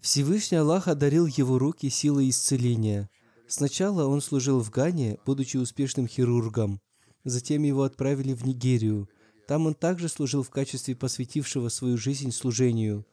Всевышний 0.00 0.58
Аллах 0.58 0.88
одарил 0.88 1.26
его 1.26 1.60
руки 1.60 1.88
силой 1.88 2.30
исцеления. 2.30 3.08
Сначала 3.46 4.06
он 4.06 4.20
служил 4.20 4.60
в 4.60 4.70
Гане, 4.70 5.18
будучи 5.24 5.58
успешным 5.58 6.08
хирургом. 6.08 6.80
Затем 7.22 7.62
его 7.62 7.84
отправили 7.84 8.32
в 8.34 8.44
Нигерию. 8.44 9.08
Там 9.46 9.66
он 9.66 9.74
также 9.74 10.08
служил 10.08 10.42
в 10.42 10.50
качестве 10.50 10.96
посвятившего 10.96 11.68
свою 11.68 11.96
жизнь 11.96 12.32
служению. 12.32 13.06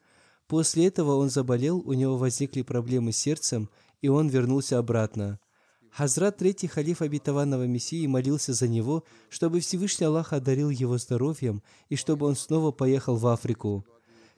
После 0.47 0.87
этого 0.87 1.15
он 1.15 1.29
заболел, 1.29 1.77
у 1.77 1.93
него 1.93 2.17
возникли 2.17 2.63
проблемы 2.63 3.11
с 3.11 3.17
сердцем, 3.17 3.69
и 4.01 4.07
он 4.07 4.29
вернулся 4.29 4.79
обратно– 4.79 5.39
Хазрат 5.91 6.37
Третий 6.37 6.67
Халиф 6.67 7.01
Обетованного 7.01 7.65
Мессии 7.65 8.05
молился 8.07 8.53
за 8.53 8.67
него, 8.67 9.03
чтобы 9.29 9.59
Всевышний 9.59 10.05
Аллах 10.05 10.33
одарил 10.33 10.69
его 10.69 10.97
здоровьем 10.97 11.63
и 11.89 11.95
чтобы 11.95 12.25
он 12.25 12.35
снова 12.35 12.71
поехал 12.71 13.15
в 13.17 13.25
Африку. 13.27 13.85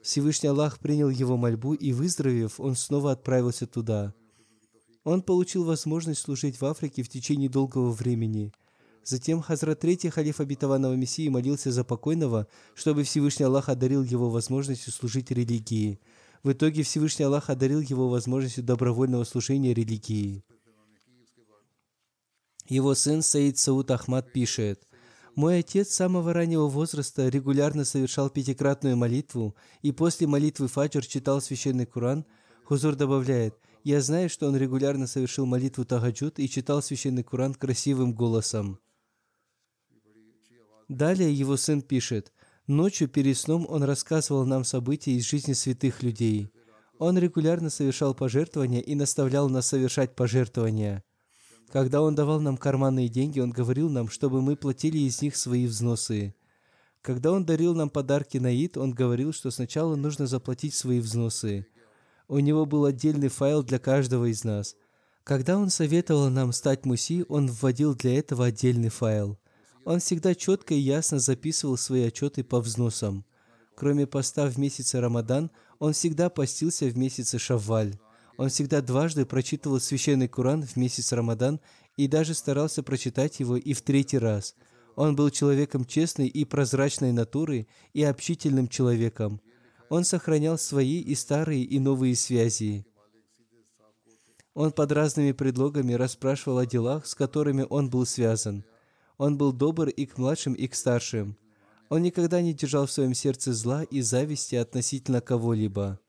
Всевышний 0.02 0.48
Аллах 0.48 0.78
принял 0.78 1.10
его 1.10 1.36
мольбу 1.36 1.74
и, 1.74 1.92
выздоровев, 1.92 2.58
он 2.58 2.74
снова 2.74 3.12
отправился 3.12 3.66
туда. 3.66 4.14
Он 5.04 5.22
получил 5.22 5.64
возможность 5.64 6.20
служить 6.20 6.60
в 6.60 6.64
Африке 6.64 7.02
в 7.02 7.08
течение 7.08 7.48
долгого 7.48 7.90
времени. 7.90 8.52
Затем 9.02 9.40
Хазрат 9.40 9.80
Третий 9.80 10.10
Халиф 10.10 10.40
Обетованного 10.40 10.94
Мессии 10.94 11.28
молился 11.28 11.70
за 11.70 11.84
покойного, 11.84 12.46
чтобы 12.74 13.02
Всевышний 13.02 13.46
Аллах 13.46 13.68
одарил 13.68 14.02
его 14.02 14.30
возможностью 14.30 14.92
служить 14.92 15.30
религии. 15.30 16.00
В 16.42 16.52
итоге 16.52 16.82
Всевышний 16.82 17.24
Аллах 17.24 17.50
одарил 17.50 17.80
его 17.80 18.08
возможностью 18.08 18.64
добровольного 18.64 19.24
служения 19.24 19.74
религии. 19.74 20.44
Его 22.70 22.94
сын 22.94 23.20
Саид 23.20 23.58
Сауд 23.58 23.90
Ахмад 23.90 24.32
пишет, 24.32 24.86
«Мой 25.34 25.58
отец 25.58 25.88
с 25.88 25.96
самого 25.96 26.32
раннего 26.32 26.68
возраста 26.68 27.28
регулярно 27.28 27.84
совершал 27.84 28.30
пятикратную 28.30 28.96
молитву 28.96 29.56
и 29.82 29.90
после 29.90 30.28
молитвы 30.28 30.68
Фаджр 30.68 31.04
читал 31.04 31.40
священный 31.40 31.84
Коран. 31.84 32.24
Хузур 32.64 32.94
добавляет, 32.94 33.56
«Я 33.82 34.00
знаю, 34.00 34.30
что 34.30 34.46
он 34.46 34.56
регулярно 34.56 35.08
совершил 35.08 35.46
молитву 35.46 35.84
Тагаджуд 35.84 36.38
и 36.38 36.48
читал 36.48 36.80
священный 36.80 37.24
Коран 37.24 37.54
красивым 37.54 38.14
голосом». 38.14 38.78
Далее 40.88 41.34
его 41.34 41.56
сын 41.56 41.82
пишет, 41.82 42.32
«Ночью 42.68 43.08
перед 43.08 43.36
сном 43.36 43.66
он 43.68 43.82
рассказывал 43.82 44.46
нам 44.46 44.62
события 44.62 45.10
из 45.10 45.28
жизни 45.28 45.54
святых 45.54 46.04
людей. 46.04 46.52
Он 47.00 47.18
регулярно 47.18 47.68
совершал 47.68 48.14
пожертвования 48.14 48.80
и 48.80 48.94
наставлял 48.94 49.48
нас 49.48 49.66
совершать 49.66 50.14
пожертвования. 50.14 51.02
Когда 51.72 52.02
Он 52.02 52.14
давал 52.14 52.40
нам 52.40 52.56
карманные 52.56 53.08
деньги, 53.08 53.40
Он 53.40 53.50
говорил 53.50 53.88
нам, 53.88 54.08
чтобы 54.08 54.42
мы 54.42 54.56
платили 54.56 54.98
из 54.98 55.22
них 55.22 55.36
свои 55.36 55.66
взносы. 55.66 56.34
Когда 57.02 57.32
он 57.32 57.46
дарил 57.46 57.74
нам 57.74 57.88
подарки 57.88 58.36
на 58.36 58.52
ИД, 58.52 58.76
он 58.76 58.92
говорил, 58.92 59.32
что 59.32 59.50
сначала 59.50 59.96
нужно 59.96 60.26
заплатить 60.26 60.74
свои 60.74 61.00
взносы. 61.00 61.66
У 62.28 62.38
него 62.38 62.66
был 62.66 62.84
отдельный 62.84 63.28
файл 63.28 63.62
для 63.62 63.78
каждого 63.78 64.30
из 64.30 64.44
нас. 64.44 64.76
Когда 65.24 65.56
он 65.56 65.70
советовал 65.70 66.28
нам 66.28 66.52
стать 66.52 66.84
муси, 66.84 67.24
он 67.28 67.48
вводил 67.48 67.94
для 67.94 68.18
этого 68.18 68.46
отдельный 68.46 68.90
файл. 68.90 69.38
Он 69.84 70.00
всегда 70.00 70.34
четко 70.34 70.74
и 70.74 70.78
ясно 70.78 71.18
записывал 71.18 71.78
свои 71.78 72.02
отчеты 72.02 72.44
по 72.44 72.60
взносам. 72.60 73.24
Кроме 73.74 74.06
поста 74.06 74.46
в 74.46 74.58
месяце 74.58 75.00
Рамадан, 75.00 75.50
он 75.78 75.94
всегда 75.94 76.28
постился 76.28 76.86
в 76.86 76.98
месяце 76.98 77.38
Шавваль. 77.38 77.98
Он 78.40 78.48
всегда 78.48 78.80
дважды 78.80 79.26
прочитывал 79.26 79.80
священный 79.80 80.26
Куран 80.26 80.62
в 80.62 80.74
месяц 80.76 81.12
Рамадан 81.12 81.60
и 81.98 82.08
даже 82.08 82.32
старался 82.32 82.82
прочитать 82.82 83.38
его 83.38 83.58
и 83.58 83.74
в 83.74 83.82
третий 83.82 84.16
раз. 84.16 84.54
Он 84.96 85.14
был 85.14 85.28
человеком 85.28 85.84
честной 85.84 86.26
и 86.26 86.46
прозрачной 86.46 87.12
натуры 87.12 87.66
и 87.92 88.02
общительным 88.02 88.68
человеком. 88.68 89.42
Он 89.90 90.04
сохранял 90.04 90.56
свои 90.56 91.02
и 91.02 91.14
старые, 91.14 91.64
и 91.64 91.78
новые 91.78 92.16
связи. 92.16 92.86
Он 94.54 94.72
под 94.72 94.90
разными 94.92 95.32
предлогами 95.32 95.92
расспрашивал 95.92 96.56
о 96.60 96.64
делах, 96.64 97.04
с 97.04 97.14
которыми 97.14 97.66
он 97.68 97.90
был 97.90 98.06
связан. 98.06 98.64
Он 99.18 99.36
был 99.36 99.52
добр 99.52 99.90
и 99.90 100.06
к 100.06 100.16
младшим, 100.16 100.54
и 100.54 100.66
к 100.66 100.74
старшим. 100.74 101.36
Он 101.90 102.00
никогда 102.00 102.40
не 102.40 102.54
держал 102.54 102.86
в 102.86 102.90
своем 102.90 103.12
сердце 103.12 103.52
зла 103.52 103.82
и 103.82 104.00
зависти 104.00 104.54
относительно 104.54 105.20
кого-либо. 105.20 106.00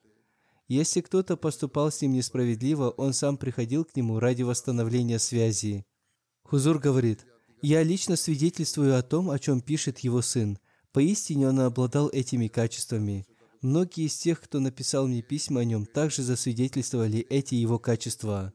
Если 0.71 1.01
кто-то 1.01 1.35
поступал 1.35 1.91
с 1.91 2.01
ним 2.01 2.13
несправедливо, 2.13 2.91
он 2.91 3.11
сам 3.11 3.35
приходил 3.35 3.83
к 3.83 3.93
нему 3.97 4.19
ради 4.19 4.43
восстановления 4.43 5.19
связи. 5.19 5.85
Хузур 6.45 6.79
говорит, 6.79 7.25
«Я 7.61 7.83
лично 7.83 8.15
свидетельствую 8.15 8.97
о 8.97 9.01
том, 9.01 9.31
о 9.31 9.37
чем 9.37 9.59
пишет 9.59 9.99
его 9.99 10.21
сын. 10.21 10.57
Поистине 10.93 11.49
он 11.49 11.59
обладал 11.59 12.07
этими 12.07 12.47
качествами. 12.47 13.25
Многие 13.61 14.05
из 14.05 14.15
тех, 14.15 14.39
кто 14.39 14.61
написал 14.61 15.09
мне 15.09 15.21
письма 15.21 15.59
о 15.59 15.65
нем, 15.65 15.85
также 15.85 16.23
засвидетельствовали 16.23 17.19
эти 17.19 17.55
его 17.55 17.77
качества». 17.77 18.53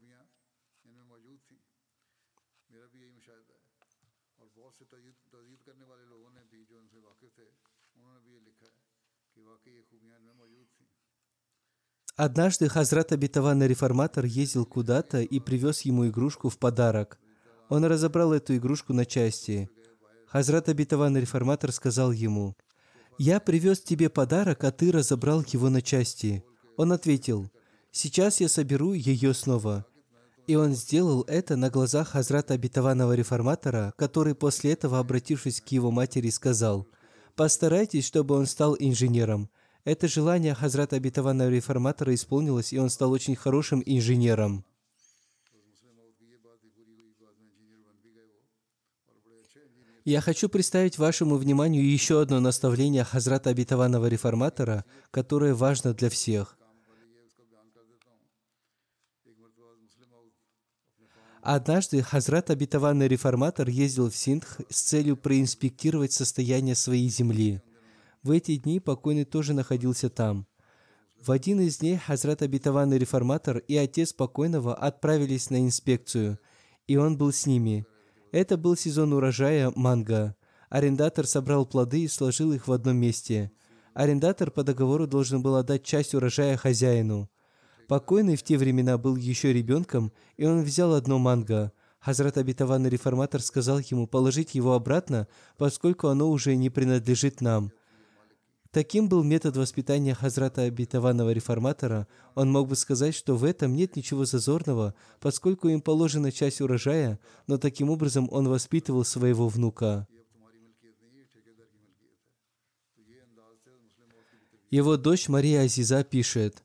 Однажды 12.17 12.71
Хазрат 12.71 13.13
Абитаван 13.13 13.63
реформатор 13.63 14.25
ездил 14.25 14.65
куда-то 14.65 15.21
и 15.21 15.39
привез 15.39 15.83
ему 15.83 16.09
игрушку 16.09 16.49
в 16.49 16.59
подарок. 16.59 17.19
Он 17.69 17.85
разобрал 17.85 18.33
эту 18.33 18.57
игрушку 18.57 18.95
на 18.95 19.05
части. 19.05 19.69
Хазрат 20.27 20.71
Абитаван 20.71 21.19
реформатор 21.19 21.73
сказал 21.73 22.13
ему, 22.13 22.57
«Я 23.19 23.39
привез 23.39 23.81
тебе 23.81 24.09
подарок, 24.09 24.65
а 24.65 24.71
ты 24.71 24.93
разобрал 24.93 25.45
его 25.47 25.69
на 25.69 25.83
части». 25.83 26.43
Он 26.79 26.93
ответил, 26.93 27.51
«Сейчас 27.93 28.41
я 28.41 28.49
соберу 28.49 28.95
ее 28.95 29.35
снова». 29.35 29.85
И 30.47 30.55
он 30.55 30.75
сделал 30.75 31.23
это 31.25 31.57
на 31.57 31.69
глазах 31.69 32.09
Хазрата 32.09 32.55
Абитаванного 32.55 33.13
реформатора, 33.13 33.93
который 33.99 34.35
после 34.35 34.73
этого, 34.73 35.01
обратившись 35.01 35.61
к 35.61 35.69
его 35.69 35.91
матери, 35.91 36.31
сказал, 36.31 36.89
«Постарайтесь, 37.35 38.07
чтобы 38.07 38.37
он 38.37 38.47
стал 38.47 38.75
инженером. 38.79 39.51
Это 39.87 40.09
желание 40.09 40.53
Хазрата 40.53 40.97
Абитавана 40.97 41.49
реформатора 41.49 42.13
исполнилось, 42.13 42.73
и 42.73 42.79
он 42.79 42.91
стал 42.91 43.13
очень 43.13 43.37
хорошим 43.37 43.85
инженером. 43.87 44.65
Я 50.05 50.21
хочу 50.21 50.49
представить 50.49 50.99
вашему 50.99 51.37
вниманию 51.37 51.89
еще 51.89 52.21
одно 52.21 52.41
наставление 52.41 53.05
Хазрата 53.05 53.51
Абитаванного 53.51 54.07
реформатора, 54.07 54.85
которое 55.13 55.55
важно 55.55 55.95
для 55.95 56.11
всех. 56.11 56.59
Однажды 61.43 62.03
Хазрат 62.03 62.51
Абитаванный 62.51 63.07
реформатор 63.07 63.69
ездил 63.69 64.11
в 64.11 64.17
Синдх 64.17 64.61
с 64.69 64.83
целью 64.83 65.17
проинспектировать 65.17 66.13
состояние 66.13 66.75
своей 66.75 67.09
земли– 67.09 67.63
в 68.27 68.33
эти 68.33 68.57
дни 68.57 68.81
покойный 68.81 69.25
тоже 69.25 69.55
находился 69.55 70.11
там. 70.11 70.49
В 71.25 71.31
один 71.31 71.61
из 71.61 71.79
дней 71.79 71.97
Хазрат 71.97 72.43
обетованный 72.43 72.99
реформатор 72.99 73.59
и 73.59 73.77
отец 73.77 74.13
покойного 74.13 74.75
отправились 74.75 75.49
на 75.49 75.65
инспекцию, 75.65 76.41
и 76.89 76.97
он 76.97 77.17
был 77.17 77.33
с 77.33 77.47
ними. 77.47 77.87
Это 78.33 78.57
был 78.57 78.77
сезон 78.77 79.13
урожая 79.13 79.73
манго. 79.77 80.35
Арендатор 80.71 81.25
собрал 81.25 81.67
плоды 81.67 82.03
и 82.03 82.09
сложил 82.09 82.53
их 82.53 82.67
в 82.67 82.73
одном 82.73 82.97
месте. 82.97 83.53
Арендатор 83.95 84.51
по 84.51 84.65
договору 84.65 85.07
должен 85.07 85.41
был 85.41 85.55
отдать 85.55 85.85
часть 85.85 86.13
урожая 86.13 86.57
хозяину. 86.57 87.31
Покойный 87.87 88.35
в 88.35 88.43
те 88.43 88.59
времена 88.59 88.99
был 88.99 89.15
еще 89.15 89.53
ребенком, 89.53 90.13
и 90.37 90.45
он 90.45 90.65
взял 90.65 90.95
одно 90.95 91.21
манго. 91.21 91.71
Хазрат 92.01 92.39
обетованный 92.39 92.91
реформатор 92.91 93.41
сказал 93.41 93.79
ему 93.79 94.09
положить 94.09 94.57
его 94.57 94.75
обратно, 94.75 95.29
поскольку 95.57 96.09
оно 96.09 96.29
уже 96.29 96.57
не 96.57 96.71
принадлежит 96.71 97.41
нам– 97.41 97.71
Таким 98.77 99.09
был 99.09 99.25
метод 99.25 99.57
воспитания 99.57 100.13
Хазрата 100.13 100.61
обетованного 100.61 101.31
реформатора. 101.33 102.07
Он 102.35 102.53
мог 102.53 102.69
бы 102.69 102.77
сказать, 102.77 103.15
что 103.15 103.35
в 103.35 103.43
этом 103.43 103.75
нет 103.75 103.97
ничего 103.97 104.27
зазорного, 104.27 104.95
поскольку 105.19 105.69
им 105.69 105.81
положена 105.81 106.31
часть 106.31 106.61
урожая, 106.61 107.19
но 107.47 107.57
таким 107.57 107.89
образом 107.89 108.29
он 108.31 108.49
воспитывал 108.49 109.07
своего 109.07 109.49
внука. 109.49 110.07
Его 114.71 114.99
дочь 114.99 115.31
Мария 115.31 115.63
Азиза 115.63 116.05
пишет, 116.05 116.63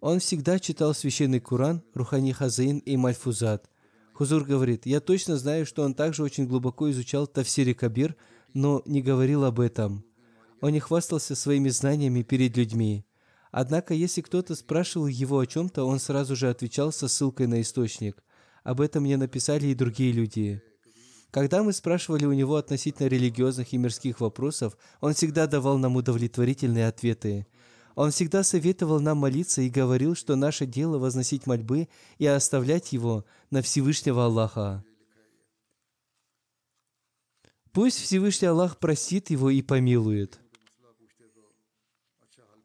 он 0.00 0.20
всегда 0.20 0.58
читал 0.58 0.94
священный 0.94 1.40
Куран, 1.40 1.82
Рухани 1.92 2.32
Хазаин 2.32 2.78
и 2.78 2.96
Мальфузат. 2.96 3.68
Хузур 4.14 4.44
говорит, 4.44 4.86
я 4.86 5.00
точно 5.00 5.36
знаю, 5.36 5.66
что 5.66 5.82
он 5.82 5.92
также 5.92 6.22
очень 6.22 6.46
глубоко 6.46 6.90
изучал 6.90 7.26
Тавсири 7.26 7.74
Кабир, 7.74 8.16
но 8.54 8.80
не 8.86 9.02
говорил 9.02 9.44
об 9.44 9.60
этом. 9.60 10.06
Он 10.60 10.72
не 10.72 10.80
хвастался 10.80 11.34
своими 11.34 11.68
знаниями 11.70 12.22
перед 12.22 12.56
людьми. 12.56 13.04
Однако, 13.50 13.94
если 13.94 14.20
кто-то 14.20 14.54
спрашивал 14.54 15.06
его 15.06 15.38
о 15.38 15.46
чем-то, 15.46 15.84
он 15.84 15.98
сразу 15.98 16.36
же 16.36 16.48
отвечал 16.48 16.92
со 16.92 17.08
ссылкой 17.08 17.46
на 17.46 17.60
источник. 17.60 18.22
Об 18.62 18.80
этом 18.80 19.04
мне 19.04 19.16
написали 19.16 19.68
и 19.68 19.74
другие 19.74 20.12
люди. 20.12 20.62
Когда 21.30 21.62
мы 21.62 21.72
спрашивали 21.72 22.24
у 22.26 22.32
него 22.32 22.56
относительно 22.56 23.06
религиозных 23.06 23.72
и 23.72 23.78
мирских 23.78 24.20
вопросов, 24.20 24.76
он 25.00 25.14
всегда 25.14 25.46
давал 25.46 25.78
нам 25.78 25.96
удовлетворительные 25.96 26.88
ответы. 26.88 27.46
Он 27.94 28.10
всегда 28.10 28.42
советовал 28.42 29.00
нам 29.00 29.18
молиться 29.18 29.62
и 29.62 29.70
говорил, 29.70 30.14
что 30.14 30.36
наше 30.36 30.66
дело 30.66 30.98
возносить 30.98 31.46
мольбы 31.46 31.88
и 32.18 32.26
оставлять 32.26 32.92
его 32.92 33.24
на 33.50 33.62
Всевышнего 33.62 34.26
Аллаха. 34.26 34.84
Пусть 37.72 37.98
Всевышний 37.98 38.48
Аллах 38.48 38.78
простит 38.78 39.30
его 39.30 39.50
и 39.50 39.62
помилует. 39.62 40.40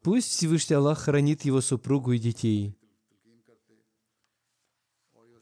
Пусть 0.05 0.29
Всевышний 0.29 0.75
Аллах 0.75 0.99
хранит 0.99 1.45
его 1.45 1.61
супругу 1.61 2.11
и 2.11 2.19
детей. 2.19 2.77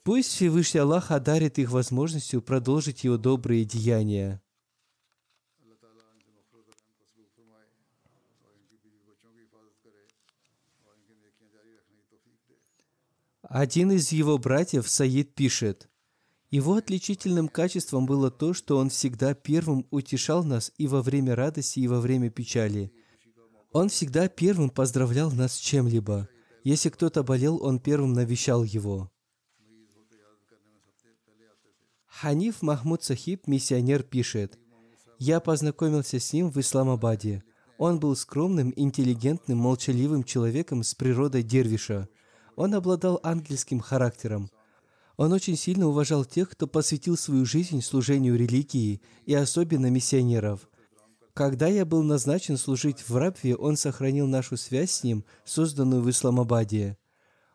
Пусть 0.05 0.29
Всевышний 0.29 0.79
Аллах 0.79 1.11
одарит 1.11 1.59
их 1.59 1.69
возможностью 1.69 2.41
продолжить 2.41 3.03
его 3.03 3.17
добрые 3.17 3.65
деяния. 3.65 4.41
Один 13.41 13.91
из 13.91 14.13
его 14.13 14.37
братьев, 14.37 14.87
Саид, 14.87 15.35
пишет, 15.35 15.89
его 16.51 16.75
отличительным 16.75 17.49
качеством 17.49 18.05
было 18.05 18.31
то, 18.31 18.53
что 18.53 18.77
он 18.77 18.89
всегда 18.89 19.33
первым 19.33 19.85
утешал 19.91 20.45
нас 20.45 20.71
и 20.77 20.87
во 20.87 21.01
время 21.01 21.35
радости, 21.35 21.81
и 21.81 21.87
во 21.89 21.99
время 21.99 22.29
печали– 22.29 22.93
он 23.73 23.89
всегда 23.89 24.29
первым 24.29 24.69
поздравлял 24.69 25.31
нас 25.31 25.55
с 25.55 25.57
чем-либо. 25.57 26.29
Если 26.63 26.89
кто-то 26.89 27.23
болел, 27.23 27.61
он 27.61 27.79
первым 27.79 28.13
навещал 28.13 28.63
его. 28.63 29.11
Ханиф 32.05 32.61
Махмуд 32.61 33.03
Сахиб, 33.03 33.47
миссионер, 33.47 34.03
пишет, 34.03 34.57
«Я 35.17 35.39
познакомился 35.39 36.19
с 36.19 36.31
ним 36.31 36.51
в 36.51 36.59
Исламабаде. 36.59 37.43
Он 37.79 37.99
был 37.99 38.15
скромным, 38.15 38.71
интеллигентным, 38.75 39.57
молчаливым 39.57 40.23
человеком 40.23 40.83
с 40.83 40.93
природой 40.93 41.43
дервиша. 41.43 42.07
Он 42.55 42.75
обладал 42.75 43.19
ангельским 43.23 43.79
характером. 43.79 44.49
Он 45.17 45.33
очень 45.33 45.57
сильно 45.57 45.87
уважал 45.87 46.23
тех, 46.23 46.49
кто 46.49 46.67
посвятил 46.67 47.17
свою 47.17 47.45
жизнь 47.45 47.81
служению 47.81 48.37
религии, 48.37 49.01
и 49.25 49.33
особенно 49.33 49.89
миссионеров. 49.89 50.69
Когда 51.33 51.67
я 51.67 51.83
был 51.83 52.03
назначен 52.03 52.57
служить 52.57 53.07
в 53.09 53.15
Рабве, 53.17 53.55
он 53.55 53.75
сохранил 53.75 54.27
нашу 54.27 54.55
связь 54.55 54.91
с 54.91 55.03
ним, 55.03 55.25
созданную 55.43 56.03
в 56.03 56.09
Исламабаде. 56.09 56.97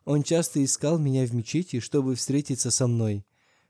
Он 0.04 0.24
часто 0.24 0.64
искал 0.64 0.98
меня 0.98 1.24
в 1.26 1.34
мечети, 1.34 1.78
чтобы 1.78 2.16
встретиться 2.16 2.72
со 2.72 2.88
мной. 2.88 3.24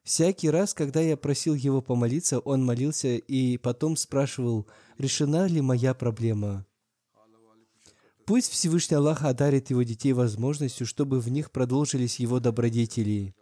Всякий 0.05 0.49
раз, 0.49 0.73
когда 0.73 1.01
я 1.01 1.19
просил 1.19 1.55
его 1.55 1.83
помолиться, 1.83 2.39
он 2.39 2.65
молился 2.65 3.17
и 3.17 3.59
потом 3.59 3.97
спрашивал, 3.97 4.67
решена 4.97 5.47
ли 5.47 5.61
моя 5.61 5.93
проблема. 5.93 6.65
Пусть 8.25 8.51
Всевышний 8.51 8.97
Аллах 8.97 9.25
одарит 9.25 9.69
его 9.69 9.83
детей 9.83 10.15
возможностью, 10.15 10.87
чтобы 10.87 11.21
в 11.21 11.29
них 11.29 11.51
продолжились 11.51 12.19
его 12.19 12.41
добродетели. 12.41 13.35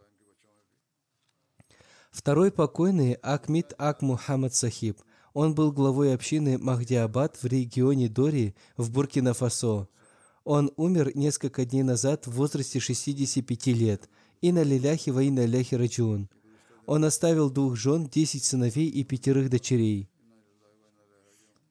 Второй 2.11 2.51
покойный 2.51 3.13
Акмит 3.13 3.73
Ак 3.77 4.01
Мухаммад 4.01 4.53
Сахиб. 4.55 4.99
Он 5.39 5.53
был 5.53 5.71
главой 5.71 6.15
общины 6.15 6.57
Махдиабад 6.57 7.37
в 7.37 7.45
регионе 7.45 8.09
Дори 8.09 8.55
в 8.75 8.89
Буркина-Фасо. 8.89 9.87
Он 10.43 10.71
умер 10.77 11.11
несколько 11.15 11.63
дней 11.63 11.83
назад 11.83 12.25
в 12.25 12.31
возрасте 12.31 12.79
65 12.79 13.67
лет. 13.67 14.09
И 14.41 14.51
на 14.51 14.63
лиляхи 14.63 15.11
во 15.11 15.21
на 15.21 15.45
ляхи 15.45 15.75
раджун. 15.75 16.27
Он 16.87 17.05
оставил 17.05 17.51
двух 17.51 17.75
жен, 17.75 18.07
десять 18.07 18.45
сыновей 18.45 18.89
и 18.89 19.03
пятерых 19.03 19.51
дочерей. 19.51 20.09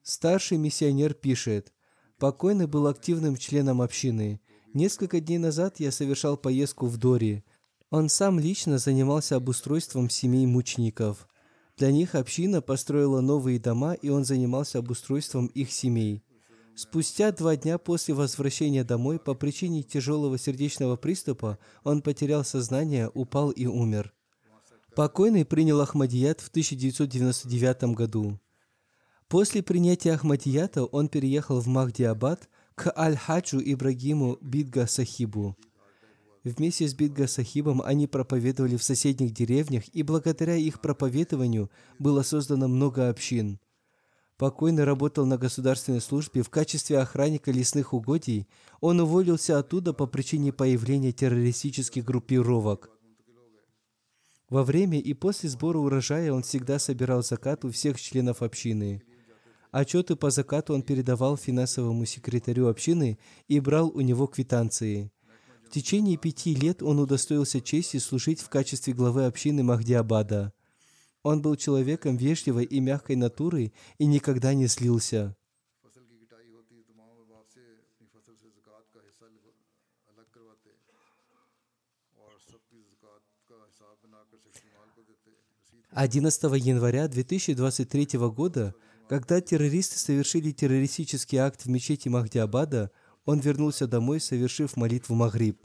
Старший 0.04 0.58
миссионер 0.58 1.14
пишет, 1.14 1.72
«Покойный 2.20 2.68
был 2.68 2.86
активным 2.86 3.36
членом 3.36 3.82
общины. 3.82 4.40
Несколько 4.74 5.18
дней 5.18 5.38
назад 5.38 5.80
я 5.80 5.90
совершал 5.90 6.36
поездку 6.36 6.86
в 6.86 6.98
Дори. 6.98 7.42
Он 7.90 8.10
сам 8.10 8.38
лично 8.38 8.78
занимался 8.78 9.34
обустройством 9.34 10.08
семей 10.08 10.46
мучеников. 10.46 11.26
Для 11.76 11.92
них 11.92 12.14
община 12.14 12.62
построила 12.62 13.20
новые 13.20 13.58
дома, 13.58 13.92
и 13.92 14.08
он 14.08 14.24
занимался 14.24 14.78
обустройством 14.78 15.46
их 15.48 15.70
семей. 15.70 16.22
Спустя 16.74 17.32
два 17.32 17.56
дня 17.56 17.78
после 17.78 18.14
возвращения 18.14 18.84
домой 18.84 19.18
по 19.18 19.34
причине 19.34 19.82
тяжелого 19.82 20.38
сердечного 20.38 20.96
приступа 20.96 21.58
он 21.84 22.02
потерял 22.02 22.44
сознание, 22.44 23.10
упал 23.12 23.50
и 23.50 23.66
умер. 23.66 24.14
Покойный 24.94 25.44
принял 25.44 25.80
Ахмадият 25.80 26.40
в 26.40 26.48
1999 26.48 27.94
году. 27.94 28.40
После 29.28 29.62
принятия 29.62 30.12
Ахмадията 30.12 30.84
он 30.84 31.08
переехал 31.08 31.60
в 31.60 31.66
Махдиабад 31.66 32.48
к 32.74 32.90
Аль-Хаджу 32.96 33.60
Ибрагиму 33.62 34.38
Бидга 34.40 34.86
Сахибу. 34.86 35.56
Вместе 36.46 36.86
с 36.86 36.94
Бидга 36.94 37.26
Сахибом 37.26 37.82
они 37.82 38.06
проповедовали 38.06 38.76
в 38.76 38.82
соседних 38.84 39.32
деревнях, 39.32 39.82
и 39.92 40.04
благодаря 40.04 40.54
их 40.54 40.80
проповедованию 40.80 41.72
было 41.98 42.22
создано 42.22 42.68
много 42.68 43.08
общин. 43.08 43.58
Покойный 44.36 44.84
работал 44.84 45.26
на 45.26 45.38
государственной 45.38 46.00
службе 46.00 46.42
в 46.42 46.50
качестве 46.50 47.00
охранника 47.00 47.50
лесных 47.50 47.92
угодий. 47.92 48.46
Он 48.80 49.00
уволился 49.00 49.58
оттуда 49.58 49.92
по 49.92 50.06
причине 50.06 50.52
появления 50.52 51.10
террористических 51.10 52.04
группировок– 52.04 52.90
во 54.48 54.62
время 54.62 55.00
и 55.00 55.12
после 55.12 55.48
сбора 55.48 55.78
урожая 55.78 56.32
он 56.32 56.44
всегда 56.44 56.78
собирал 56.78 57.24
закат 57.24 57.64
у 57.64 57.72
всех 57.72 58.00
членов 58.00 58.42
общины. 58.42 59.02
Отчеты 59.72 60.14
по 60.14 60.30
закату 60.30 60.72
он 60.72 60.82
передавал 60.82 61.36
финансовому 61.36 62.04
секретарю 62.04 62.68
общины 62.68 63.18
и 63.48 63.58
брал 63.58 63.88
у 63.88 64.02
него 64.02 64.28
квитанции. 64.28 65.10
В 65.66 65.70
течение 65.70 66.16
пяти 66.16 66.54
лет 66.54 66.82
он 66.82 67.00
удостоился 67.00 67.60
чести 67.60 67.98
служить 67.98 68.40
в 68.40 68.48
качестве 68.48 68.94
главы 68.94 69.26
общины 69.26 69.64
Махдиабада. 69.64 70.52
Он 71.22 71.42
был 71.42 71.56
человеком 71.56 72.16
вежливой 72.16 72.64
и 72.64 72.78
мягкой 72.78 73.16
натуры 73.16 73.72
и 73.98 74.06
никогда 74.06 74.54
не 74.54 74.68
слился. 74.68 75.36
Одиннадцатого 85.90 86.54
января 86.54 87.08
2023 87.08 88.18
года, 88.30 88.74
когда 89.08 89.40
террористы 89.40 89.98
совершили 89.98 90.52
террористический 90.52 91.38
акт 91.38 91.62
в 91.62 91.68
мечети 91.68 92.08
Махдиабада, 92.08 92.92
он 93.26 93.40
вернулся 93.40 93.86
домой, 93.86 94.20
совершив 94.20 94.76
молитву 94.76 95.14
Магриб. 95.14 95.60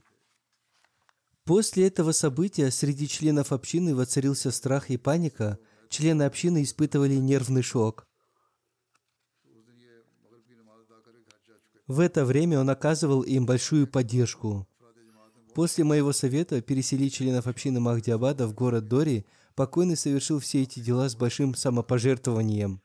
После 1.46 1.88
этого 1.88 2.12
события 2.12 2.70
среди 2.72 3.08
членов 3.08 3.52
общины 3.52 3.96
воцарился 3.96 4.52
страх 4.52 4.90
и 4.90 4.98
паника, 4.98 5.58
члены 5.90 6.24
общины 6.24 6.64
испытывали 6.64 7.16
нервный 7.16 7.62
шок. 7.62 8.08
В 11.88 12.00
это 12.00 12.26
время 12.26 12.60
он 12.60 12.70
оказывал 12.70 13.22
им 13.22 13.46
большую 13.46 13.88
поддержку. 13.88 14.68
После 15.54 15.84
моего 15.84 16.14
совета 16.14 16.62
переселить 16.62 17.16
членов 17.16 17.48
общины 17.48 17.80
Махдиабада 17.80 18.48
в 18.48 18.54
город 18.54 18.88
Дори, 18.88 19.26
покойный 19.56 19.98
совершил 19.98 20.40
все 20.40 20.64
эти 20.64 20.80
дела 20.80 21.10
с 21.10 21.16
большим 21.16 21.54
самопожертвованием. 21.54 22.82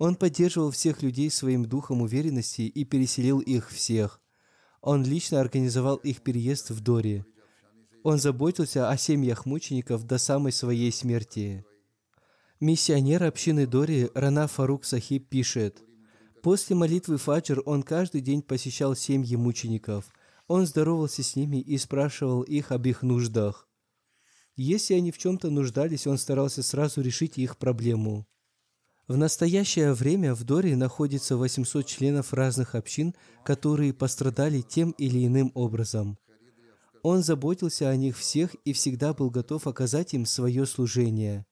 Он 0.00 0.16
поддерживал 0.16 0.72
всех 0.72 1.02
людей 1.02 1.30
своим 1.30 1.64
духом 1.64 2.02
уверенности 2.02 2.62
и 2.62 2.84
переселил 2.84 3.38
их 3.38 3.70
всех. 3.70 4.20
Он 4.80 5.04
лично 5.04 5.40
организовал 5.40 5.94
их 5.96 6.22
переезд 6.22 6.70
в 6.70 6.80
Дори. 6.80 7.24
Он 8.02 8.18
заботился 8.18 8.90
о 8.90 8.96
семьях 8.96 9.46
мучеников 9.46 10.04
до 10.04 10.18
самой 10.18 10.50
своей 10.50 10.90
смерти. 10.90 11.64
Миссионер 12.58 13.22
общины 13.22 13.68
Дори 13.68 14.10
Рана 14.14 14.48
Фарук 14.48 14.84
Сахиб 14.84 15.28
пишет, 15.28 15.84
«После 16.42 16.74
молитвы 16.74 17.16
Фаджр 17.16 17.62
он 17.64 17.84
каждый 17.84 18.22
день 18.22 18.42
посещал 18.42 18.96
семьи 18.96 19.36
мучеников– 19.36 20.10
он 20.50 20.66
здоровался 20.66 21.22
с 21.22 21.36
ними 21.36 21.58
и 21.58 21.78
спрашивал 21.78 22.42
их 22.42 22.72
об 22.72 22.84
их 22.84 23.02
нуждах. 23.02 23.68
Если 24.56 24.94
они 24.94 25.12
в 25.12 25.16
чем-то 25.16 25.48
нуждались, 25.48 26.08
он 26.08 26.18
старался 26.18 26.64
сразу 26.64 27.02
решить 27.02 27.38
их 27.38 27.56
проблему. 27.56 28.26
В 29.10 29.16
настоящее 29.16 29.92
время 29.92 30.36
в 30.36 30.44
Доре 30.44 30.76
находится 30.76 31.36
800 31.36 31.84
членов 31.84 32.32
разных 32.32 32.76
общин, 32.76 33.12
которые 33.44 33.92
пострадали 33.92 34.60
тем 34.60 34.92
или 34.92 35.26
иным 35.26 35.50
образом. 35.54 36.16
Он 37.02 37.24
заботился 37.24 37.88
о 37.88 37.96
них 37.96 38.16
всех 38.16 38.54
и 38.64 38.72
всегда 38.72 39.12
был 39.12 39.28
готов 39.28 39.66
оказать 39.66 40.14
им 40.14 40.26
свое 40.26 40.64
служение. 40.64 41.44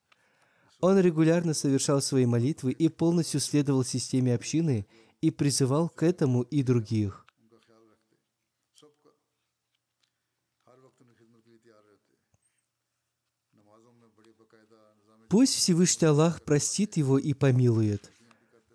Он 0.81 1.01
регулярно 1.01 1.53
совершал 1.53 2.01
свои 2.01 2.27
молитвы 2.27 2.71
и 2.71 2.89
полностью 2.89 3.41
следовал 3.41 3.83
системе 3.83 4.37
общины 4.37 4.87
и 5.21 5.33
призывал 5.33 5.89
к 5.89 6.05
этому 6.05 6.43
и 6.43 6.63
других. 6.63 7.27
Пусть 15.30 15.56
Всевышний 15.56 16.08
Аллах 16.08 16.44
простит 16.44 16.98
его 16.98 17.18
и 17.18 17.34
помилует. 17.34 18.12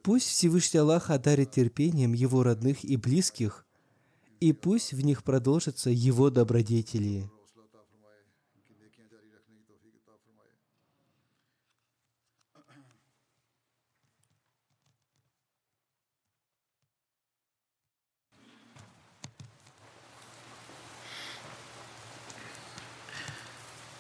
Пусть 0.02 0.28
Всевышний 0.28 0.80
Аллах 0.80 1.10
одарит 1.10 1.52
терпением 1.52 2.12
его 2.12 2.42
родных 2.42 2.84
и 2.84 2.96
близких, 2.96 3.64
и 4.40 4.52
пусть 4.52 4.92
в 4.92 5.00
них 5.00 5.22
продолжатся 5.22 5.90
его 5.90 6.30
добродетели. 6.30 7.30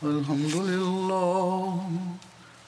الحمد 0.02 0.54
لله 0.54 1.81